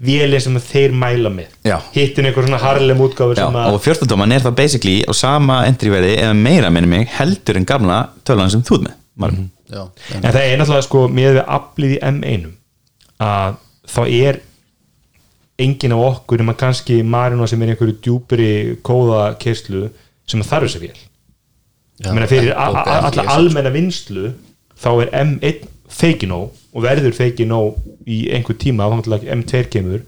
[0.02, 1.78] vélinn sem þeir mæla með Já.
[1.94, 6.36] hittin einhver svona harlem að og 14 dóman er það basically á sama entryverði eða
[6.36, 9.48] meira minni mig heldur en gamla tölan sem þú með Marvin.
[9.72, 9.82] Já,
[10.18, 12.48] en það er náttúrulega sko með við aflið í M1
[13.22, 13.58] að
[13.92, 14.40] þá er
[15.62, 18.50] enginn af okkur nema kannski Marino sem er einhverju djúpri
[18.84, 19.86] kóða kerslu
[20.28, 21.02] sem að þarf þessi vél
[22.02, 24.32] ég meina fyrir alla almenna vinslu
[24.82, 30.04] þá er M1 feikin nóg og verður feikin nóg í einhver tíma náttúrulega M2 kemur.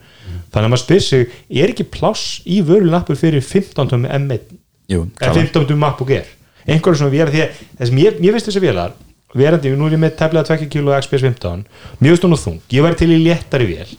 [0.54, 4.54] Þannig að maður spyr sig, er ekki pláss í vörulappur fyrir 15 tómi M1
[4.88, 5.50] Jú, eða klálega.
[5.50, 6.30] 15 tómi MacBook Air
[6.64, 8.94] einhverju sem við erum því að það sem ég, ég veist þessi vélar
[9.34, 11.62] verandi, nú er ég með tefnilega 2 kg XPS 15
[12.04, 13.94] mjög stónu þung, ég væri til í léttari vél.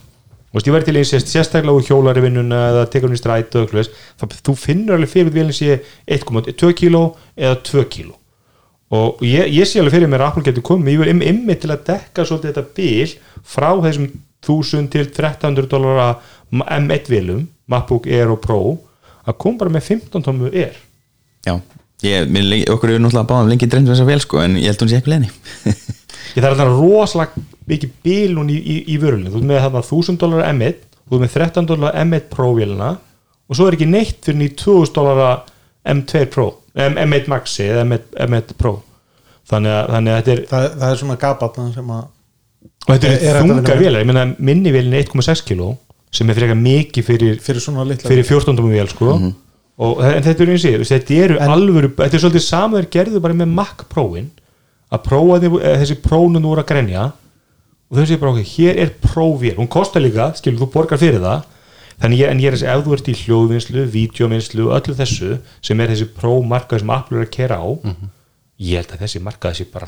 [0.56, 4.38] Ég verði til sérst sérstaklega úr hjólari vinnuna eða tekur hún í stræt og eitthvað
[4.46, 7.02] þú finnur alveg fyrir vélinn sé 1,2 kíló
[7.36, 8.14] eða 2 kíló.
[8.96, 11.58] Og ég, ég sé alveg fyrir mér að Apple getur komið, ég vil im, immi
[11.60, 13.12] til að dekka svolítið þetta bíl
[13.44, 14.08] frá þessum
[14.46, 16.08] 1000 til 1300 dólara
[16.54, 18.60] M1 vélum, MacBook Air og Pro
[19.26, 20.78] að koma bara með 15 tómu Air.
[21.44, 21.58] Já,
[22.04, 24.82] ég, lengi- okkur eru náttúrulega báðum lengi dreymd þess að vel sko en ég held
[24.84, 25.30] hún sé ekki leini
[26.36, 29.82] ég þarf alltaf rosalega mikið bíl hún í, í, í vörulinu, þú ert með þarna
[29.88, 30.76] 1000 dólar M1,
[31.08, 32.90] þú ert með 13 dólar M1 Pro vélina
[33.46, 35.40] og svo er ekki neitt fyrir ný 2000 dólar
[35.86, 38.72] M2 Pro, M, M1 Maxi eða M1, M1 Pro.
[39.46, 42.04] Þannig að, þannig að þetta er það, það er svona gabatna sem að
[42.86, 43.82] og þetta Er- er, er að með?
[43.84, 45.68] vélar, ég meina minni vélin er 1,6 kg
[46.16, 49.14] sem er frekar mikið fyrir, fyrir svona litla fyrir 14 tómum vél sko.
[49.78, 52.44] Og en þetta er eins og ég, þetta eru alvöru, þetta er svolítið
[52.80, 54.30] þeir gerðu bara með Mac Pro-in
[54.92, 57.12] að prófa því, eh, þessi prónun voru að grenja.
[57.90, 61.20] Og þau séu bara okkur, hér er próvél, hún kostar líka, skilur þú borgar fyrir
[61.22, 61.44] það.
[62.02, 65.38] Þannig ég, en ég er þessi, ef þú ert í hljóðvinnslu vídeovinnslu og öllu þessu
[65.64, 67.68] sem er þessi prómarkað sem Apple er að kera á
[68.60, 69.86] ég held að þessi markað sé bara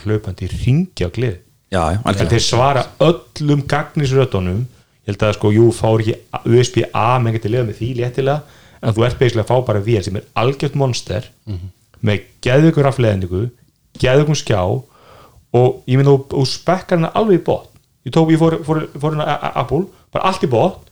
[1.72, 2.30] já, Þegar algjörlega.
[2.32, 6.16] þeir svara öllum gagnisrötunum ég held að sko, jú, fáur ekki
[6.48, 7.50] USB-A menn getur
[8.80, 11.28] því en þú ert beislega að fá bara vél sem er algjört monster
[12.02, 13.50] með geðveikur afleðningu,
[13.98, 17.70] geðveikum skjá og ég myndi þú spekkar hana alveg í bótt
[18.06, 20.84] ég tók, ég fór, fór, fór a- Apple bara allt í bótt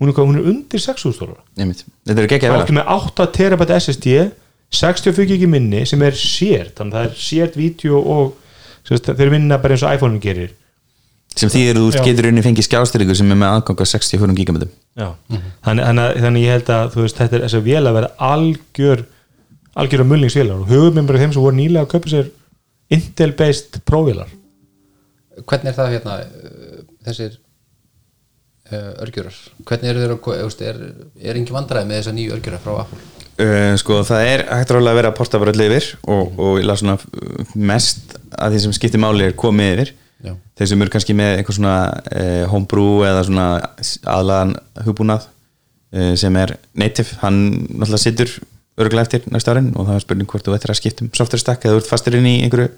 [0.00, 1.38] hún er, hún er undir 6.000 dólar.
[1.56, 4.06] Þetta eru geggja þá velar ertu með 8 terabæti SSD
[4.74, 8.34] 64 ekki minni sem er sért þannig að það er sért vídeo og
[8.90, 10.50] þeir vinna bara eins og iPhone gerir.
[11.34, 14.70] Sem þýðir að þú getur unni fengið skjástyrku sem er með aðgang á 64 gigametum
[14.74, 14.83] Já.
[14.94, 17.96] Þannig, þannig, að- þannig ég held að þú veist, þetta er þess að vél að
[17.98, 19.04] vera algjör
[19.74, 22.28] algjör að mulningsvélar og hugum mér bara þeim sem voru nýlega að kaupa sér
[22.94, 24.28] Intel based próvélar.
[25.48, 27.32] Hvernig er það hérna uh, þessir
[28.70, 29.34] uh, örgjurar
[29.66, 30.78] hvernig eru þeir að ko- þú veist, er,
[31.24, 33.00] er engin vandræði með þessa nýju örgjurar frá Apple?
[33.34, 37.56] Uh, sko það er hægt ráðlega að vera að porta bara öll yfir og, og
[37.58, 39.92] mest að því sem skiptir máli er komið yfir
[40.24, 40.32] Já.
[40.58, 43.46] þeir sem eru kannski með eitthvað svona uh, homebrew eða svona
[44.16, 44.54] aðlagan
[44.86, 48.32] hugbúnað uh, sem er native, hann náttúrulega situr
[48.80, 51.42] örgulega eftir næsta árin og það er spurning hvort þú ættir að skipta um software
[51.44, 52.72] stack eða þú ert fastur inn í einhverju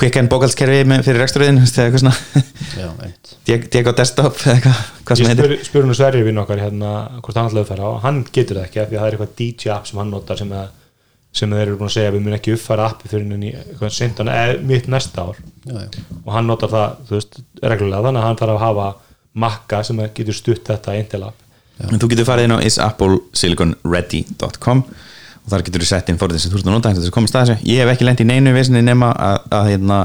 [0.00, 2.44] quick and bókaldskerfi með- fyrir reksturðin eða eitthvað svona.
[2.80, 3.32] Einmitt.
[3.74, 5.50] Diego desktop eða eitthvað, hvað sem Ég heitir.
[5.58, 8.60] spur, spur nú Sverri vinn okkar hérna hvort hann ætlaði að fara á, hann getur
[8.62, 10.70] það ekki af því að það er eitthvað DJ app sem hann notar sem, að,
[11.32, 13.94] sem þeir eru búin að segja að við mun ekki uppfæra appi fyrir henni eitthvað
[13.96, 15.46] sendan eða mitt næsta ár já,
[15.80, 15.88] já.
[16.26, 18.86] og hann notar það, þú veist, reglulega þannig að hann þarf að hafa
[19.46, 21.38] makka sem að getur stutt þetta Intel app
[21.82, 24.78] En þú getur farið inn á isappleSiliconready.com
[25.42, 27.34] og þar getur þú sett inn forðið sem þú ert að nota þess að komast
[27.38, 27.56] að þessu.
[27.72, 29.98] Ég hef ekki lent í neinu vesinni nema að, að hérna,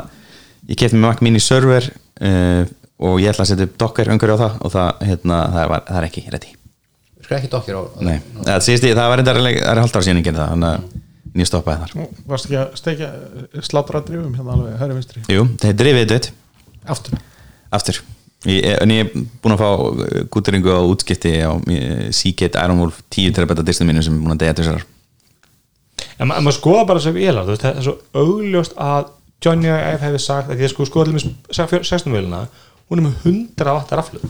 [0.72, 2.64] ég kefti með Mac Mini server uh,
[2.98, 5.82] og ég ætla að setja upp Docker umhverju á það og það, hérna, það, var,
[5.92, 6.50] það er ekki ready.
[7.28, 10.22] skal ekki dokkir á Nei, það, síðast, ég- það var reyndar það er ára síðan
[10.22, 10.80] ég gerði það þannig að
[11.44, 12.12] ég stoppaði þar.
[12.28, 13.10] varst ekki að steikja
[13.68, 16.32] slátra drifum hérna alveg hæri vinstri Jú, það er drifið þetta
[16.88, 17.18] aftur
[17.78, 18.02] aftur.
[18.48, 19.70] Ég, en ég er búin að fá
[20.32, 21.52] gúturingu á útskipti á
[22.14, 24.86] Seagate Ironwolf 10 terabæta disnum mínu sem er búin að deyja þessar
[26.22, 29.10] en ma- maður skoða bara vélar þú veist, það er svo augljóst að
[29.44, 31.26] Johnny Ive hefði sagt að að sko með
[31.90, 32.44] 16 vélina
[32.90, 34.24] hún er með 100 vattar aflöð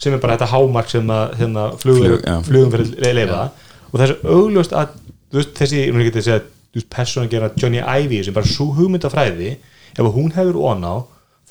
[0.00, 2.34] sem er bara þetta hámark sem að hérna, flugum, Flug, já.
[2.46, 3.42] flugum fyrir leifa
[3.90, 4.96] og það er svo augljóst að
[5.32, 8.34] þú veist, þessi, nú er ekki að segja þú veist, persónan gera Johnny Ive sem
[8.36, 9.52] bara svo hugmyndafræði
[9.96, 10.94] ef hún hefur on á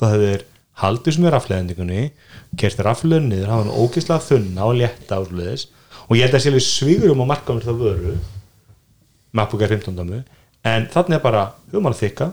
[0.00, 0.44] þá hefur
[0.82, 2.02] haldið sem er rafleðendingunni
[2.60, 5.66] kert rafleðin niður, hafa hann ógeðslega þunna og létta ásluðis
[6.06, 8.16] og ég held að sé alveg svigurum á markaðum það vöru
[9.36, 10.20] MacBook Air 15 dæmu
[10.66, 11.46] en þannig er bara,
[11.96, 12.28] að þykka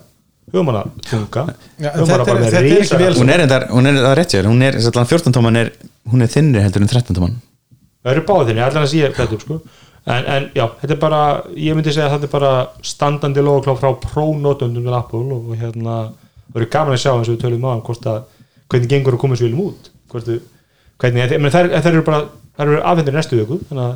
[1.80, 4.10] Já, en höfum þetta er- með þetta er ekki vél- hún er hún er það
[4.12, 5.72] er rétt sér hún er, allan 14 tóman er
[6.12, 7.38] hún er þinnri heldur en 13 tóman.
[8.04, 9.60] Það eru báðið þinni, allan að sé þetta upp sko
[10.06, 11.22] en, en já, þetta er bara,
[11.56, 12.54] ég myndi segja að þetta er bara
[12.94, 17.30] standandi logoklá frá prónótundum til Apple og, og hérna það verður gaman að sjá eins
[17.30, 18.24] og við tölum á hvort að,
[18.72, 19.92] hvernig gengur að koma þessu viljum út.
[20.12, 20.32] Hvort,
[21.02, 22.26] hvernig, en, þær eru bara
[22.58, 23.94] þær eru afhendir næstu viku þannig að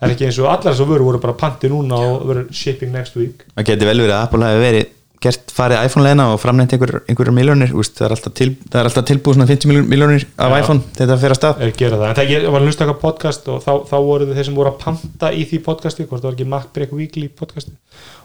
[0.00, 2.94] það er ekki eins og allar þessar vöru voru bara panti núna og verður shipping
[2.94, 3.44] next week.
[3.54, 4.88] Það geti vel verið að Apple hafi verið
[5.20, 9.06] gert farið iPhone-leina og einhver, einhverjum miljónir úst, það, er alltaf til, það er alltaf
[9.10, 10.56] tilbúið svona 50 miljónir af Já.
[10.62, 11.60] iPhone þetta fer að stað.
[11.60, 13.96] Er að gera það, en það ég var að hlusta eitthvað podcast og þá, þá
[14.06, 17.28] voru þeir sem voru að panta í því podcasti, hvort það var ekki MacBreak Weekly
[17.36, 17.76] podcasti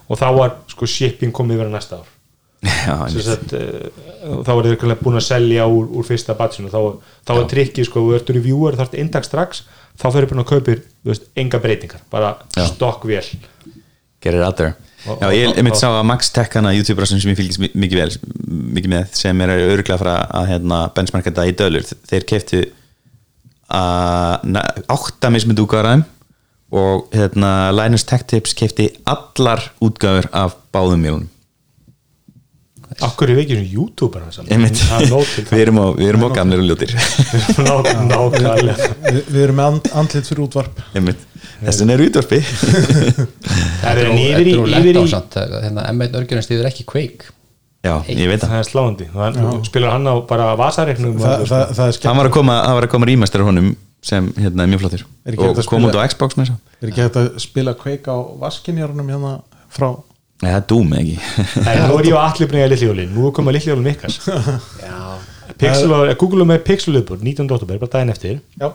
[0.06, 2.12] og þá var sko shipping komið verið næsta ár.
[3.12, 6.96] Sagt, uh, þá voru þið búin að selja úr, úr fyrsta batsinu, þá,
[7.28, 9.66] þá er trikkið sko, þú ert reviewer, þarf index strax
[10.00, 12.02] þá fyrir búin að kaupir, þú veist, enga breytingar.
[12.12, 13.36] Bara stokkvél
[14.26, 14.74] get it out there
[15.06, 18.10] Já, ég og- sá að Max Tech hana youtuberassin sem ég fylgist mi- mikið vel
[18.76, 21.86] mikið með, sem er öruglega að fara að hérna, benchmarka þetta í dölur.
[22.10, 22.60] Þeir keftu
[23.70, 24.36] uh,
[24.96, 26.04] átta mismynd útgáðaðum
[26.76, 31.28] og hérna, Linus Tech Tips kefti allar útgáður af báðum mjölunum
[33.04, 34.30] Akkur er við ekki svona YouTuber er
[35.52, 36.94] við erum á, við erum á gamlir og ljótir.
[39.06, 40.80] Við, erum með and, andlit fyrir útvarp.
[40.96, 42.38] Þess vegna er útvarpi.
[43.82, 46.70] Það er yfir í er nú lett yfir á í- samt hérna, M1 örgjörn stýður
[46.70, 47.32] ekki Quake.
[47.86, 48.50] Já, ég veit það.
[48.50, 49.06] Það er sláandi.
[49.68, 52.78] Spilar hann á bara vasareiknum Þa, það, það er hann skemmt var að koma, það
[52.80, 53.68] var að koma rýmastur honum
[54.06, 54.82] sem hérna, er mjög
[55.26, 56.56] Er ekki og að kom út spila- á Xbox með þess
[56.86, 59.32] er ekki hægt að spila kveik á vaskinjárunum hérna
[59.72, 59.88] frá
[60.42, 61.44] Nei, það er Doom eða ekki.
[61.64, 64.16] Nei, nú er ég á allir að lillihjólin Nú er komað lillihjólin ykkar
[64.86, 64.98] Já.
[65.56, 67.46] Pixel, Google er með Pixel uppur 19.
[67.46, 68.40] oktober, bara daginn eftir.
[68.60, 68.68] Já,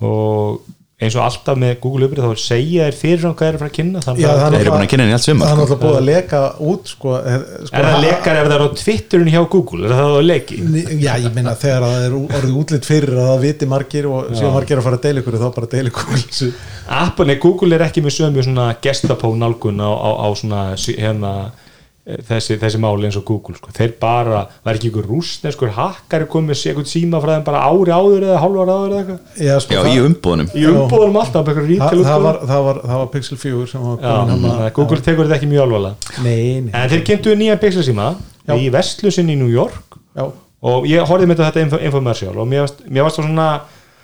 [0.00, 0.62] og
[1.02, 3.70] eins og alltaf með Google uppur þá segja þér fyrir hann hvað er að fara
[3.72, 5.60] að kynna þannig að það Þeir eru búin að kynna henni allt sumar, það er
[5.62, 6.42] náttúrulega búið að leka
[6.72, 9.82] út sko, er, sko, er það lekar ef það er á Twitterin hjá Google?
[9.88, 10.60] Er það á leki?
[11.02, 14.56] Já, ég meina þegar það er orðið útlitt fyrir að það viti margir og síðan
[14.58, 16.54] margir að fara að deila ykkur þá bara deila ykkur
[17.02, 21.34] Apple, nei, Google er ekki með sömu svona gestapó nálgun á, á, á svona hérna
[21.48, 21.61] eh,
[22.02, 23.70] þessi, þessi máli eins og Google sko.
[23.76, 27.94] þeir bara, var ekki ykkur rústneskur hakkari komið sér eitthvað síma frá þeim bara ári
[27.94, 29.20] áður eða hálfa ári áður eða eitthvað?
[29.46, 30.48] Já, sko, Já, það, í umbúðunum.
[30.58, 34.14] Í umbúðum alltaf það, það, var, það, var, það var Pixel 4 sem var Já,
[34.32, 36.14] hann að Google tekur þetta ekki mjög alvarlega.
[36.26, 38.08] Nei, nei, en þeir kynntu nýja Pixel síma
[38.48, 38.56] Já.
[38.58, 39.98] í Vestlusin í New York.
[40.18, 40.26] Já,
[40.72, 43.48] og ég horfði með þetta info- infomercial og mér varst, mér varst það svona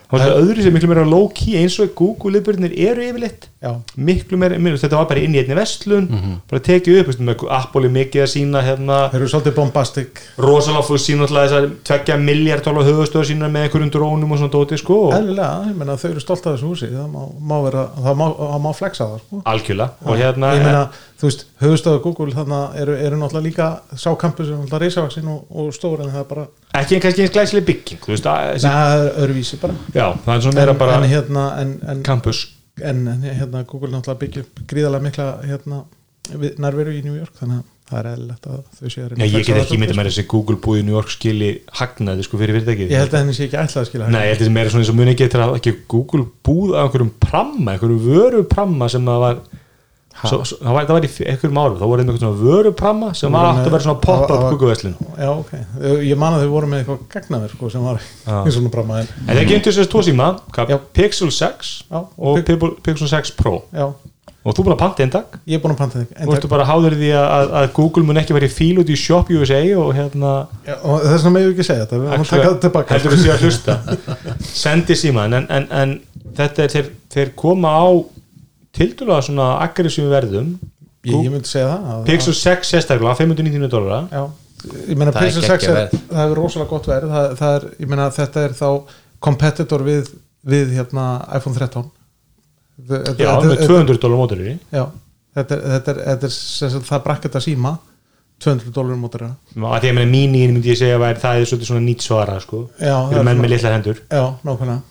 [0.08, 3.48] það svona öðru sem miklu meira low key eins og Google liðbyrnir eru yfirleitt.
[3.60, 3.72] Já.
[3.98, 6.06] Miklu meira, þetta var bara inn í einni vestlun
[6.48, 10.22] bara tekið upp, veistu, með Apple er mikið að sína hérna, Þeir eru svolítið bombastic.
[10.38, 14.40] Rosalega fór sína alltaf þess að tvekja miljard tóla höfustöður sína með einhverjum drónum og
[14.40, 15.00] svona dóti sko.
[15.12, 17.20] Ég meina þau eru stolt af þessu húsi það má,
[17.50, 19.42] má vera, það má, það má flexa það sko.
[19.52, 20.84] algjörlega hérna Ég meina,
[21.18, 23.68] þú veist, höfustöðu Google þannig eru, eru náttúrulega líka
[23.98, 26.46] sá campus er náttúrulega reisavaksin og, og stór en það er bara,
[26.82, 29.78] ekki kannski eins glæsileg bygging þú veist, að, það er öðruvísi bara.
[29.94, 32.44] Já, það er svona meira bara en hérna en, en, campus.
[32.82, 35.82] en, hérna Google náttúrulega byggja upp gríðarlega mikla hérna,
[36.60, 39.44] nærveru í New York þannig að það er eðlilegt að þau séu að að ég
[39.46, 42.58] get það ekki myndið með þessi Google búið í New York skili hagnaði sko fyrir
[42.58, 42.90] fyrirtækið.
[42.92, 44.56] Ég held að henni sé ekki ætlað að skila Nei, ég held að þetta er
[44.58, 48.90] meira svona eins og muni getur að ekki Google búð af einhverjum pramma, einhverjum vörupramma
[48.92, 49.40] sem það var
[50.26, 53.32] svo, svo, það var, það var í einhverjum árum, þá voru einhverjum svona vörupramma sem
[53.38, 55.54] var átt að vera svona það pop-up Google-veslin Já, ok,
[56.08, 59.12] ég man að þau voru með eitthvað gagnaver sko, sem var í svona bramma en,
[59.28, 60.80] það kynntu þessi tvo síma, hvað, Já.
[60.98, 63.54] Pixel 6 Já, og Pix- Pixel- Pixel 6 Pro.
[63.72, 63.86] Já,
[64.48, 65.32] og þú búin að panta einn dag?
[65.50, 68.04] Ég er búin að panta þig Þú ertu bara háður því að, að, að Google
[68.08, 70.30] mun ekki verið fíl út í Shop USA og hérna
[70.64, 72.94] Já, og þess vegna meðum við ekki segja þetta við erum að taka þetta tilbaka
[72.96, 73.76] heldur við sé að hlusta.
[74.62, 75.92] Sendi síman en, en, en
[76.38, 77.86] þetta er þeir koma á
[78.78, 80.52] tildulega svona aggressífu verðum.
[81.08, 84.22] Ég, ég myndi segja það að- Pixel 6 sérstaklega 599 dólara Já,
[84.90, 87.12] ég meina Það er Pixel 6 er, það er rosalega gott verð.
[87.14, 88.68] Það, það er, ég meina þetta er þá
[89.28, 90.10] competitor við,
[90.44, 91.04] við hérna
[91.38, 91.90] iPhone 13
[92.88, 94.84] Þetta- já, þetta- með 200 dólar mótur í Já,
[95.38, 97.72] þetta er, þetta er, þetta er sem sagt, það brakketa síma
[98.38, 99.24] 200 dólarum mótur
[99.74, 102.36] að því að meina mínín myndi ég segja að það er svolítið svona nýtt svara
[102.40, 102.60] sko.
[102.78, 103.98] Já, það fyrir er menn svona- með litlar hendur?
[104.10, 104.82] Já, nákvæmlega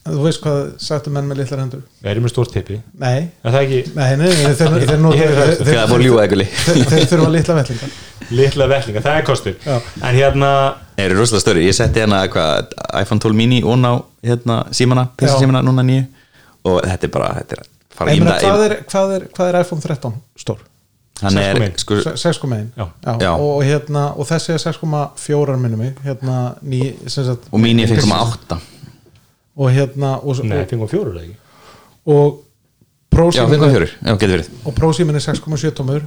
[0.00, 1.82] Þú veist hvað sagtu menn með litlar hendur?
[2.00, 3.80] Við erum með stórt tippi Nei, er það ekki?
[3.98, 4.88] Nei, nei, nei þeir, er
[7.10, 7.90] þurfa litla vellinga
[8.30, 9.58] litla vellinga, það er kostur.
[9.64, 9.76] Já.
[10.06, 10.50] en hérna
[10.96, 13.92] Þeir eru rosalega störi, ég setti hérna hvað, iPhone 12 mini og ná
[14.26, 15.06] hérna símana.
[15.18, 16.06] PC símana núna nýju.
[16.70, 17.62] Og þetta er bara, þetta er
[17.96, 20.66] fara Ég í meina, það hvað, er, hvað, er, hvað er iPhone 13 stór?
[21.20, 21.80] hann er 6,1.
[21.82, 22.84] sko, 6,1 Já.
[23.20, 23.30] Já.
[23.34, 28.56] Og, hérna, og þessi er 6,4 minnum hérna, ný, sem sagt, og mini er 5,8
[29.56, 31.36] og hérna og, nei, og, 5.4 er það ekki?
[32.10, 32.38] Og
[33.10, 34.50] prósímin 5,4, já, getur verið.
[34.64, 36.04] Og prósímin er 6,7 tómur.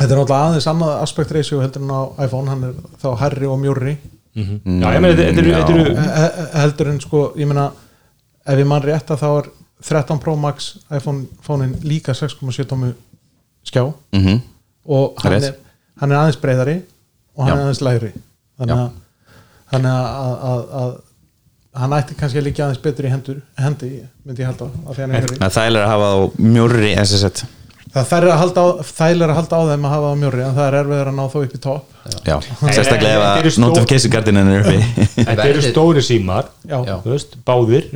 [0.00, 3.48] Þetta er náttúrulega aðeins annað aspect ratio heldur en á iPhone, hann er þá herri
[3.50, 3.96] og mjórri.
[4.36, 7.72] Já, ég meina, þetta eru- eru Eh, eh, heldur en sko, ég meina
[8.46, 9.50] ef ég mann rétt að þá er
[9.82, 12.94] 13 Pro Max iPhone fónin líka 6,7 tómu
[13.64, 13.92] skjá.
[14.12, 14.40] Mm
[14.90, 15.54] og hann er,
[16.00, 16.76] hann er aðeins breyðari
[17.36, 17.60] og hann Já.
[17.60, 18.12] er aðeins lægri.
[18.58, 18.90] Þannig að,
[19.72, 20.94] þannig að, að, að
[21.76, 23.90] hann ætti kannski að líka aðeins betur í hendur hendi,
[24.26, 27.44] myndi ég halda á, er það er að hafa á mjórri SST
[27.90, 30.42] það er að halda á, þæl er að halda á þeim að hafa á mjórri
[30.46, 31.94] en það er erfiður að ná þó upp í topp.
[32.26, 35.06] Já, sérstaklega að notification gardinin er uppi.
[35.16, 36.94] þetta eru stóri símar já, Já.
[37.02, 37.88] þú veist, báðir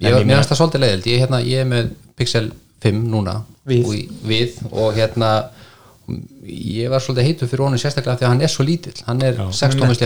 [0.00, 1.90] mér finnst það svolítið leiðild ég, hérna, ég er með
[2.20, 2.46] Pixel
[2.84, 3.34] 5 núna.
[3.68, 3.90] Við.
[4.26, 5.32] við og hérna
[6.46, 8.96] ég var svolítið heitur fyrir honum sérstaklega því að hann er svo lítill.
[9.06, 9.98] Hann er 6 tómi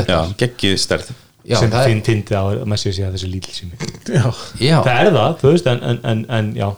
[1.45, 3.31] já, sem finn tindi á að maður sé að þessi
[4.09, 4.27] já,
[4.61, 6.69] já, það er það, þú veist, en, en, en, en já.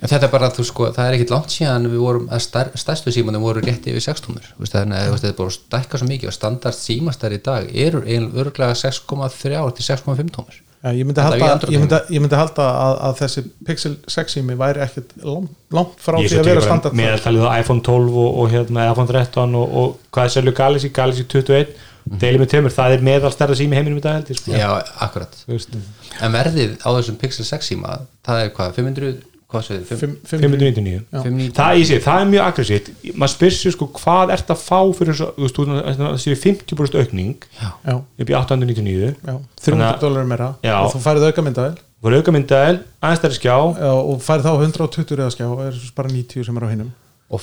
[0.00, 2.70] En þetta er bara, þú sko, það er ekkit langt síðan við vorum, að stær,
[2.80, 5.58] stærstu símanum voru rétt yfir 6 tómur, þannig að þú veist, þetta er bara að
[5.58, 10.60] stækka svo mikið og standard símastar í dag eru eiginlega örgulega 6,3 til 6,5 tómur.
[10.80, 14.54] Já, ég myndi halda, ég myndi, ég myndi halda að, að þessi Pixel 6 sími
[14.56, 18.16] væri ekkert langt, langt frá því að vera tekið standart bara meðaltalið á iPhone 12
[18.22, 21.74] og, og hérna, iPhone 13 og, og hvað er selju Galaxy, Galaxy 21
[22.18, 24.52] deilið með tömur, það er meðal stærra sími í heiminum í dag held ég, sko.
[24.52, 24.68] já,
[25.06, 25.36] akkurat.
[25.46, 25.74] Þú veist,
[26.20, 29.12] en verðið á þessum Pixel 6 síma það er hvað, 500
[29.50, 31.22] hvað Fimm- fimm- 599 Já.
[31.24, 34.78] 599 það, sé, það er mjög aggressítt maður spyr sér sko hvað ert að fá
[34.94, 39.34] fyrir svo, þú veist, þú veist, það séu 50% aukning já, upp í 899 já,
[39.34, 40.54] 300 Þannig að- dólarir meira.
[40.62, 40.76] Já.
[40.84, 43.56] og þú færið auka myndavel voru aukamyndaðel, aðeins stærri skjá.
[43.90, 46.92] Og færið þá 120 eða skjá og er bara 90 sem er á hinnum
[47.30, 47.40] og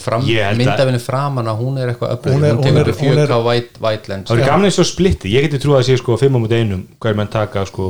[0.60, 2.34] myndafinu framan að hún er eitthvað öflug.
[2.34, 4.50] Hún hún, er- tekur er- upp hún er- 4K white, white lens það voru Já.
[4.52, 7.16] gaman eins og splitti, ég geti trú að sé sko 5 á múti einum, hver
[7.16, 7.86] menn taka sko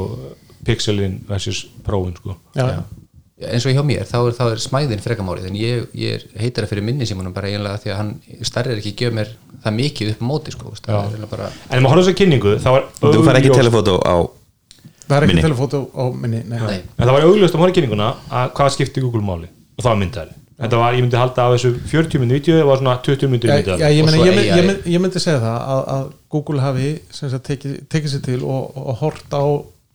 [0.65, 2.35] pixelin versus prófin sko.
[2.55, 2.83] Já, Já.
[3.53, 6.67] eins og hjá mér, þá er, þá er smæðin frekamálið en ég, ég er heitara
[6.67, 9.29] fyrir minni símanum bara eiginlega því að hann stærri er ekki gefa mér
[9.63, 12.17] það mikið upp á móti sko, það er bara en ef maður horfður þess að
[12.21, 14.15] kynningu, þá var þú fær ekki telefótó á
[15.07, 16.57] það er ekki telefótó á minni nei.
[16.59, 16.81] Nei.
[16.97, 19.47] en það var augljóst að maður kynninguna að hvað skipti Google máli?
[19.77, 22.69] Og það var myndaðel þetta var, ég myndi halda á þessu 40 myndu vídeo það
[22.71, 25.57] var svona 20 myndu Já, myndaðel já, ég, Og ég, ég, ég myndi segja það
[25.73, 26.87] að, að Google hafi
[27.49, 29.43] tekið, tekið sér til og, og hort á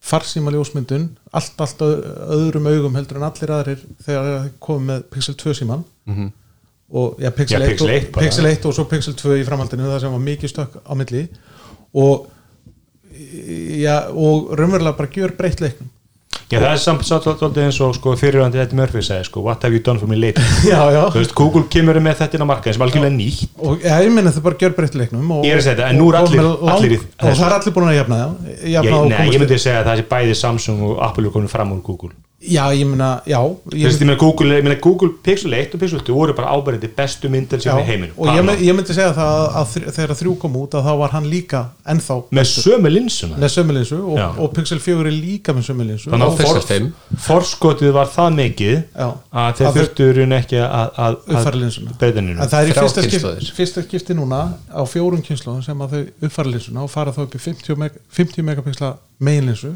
[0.02, 2.06] farsíma ljósmyndun allt, allt öð-
[2.36, 5.84] öðrum augum heldur en allir aðrir þegar þeir komið með Pixel 2 síman
[6.92, 8.24] og ja, Pixel, Já, 1 Pixel og, 1 bara.
[8.26, 11.22] Pixel 1 og svo Pixel 2 í framhaldinu það sem var mikið stökk á milli.
[11.96, 12.26] Og
[13.80, 15.88] já, og raunverulega bara gjör breytt leiknum
[16.52, 19.72] Já, það er samt svolítið eins og sko, fyrirvændi Eddie Murphy sagði, sko, what have
[19.72, 20.44] you done for me lately?
[20.72, 23.46] já, já, veist, Google kemur með þetta inn á markaðin sem algjörlega nýtt.
[23.64, 25.46] Og ja, ég menna þau bara gjör breytt leiknum og,
[26.20, 28.60] að og- og það er allir búin að jafna það
[29.08, 32.12] Nei, ég myndi segja að það sé bæði Samsung og Apple komin fram úr Google
[32.42, 35.76] Já, ég meina, já Þú ég, veist, ég meina Google, ég meina Google Pixel 1
[35.76, 38.74] og Pixel 2 voru bara ábærandi bestu myndar sem er í heiminum og ég, ég
[38.74, 41.60] myndi segja það að, að þr- þegar þrjú kom út að þá var hann líka
[41.94, 44.26] ennþá með sömu linsuna með sömulinsu og, Já.
[44.42, 47.20] og Pixel 4 er líka með sömulinsu Þannig Og að Pixel for, 5.
[47.28, 49.06] forskotið var það mikið Já.
[49.44, 52.72] að þeir Að þurftu raun ekki að, að, uppfæra linsuna breyta nýjum en það er
[52.72, 56.90] í fyrsta skipti, fyrsta skipti núna á fjórum kynnslóðum sem að þau uppfæra linsuna og
[56.92, 58.92] fara þá upp í 50, meg 50 megapixla
[59.22, 59.72] meginlinsu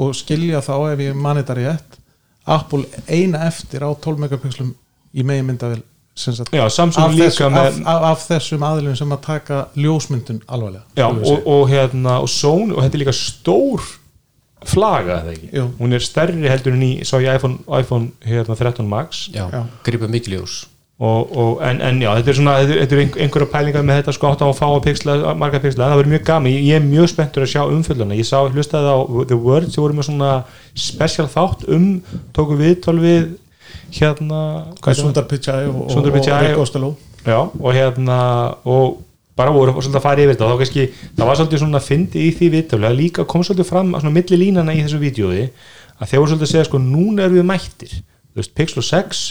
[0.00, 1.96] og skilja þá ef ég mani þetta rétt
[2.46, 4.74] Apple eina eftir á 12 megapixlum
[5.12, 5.82] í meginmyndavel
[6.20, 9.22] sem sagt, Já, Samsung af, líka þessum, með af, af, af þessum aðlum sem að
[9.24, 10.84] taka ljósmyndun alvarlega.
[10.98, 13.86] Já, og, og hérna og Sony, og þetta er líka stór
[14.68, 15.52] flaga, það ekki?
[15.56, 15.68] Jú.
[15.78, 19.28] hún er stærri heldur en í, sá ég iPhone, iPhone hérna 13 Max.
[19.32, 19.46] Já,
[19.86, 20.64] grípa mikil ljós
[21.00, 24.14] og, og, en, en já, þetta er svona þetta er, er einhverja pælingar með þetta
[24.16, 26.52] sko átt á að fá að pixla, marga pixla, það verður mjög gaman.
[26.52, 28.98] Ég, ég er mjög spenntur að sjá umfjölduna ég sá, hlustaði á
[29.30, 30.32] The Word sem voru með svona
[30.76, 31.86] special þátt um
[32.36, 33.30] tóku viðtál við
[33.96, 35.00] hérna er það?
[35.00, 36.92] Sundar Pichai og, og, Rick Costello?
[37.24, 38.20] Já, og hérna
[38.68, 39.00] og
[39.40, 40.52] bara voru svolítið að fara yfir þetta.
[40.52, 40.86] Þá kannski,
[41.16, 44.16] það var svolítið svona fyndi í því viðtölu að líka kom svolítið fram að svona
[44.18, 47.46] milli línana í þessu vídjói að þeir voru svolítið að segja sko, núna erum við
[47.48, 47.94] mættir.
[48.30, 49.22] Þú veist, Pixel 6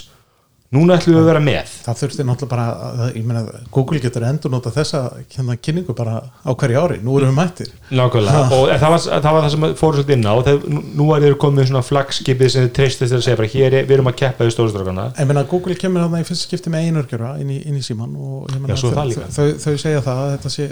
[0.76, 1.70] núna ætlum við að vera með.
[1.86, 3.42] Það þurfti náttúrulega bara að, ég meina,
[3.74, 5.00] Google getur endur nota þessa
[5.34, 6.98] hérna, kynningu bara á hverju ári.
[7.02, 7.72] Nú erum við mættir.
[7.90, 10.34] Nákvæmlega, og það var, það var það sem fóru svolítið inn á.
[10.46, 10.60] Þeir,
[11.00, 13.88] nú- er þeir komið svona flagskipið sem þeir treystist til að segja bara hér er,
[13.90, 16.86] við erum að keppa í stórstrákana en meina, Google kemur þarna í fyrsta skipti með
[16.92, 20.04] einurkjöra inn, í- inn í síman og ég meina, Já, þau, það þau, þau segja
[20.06, 20.70] það að þetta sé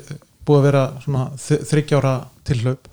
[0.47, 2.13] búið að vera svona þryggjára
[2.47, 2.85] tilhlaup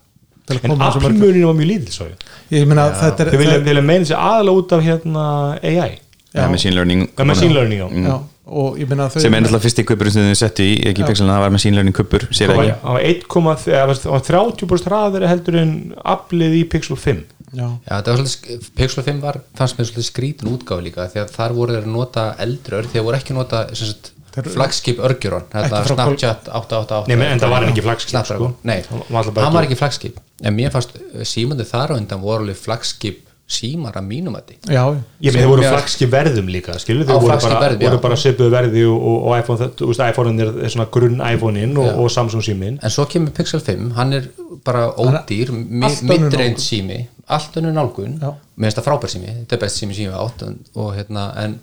[0.45, 2.25] til að en aflmurinu var mjög lítill svo ég.
[2.53, 5.27] ég meina, þetta er þeir vilja, það- meina sér aðalega út af hérna
[5.63, 5.93] AI
[6.35, 7.89] ja, machine learning ja, machine learning já.
[8.09, 8.17] já,
[8.47, 11.07] og ég meina þau sem er náttúrulega fyrsti kuppur sem þau settu í ekki Já.
[11.11, 14.11] pixelina, það var machine learning kuppur sér Það var- ekki það var 1,3 eða það
[14.15, 15.73] var 30% hraðari heldur en
[16.15, 17.23] aflið í Pixel 5
[17.55, 21.23] já, Já, þetta var svolítið, Pixel 5 var, fannst mér svolítið skrítin útgáf líka því
[21.25, 24.11] að þar voru þeir að nota eldri örg því að voru ekki að nota sagt,
[24.35, 28.49] Þeir- flagskip örgjurón Snapchat 888 Nei, en það var ekki flagskip, sko.
[28.67, 30.17] Nei, Það var ekki- flagskip.
[30.43, 30.91] En mér fannst
[31.23, 34.83] símandi þar á undan voru alveg flagskip símar að mínum að því já,
[35.21, 37.89] Ég með þeir voru flagskip verðum líka skilur, þeir voru bara, verði, já.
[37.91, 41.21] voru bara svipuðu verði og, og, og iPhone, þú veist, iPhone er, er svona grunn
[41.21, 44.31] iPhone-in og, og Samsung símin en svo kemur Pixel 5, hann er
[44.65, 46.57] bara ódýr, nálgun.
[46.57, 48.19] sími allt önnur nálgun.
[48.21, 51.59] Mér finnst það frábær sími, þetta er best sími sími átt og hérna, en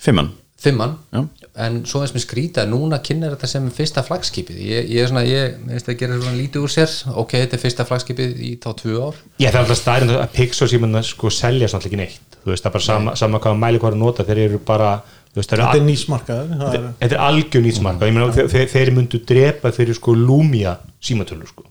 [0.00, 0.32] fimmann
[0.64, 1.20] fimmann Já.
[1.66, 4.58] en svo eins með skrýta núna kynner þetta sem fyrsta flagskipið.
[4.64, 6.94] Ég, ég er svona, ég minnst að gera svona lítið úr sér.
[7.14, 9.18] Ok, þetta er fyrsta flagskipið í þá tvö ár.
[9.42, 12.38] Ég það er alltaf stærinn að Pixel símin sko selja svona ekki neitt.
[12.44, 14.90] Þú veist, það er bara sama, sama hvað mæli hvað að nota þeir eru bara,
[15.32, 18.16] þú veist, þeir eru þetta er all- nýsmarkaður það er, þetta er algjör nýtsmarka ég
[18.18, 21.64] meina, þeir, þeir, þeir myndu drepa fyrir sko Lumia símatölu sko.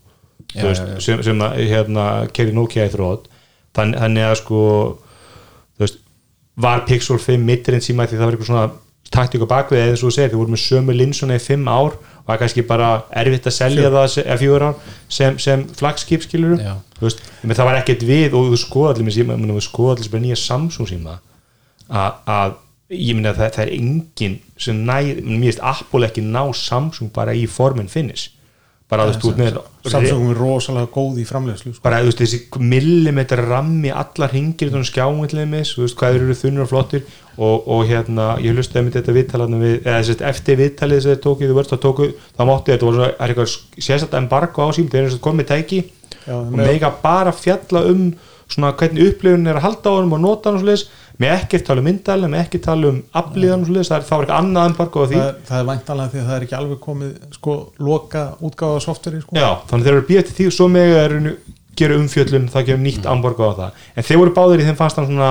[0.54, 1.00] Já, Þú veist, já, já.
[1.06, 3.30] sem, sem að, hérna keri Nokia í þrótt
[3.74, 4.58] Þann, þannig að sko
[5.78, 5.96] þú veist,
[6.66, 8.66] var Pixel 5 mittirinn síma því það var eitthvað svona
[9.10, 11.92] taktíku bakvið eða eins og þú segir, þú voru með sömu linsuna í fimm ár
[11.94, 12.88] og það er kannski bara
[13.20, 14.74] erfitt að selja það se- eða fjögur ár
[15.08, 16.58] sem, sem flagskip skilur
[17.00, 17.20] veist,
[17.58, 19.16] það var ekkert við og þú skoða allir með
[19.68, 21.18] skoða allir bara nýja Samsung síma
[21.90, 22.54] að, að
[22.94, 27.12] ég minna að það, það er engin sem næ, mér finnst Apple ekki ná Samsung
[27.14, 28.30] bara í formin finnis
[28.90, 29.58] bara að þú veist,
[29.88, 31.82] Samsung er rosalega góð í framleiðslu sko.
[31.84, 36.18] bara þú veist, þessi millimetra rammi allar hringir þannig skjáum til þeim þú veist hvað
[36.18, 37.06] eru þunnur og flottir
[37.38, 41.22] og, og hérna, ég hlustaði með þetta viðtalarna við, eða þess að eftir viðtalið að
[41.24, 42.10] tóku, þú veist, þá tóku,
[42.52, 43.56] mátti þetta svona, er eitthvað
[43.88, 45.80] sérstaklega embargo á sím þeir eru komið tæki
[46.24, 48.06] Já, og með- mega bara fjalla um
[48.44, 50.86] svona hvernig upplifun er að halda á honum og nota hann og svoleiðis,
[51.22, 54.14] með ekkert tala um myndal með ekkert tala um aflíðan og svoleiðis það er þá
[54.16, 56.80] eitthvað annað embargo á því það, það er væntanlega því að það er ekki alveg
[56.86, 57.54] komið sko,
[57.90, 59.36] loka útgáfa softveri sko.
[59.38, 61.14] Já, þannig þeir eru býðið til því og svo mega er
[61.78, 63.86] gera umfjöllun, það gefur nýtt amborga á það.
[63.94, 65.30] En þeir voru báðir í þeim fannst hann svona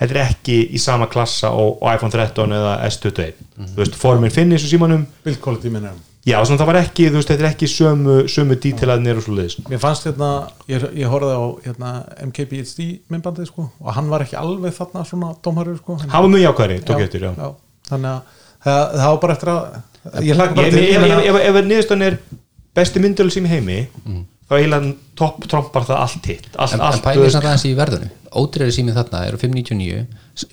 [0.00, 4.34] þetta er ekki í sama klassa og, og iPhone 13 eða S21 þú veist, formin
[4.34, 5.06] finnis og símanum.
[5.24, 5.94] Build quality minna
[6.24, 9.36] já, svona það var ekki, þú veist, þetta er ekki sömu, sömu dítilaðnir og svo
[9.38, 10.30] leiðis Mér fannst hérna,
[10.70, 11.90] ég, ég horfði á hérna,
[12.30, 16.46] MKBHD myndbandið sko, og hann var ekki alveg þarna svona dómarur sko, hann var mjög
[16.48, 17.50] jákvæðri, tók ég eftir, já, já,
[17.90, 21.18] þannig að það, það var bara eftir að ég hlaka bara Ég, til ef, ef,
[21.24, 22.18] ef, ef, ef niðurstöðan er
[22.74, 23.78] besti myndölu sem í heimi
[24.48, 26.50] þá eiginlega topp trompar það allt hitt.
[26.54, 30.04] Allt, en, en allt, þú pælið samt aðeins í verðinu ódreiri símið þarna eru 599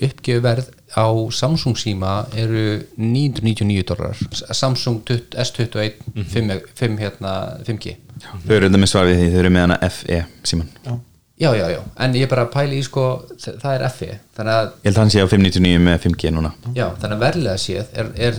[0.08, 2.66] uppgjöfu verð á Samsung síma eru
[2.98, 4.20] 999 dólarar.
[4.54, 7.36] Samsung 20, S21 5, 5, hérna,
[7.68, 7.96] 5G
[8.46, 10.94] Þau eru með svar við því, þau eru með hana FE síman já,
[11.42, 13.06] já, já, en ég bara pæli í sko
[13.40, 16.52] það er FE, þannig að Ég held að hann sé á 599 með 5G núna.
[16.78, 18.38] Já, þannig að verðlega séð er, er,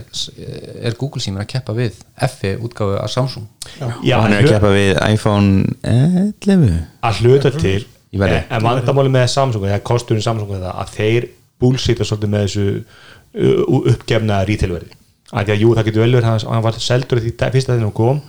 [0.86, 1.98] er Google síminn að keppa við
[2.36, 3.48] FE útgáfu af Samsung.
[3.80, 7.78] Já, og hann er að keppa við iPhone 11 að hluta til
[8.12, 11.28] en, vandamáli með Samsung eða kosturinn Samsung er það að þeir
[11.62, 15.01] bullshita svolítið með þessu uh, uppgefna retailverði
[15.32, 17.86] að því að jú það getur vel verið hann, hann var seldur því fyrsta þegar
[17.86, 18.22] hann kom.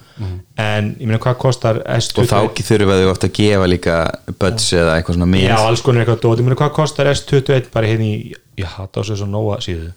[0.63, 3.95] En ég meina hvað kostar S21 og þá þurfum við ofta að gefa líka
[4.39, 6.39] buds eða eitthvað svona já með alls konar eitthvað dót.
[6.39, 9.89] Ég meina hvað kostar S21 bara hérna í ég hata á sig svo nóa síðu?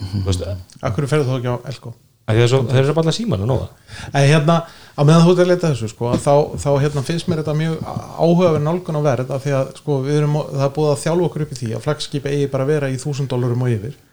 [0.00, 1.92] Þú veist að Akkur ferðu þú ekki á Elko?
[2.30, 3.64] Því að svo, bara síman og nóa
[4.14, 4.60] En hérna,
[4.94, 7.80] á meðan þú ert að leita þessu sko, þá, þá hérna, finnst mér þetta mjög
[7.90, 11.26] áhugaverð nálgun á verð af því að sko, við erum, það er búið að þjálfa
[11.26, 13.96] okkur upp í því að flagskipi eigi bara að vera í 1000 dólarum og yfir.
[13.98, 14.09] Já.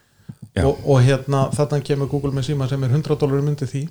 [0.65, 3.87] Og, og hérna þarna kemur Google með síma sem er 100 dólarum undir því.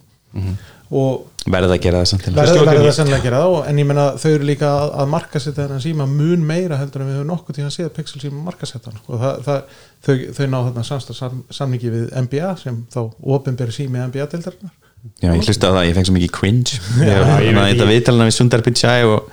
[0.91, 4.45] Og verða að gera það sennilega að gera það og- en ég meina þau eru
[4.45, 7.89] líka að, að markasetta þennan síma mun meira heldur en við höfum nokkuð tíðan séð
[7.97, 9.19] Pixel síma markasettan sko.
[9.23, 9.63] það, það,
[10.07, 14.75] þau, þau ná þarna samstað samningi við NBA sem þá ofinberi sími NBA-deildarinnar
[15.23, 16.79] Já, ég hlusta á það, ég fengi svo mikið cringe.
[16.99, 17.53] Var ekki.
[17.79, 19.29] þetta viðtalina við Sundar Pichai og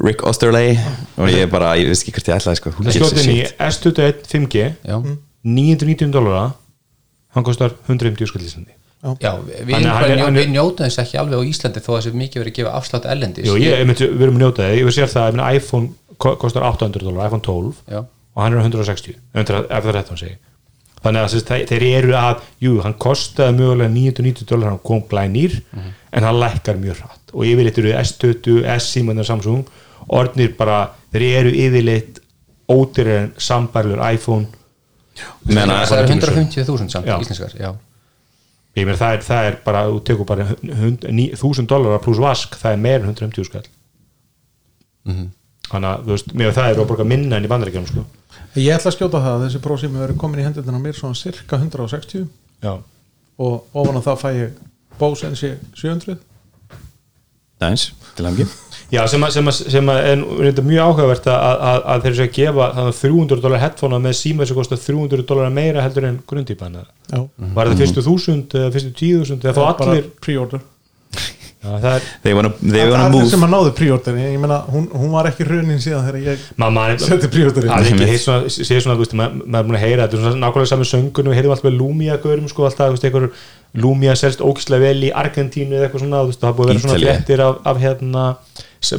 [0.00, 0.78] Rick Osterley.
[1.20, 2.72] Og ég bara, ég veist ekki hvert ég ætlaði sko.
[2.80, 3.58] Skjótin í shit?
[3.60, 4.96] S21 5G já,
[5.46, 6.46] 990 dólara
[7.36, 8.72] hann kostar 150 skallísandi
[9.20, 9.32] já.
[9.38, 12.42] Við, er- er- er- við njótaðum þess ekki alveg á Íslandi þó að þessi mikið
[12.42, 14.88] verið að gefa afslátt ellendis Jú, ég, ég myndi, við erum að njóta það, ég
[14.88, 18.00] vil sér það að iPhone ko- kostar 800 dólar, iPhone 12 Já.
[18.34, 20.36] og hann er á 160 100, ef það er rétt hann segi
[21.06, 25.60] þannig að þess, þeir eru að, jú, hann kostaði mögulega 990 dólar, hann kom glænýr
[25.76, 27.20] en hann lækkar mjög hratt.
[27.36, 29.66] Og yfirleitt eru S20, S-símanar Samsung
[30.08, 30.80] orðnir bara,
[31.12, 32.18] þeir eru yfirleitt
[32.72, 34.48] ódýrar en sambærlur iPhone
[35.46, 37.70] það er 150.000 samt íslenskar já.
[38.76, 42.76] ég meina það er, það er bara, þú tekur bara 1000 dólar pluss vask, það
[42.76, 43.66] er meir en 150 skall.
[45.66, 48.04] Þannig að, þú veist, mér það er að borga minna en í bandaríkjum, sko.
[48.56, 51.18] Ég ætla að skjóta það að þessi prósími verður komin í hendurinn á mér svona
[51.18, 52.24] cirka 160
[52.64, 52.72] já.
[53.36, 54.62] Og ofan á það fæ ég
[54.98, 56.16] Bose NC 700
[57.60, 58.48] Næs, til hamngi
[58.92, 62.14] Já, sem, að, sem, að, sem að er reynda mjög áhugavert að, að, að þeir
[62.18, 65.82] séu að gefa þannig að 300 dólar headphone með síma sem kostar 300 dólar meira
[65.82, 67.20] heldur en grundýpan Já,
[67.56, 70.62] Var það fyrstu 1000 eða fyrstu 10.000 eða þá allir pre-order.
[71.66, 74.86] Já, það er, They wanna, they Það er sem að náðu pre-order ég meina, hún,
[74.92, 76.44] hún var ekki hrunin síðan þegar ég
[77.02, 79.82] setti pre-order Það er ekki heitt svona, sé svona, þú veist, maður er búin að
[79.82, 80.20] heyra þetta.
[80.20, 83.08] Er svona nákvæmlega saman söngun við heyrðum alltaf með Lumia görum, sko, alltaf, þú veist,
[83.08, 83.28] einhver
[83.82, 86.84] Lumia selst ógislega vel í Argentínu eða eitthvað svona, þú veist, það búið að vera
[86.84, 88.26] svona fréttir af, af hérna,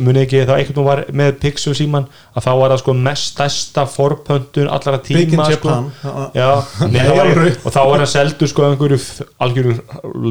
[0.03, 3.29] muni ekki, þá einhvern veginn var með Pixel síman, að þá var það sko mest
[3.33, 5.75] stærsta forpöntun allara tíma sko.
[6.37, 6.49] Já,
[6.79, 7.59] það alveg.
[7.63, 8.99] og þá var hann seldu sko einhverju
[9.47, 9.77] algjöru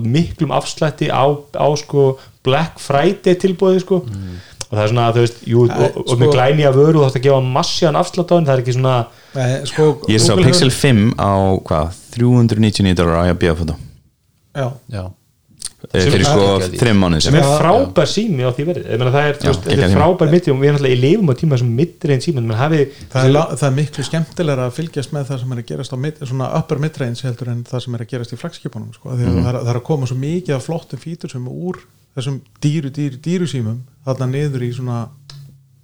[0.04, 1.24] miklum afslætti á,
[1.56, 4.02] á sko Black Friday tilbúið sko
[4.66, 6.78] og það er svona að þú veist, jú, Æ, og, og með sko- glæni að
[6.80, 8.94] vöru og þá ætti að gefa massíðan afslátt á hann, það er ekki svona
[9.36, 11.30] Nei, sko, Ég sá Pixel hefur- 5 á
[11.68, 13.76] hvað, 399 dólar á ég að bíða fótó
[14.56, 15.04] Já, Já.
[15.92, 16.46] Eh, fyrir sko
[16.80, 20.32] þreim mánuð sem er frábær sími á því verið ég meina það er, er frábær
[20.32, 21.72] mitt og við erum alltaf í lifum á tíma sem
[22.36, 25.68] menn hafið það er, það er miklu skemmtilega að fylgjast með það sem er að
[25.70, 28.92] gerast á mid, svona upper midrange heldur en það sem er að gerast í flagskipunum
[28.96, 29.12] sko.
[29.12, 29.44] mm Mhm.
[29.44, 31.78] það, er, það er að koma svo mikið af flottum fítur sem úr
[32.16, 35.08] þessum dýru, dýru, dýru símum þarna niður í svona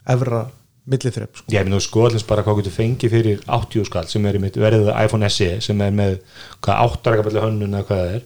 [0.09, 0.47] evra
[0.89, 1.47] milliþrepp sko.
[1.53, 4.43] ég meina þú sko allins bara hvað getur fengið fyrir 80 skall sem er í
[4.43, 6.17] mitt verið iPhone SE sem er með
[6.65, 8.25] hvað 8 rakaballi hönnun eða hvað það er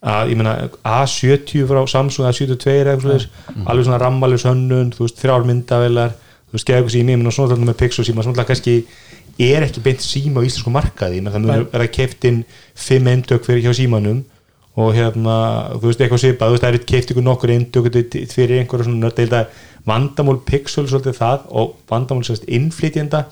[0.00, 0.54] að ég meina
[0.86, 3.28] A70 frá Samsung A72 eða eitthvað svoleiðis,
[3.68, 7.32] alveg svona rammalus hönnun þú veist þrjár myndavelar þú veist geða eitthvað sími, ég meina
[7.36, 8.74] svona þarna með Pixel síma svona kannski
[9.40, 12.44] er ekki beint síma á íslensku markaði, ég meina það mun vera keift inn
[12.80, 14.24] 5 eindök fyrir hjá símanum
[14.80, 15.36] og hérna,
[15.76, 17.84] þú veist, eitthvað svipað þú veist, það er keift ykkur nokkur eindök
[18.32, 19.40] fyrir einhverja svona nördeilda
[19.84, 23.26] vandamál Pixel svolítið það og vandamál sérst innflytjenda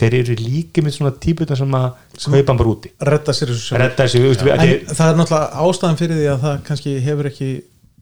[0.00, 1.90] þeir eru líka með svona típuta sem að
[2.24, 2.92] kaupa bara úti.
[3.10, 6.40] redda sér þessu þessi, þú veist, en við- það er náttúrulega ástæðan fyrir því að
[6.46, 7.50] það kannski hefur ekki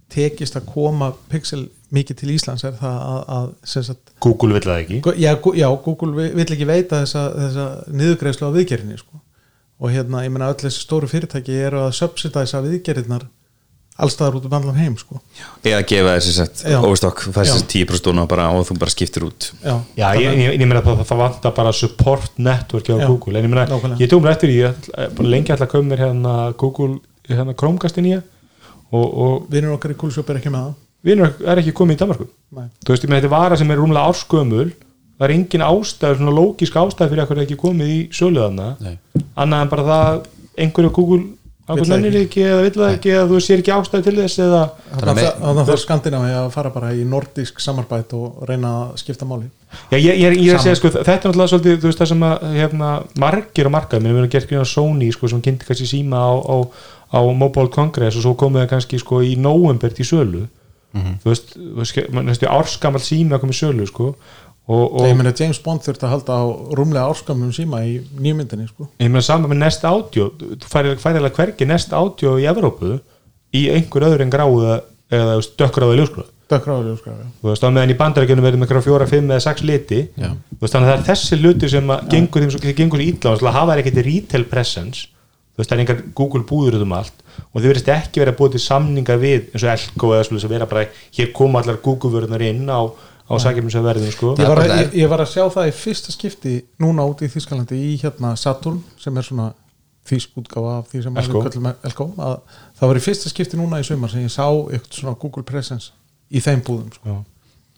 [0.09, 3.49] tekist að koma Pixel mikið til Íslands er það að, að
[3.89, 5.01] sagt, Google vill það ekki.
[5.21, 9.21] Já, já, Google vi- vill ekki veita þessa, þessa niðurgreislu á viðgerðinni sko.
[9.81, 13.29] og hérna, ég meina öll þessi stóru fyrirtæki eru að subsidæsa viðgerðirnar
[13.99, 15.19] allstaðar út um allan heim sko.
[15.67, 19.51] eða gefa þessi sett overstock þessi 10% og, bara, og þú bara skiptir út.
[19.65, 23.39] Já, Já, ég, ég, ég meina að það, það vantar bara support network á Google,
[23.39, 26.05] en ég meina, ég tók mér eftir ég ætla- bara lengi ætla að koma mér
[26.07, 26.99] hérna Google,
[27.29, 30.77] hérna Chromecast inn í og, og vinnur okkar í Coolshop er ekki með það.
[31.05, 32.27] vinur er ekki komið í Danmarku
[32.57, 32.69] Nei.
[32.85, 34.71] þú veist, ég meina, þetta er vara sem er rúmlega árskömmul
[35.19, 38.69] það er engin ástæð, svona lógisk ástæð fyrir að það er ekki komið í söluðana
[38.81, 38.97] Nei.
[39.37, 40.19] annað en bara það
[40.59, 41.21] einhverju Google
[41.69, 42.41] Það nennir ekki.
[42.49, 45.63] eða vill það ekki eða þú sér ekki ástæð til þess eða þannig að það-
[45.63, 49.49] að er Skandinavi að fara bara í nordisk samarbæt og reyna að skipta máli.
[49.93, 52.09] Já, ég, ég, ég er að segja sko, þetta er náttúrulega svolítið, þú veist það
[52.09, 55.87] sem að hefna, margir á markað, mér erum gert grína Sony sko, sem kynnti kannski
[55.93, 56.57] síma á, á,
[57.13, 60.47] á Mobile Congress og svo komið það kannski sko í november til sölu.
[60.97, 64.07] Þú veist, þú veist, næstu árskamall síma að koma í sölu sko.
[64.09, 66.45] og, og ég meina James Bond þurfti að halda á
[66.77, 68.89] rúmlega árskamlum síma í nýmyndinni sko.
[69.01, 72.99] ég meina saman með Nest Audio þú færið færilega hvergi Nest Audio í Evrópu
[73.57, 77.69] í einhver öðru en gráða eða þú veist, dökkgráða ljósgráð dökkráður sko, þú veist, á
[77.69, 80.01] meðan í bandarækjunum verðum eitthvað fjóra, fimm eða sex liti.
[80.17, 80.31] Já.
[80.33, 83.09] þú veist, þannig að það er þessi hluti sem að gengur þeim þeir gengur svo
[83.13, 85.05] illa, það hafa ekkert retail presence,
[85.53, 87.25] þú veist, það er engar Google búður um allt.
[87.53, 90.49] Og þau verðist ekki verið að búið til samninga við eins og Elko eða svolítið
[90.49, 90.87] að vera bara,
[91.19, 92.81] hér koma allar Google vörðunar inn á,
[93.29, 94.35] á sækjumsverðinu sko.
[94.39, 97.21] ég, var að, bara- ég, ég var að sjá það í fyrsta skipti núna út
[97.23, 99.51] í Þískalandi í hérna Saturn sem er svona
[100.09, 101.43] þýsk útgáfa af því sem Elko.
[101.85, 102.37] Elko að
[102.81, 105.91] það var í fyrsta skipti núna í sumar sem ég sá eitthvað svona Google Presence
[106.33, 107.19] í þeim búðum sko.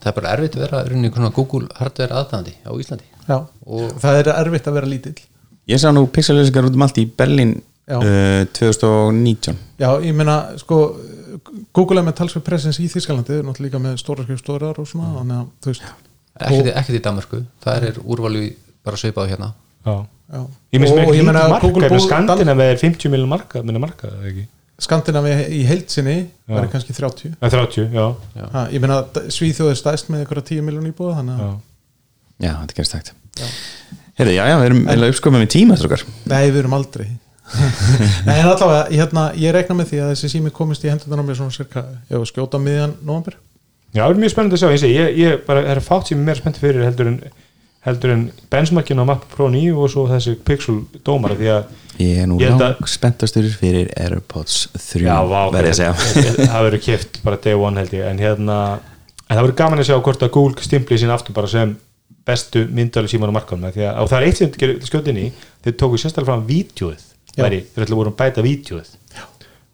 [0.01, 3.36] það er bara erfitt að vera Google hardware aðdæðandi á Íslandi Já,
[3.66, 5.18] Og- það er erfitt að vera lítill
[5.70, 7.60] ég sá nú pixelausingar út um allt í Berlín
[7.90, 7.98] Já.
[7.98, 10.97] uh, 2019 Já, ég meina, sko
[11.76, 14.86] Google er með talsveit presence í Þískalandi þau eru náttúrulega líka með stóra skrifstórar og
[14.88, 15.82] svona að, veist
[16.40, 18.44] ekkert, ekkert í Danmarku, það er úrvalu
[18.86, 19.52] bara svipað hérna.
[19.86, 19.94] Já.
[20.32, 20.40] já.
[20.72, 23.32] ég minnst Og- með og ég ekki marka, Google með búð- skandina með 50 miljonar
[23.34, 24.46] marka, minna marka, eða ekki?
[24.80, 26.14] Skandinavi í heildsinni
[26.48, 26.70] var Já.
[26.72, 28.06] kannski 30 Eða 30, já,
[28.54, 31.50] ha, Ég meina, Svíþjóð er stæst með einhverja 10 miljón íbúða þannig að já.
[32.46, 33.12] já, þetta gerist hægt.
[34.20, 36.04] Heyrðu, já, já, við erum eiginlega uppskomið með tíma strókar.
[36.32, 37.06] Nei, við erum aldrei
[38.31, 41.39] en allavega, hérna, ég rekna með því að þessi sími komist í hendunar á mér
[41.40, 43.36] svona cirka, ég var skjóta miðjan november
[43.90, 46.14] Já, það er mjög spennandi að sjá, ég segi, ég, ég bara er fátt sem
[46.16, 47.16] ég er meira spennt fyrir heldur en
[47.86, 48.22] heldur en
[48.52, 52.36] benchmarkin á Mac Pro 9 og svo þessi Pixel dómara því að Ég er nú
[52.40, 56.47] Ég held að- lang spenntastur fyrir AirPods 3 Já, vá, verði að segja.
[56.52, 58.06] það verður kipt bara day one held ég.
[58.09, 58.56] En hérna,
[59.28, 61.74] en það verður gaman að sjá hvort að Google stimpli sín aftur bara sem
[62.24, 65.20] bestu myndali síman á markanum því að, og það er eitt sem gerir skjótt inn
[65.20, 65.27] í.
[65.64, 67.09] Þeir tóku sérstaklega fram vídjóið Já.
[67.36, 68.90] Væri, þeir ætla voru að bæta vídjóið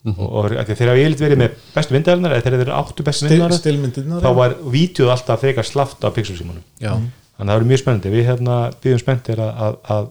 [0.07, 3.03] og, og af að þeir hafa yfirleitt verið með bestu myndalinar eða þeir eru áttu
[3.07, 7.55] bestu Stilmyndirnar þá var vídjóið alltaf frekar slaft á Pixel símanum já, þannig að það
[7.57, 8.11] verður mjög spennandi.
[8.13, 10.05] Við hérna býðum spenntir að, að, að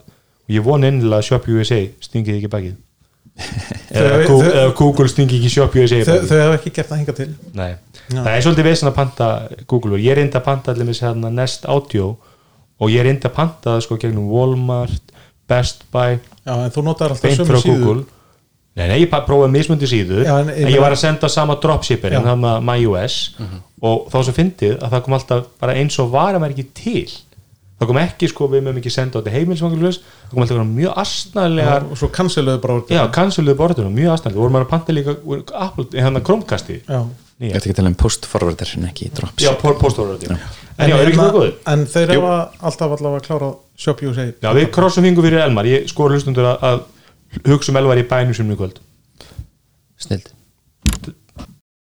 [0.46, 2.74] og ég vona innilega að Shop USA stingið ekki bakið.
[3.90, 6.28] Eða, Google, þau- eða Google stingið ekki Shop USA þau, bakið.
[6.30, 7.28] þau hafa ekki gert það hinga til.
[7.58, 7.72] Nei.
[8.06, 8.20] Já.
[8.20, 9.28] það er svolítið veginn að panta
[9.66, 9.96] Google.
[9.98, 12.12] Og ég reyndi að panta allir með hérna Nest Audio.
[12.78, 15.12] Og ég reyndi að panta það sko gegnum Walmart,
[15.50, 17.82] Best Buy Já, en þú notar alltaf sömu síðu.
[17.82, 18.04] Google.
[18.76, 21.56] Nei, nei, ég bara prófaði mismundi síður Já, en en, ég var að senda sama
[21.62, 22.22] dropshipperinn, Já.
[22.22, 22.28] Mhm.
[22.30, 23.16] þannig að MyOS
[23.86, 26.66] og þá svo fyndið að það kom alltaf bara eins og var að maður ekki
[26.76, 27.14] til.
[27.76, 31.00] Það kom ekki sko, við mögum ekki senda á þetta heimilsvangulegs það kom alltaf mjög
[31.02, 32.94] astnæðlegar og svo canceluðu bara orðið.
[32.96, 35.16] já, canceluðu borðinu, mjög astnæðlega voru maður að panta líka
[35.92, 37.00] hérna Chromecasti Já.
[37.36, 39.44] Ég ætti ekki að tala um post-forwarder en ekki drops.
[39.44, 40.46] Já, postóður en já,
[40.78, 45.26] En, er það en þeir hafa alltaf allavega klárað Shop USA Já, við krossum fingur
[45.26, 45.68] fyrir Elmar.
[45.68, 48.80] Ég skor hlustundur að, að hugsa um Elmar í bænum sem mjög kvöld.
[50.00, 50.35] Snild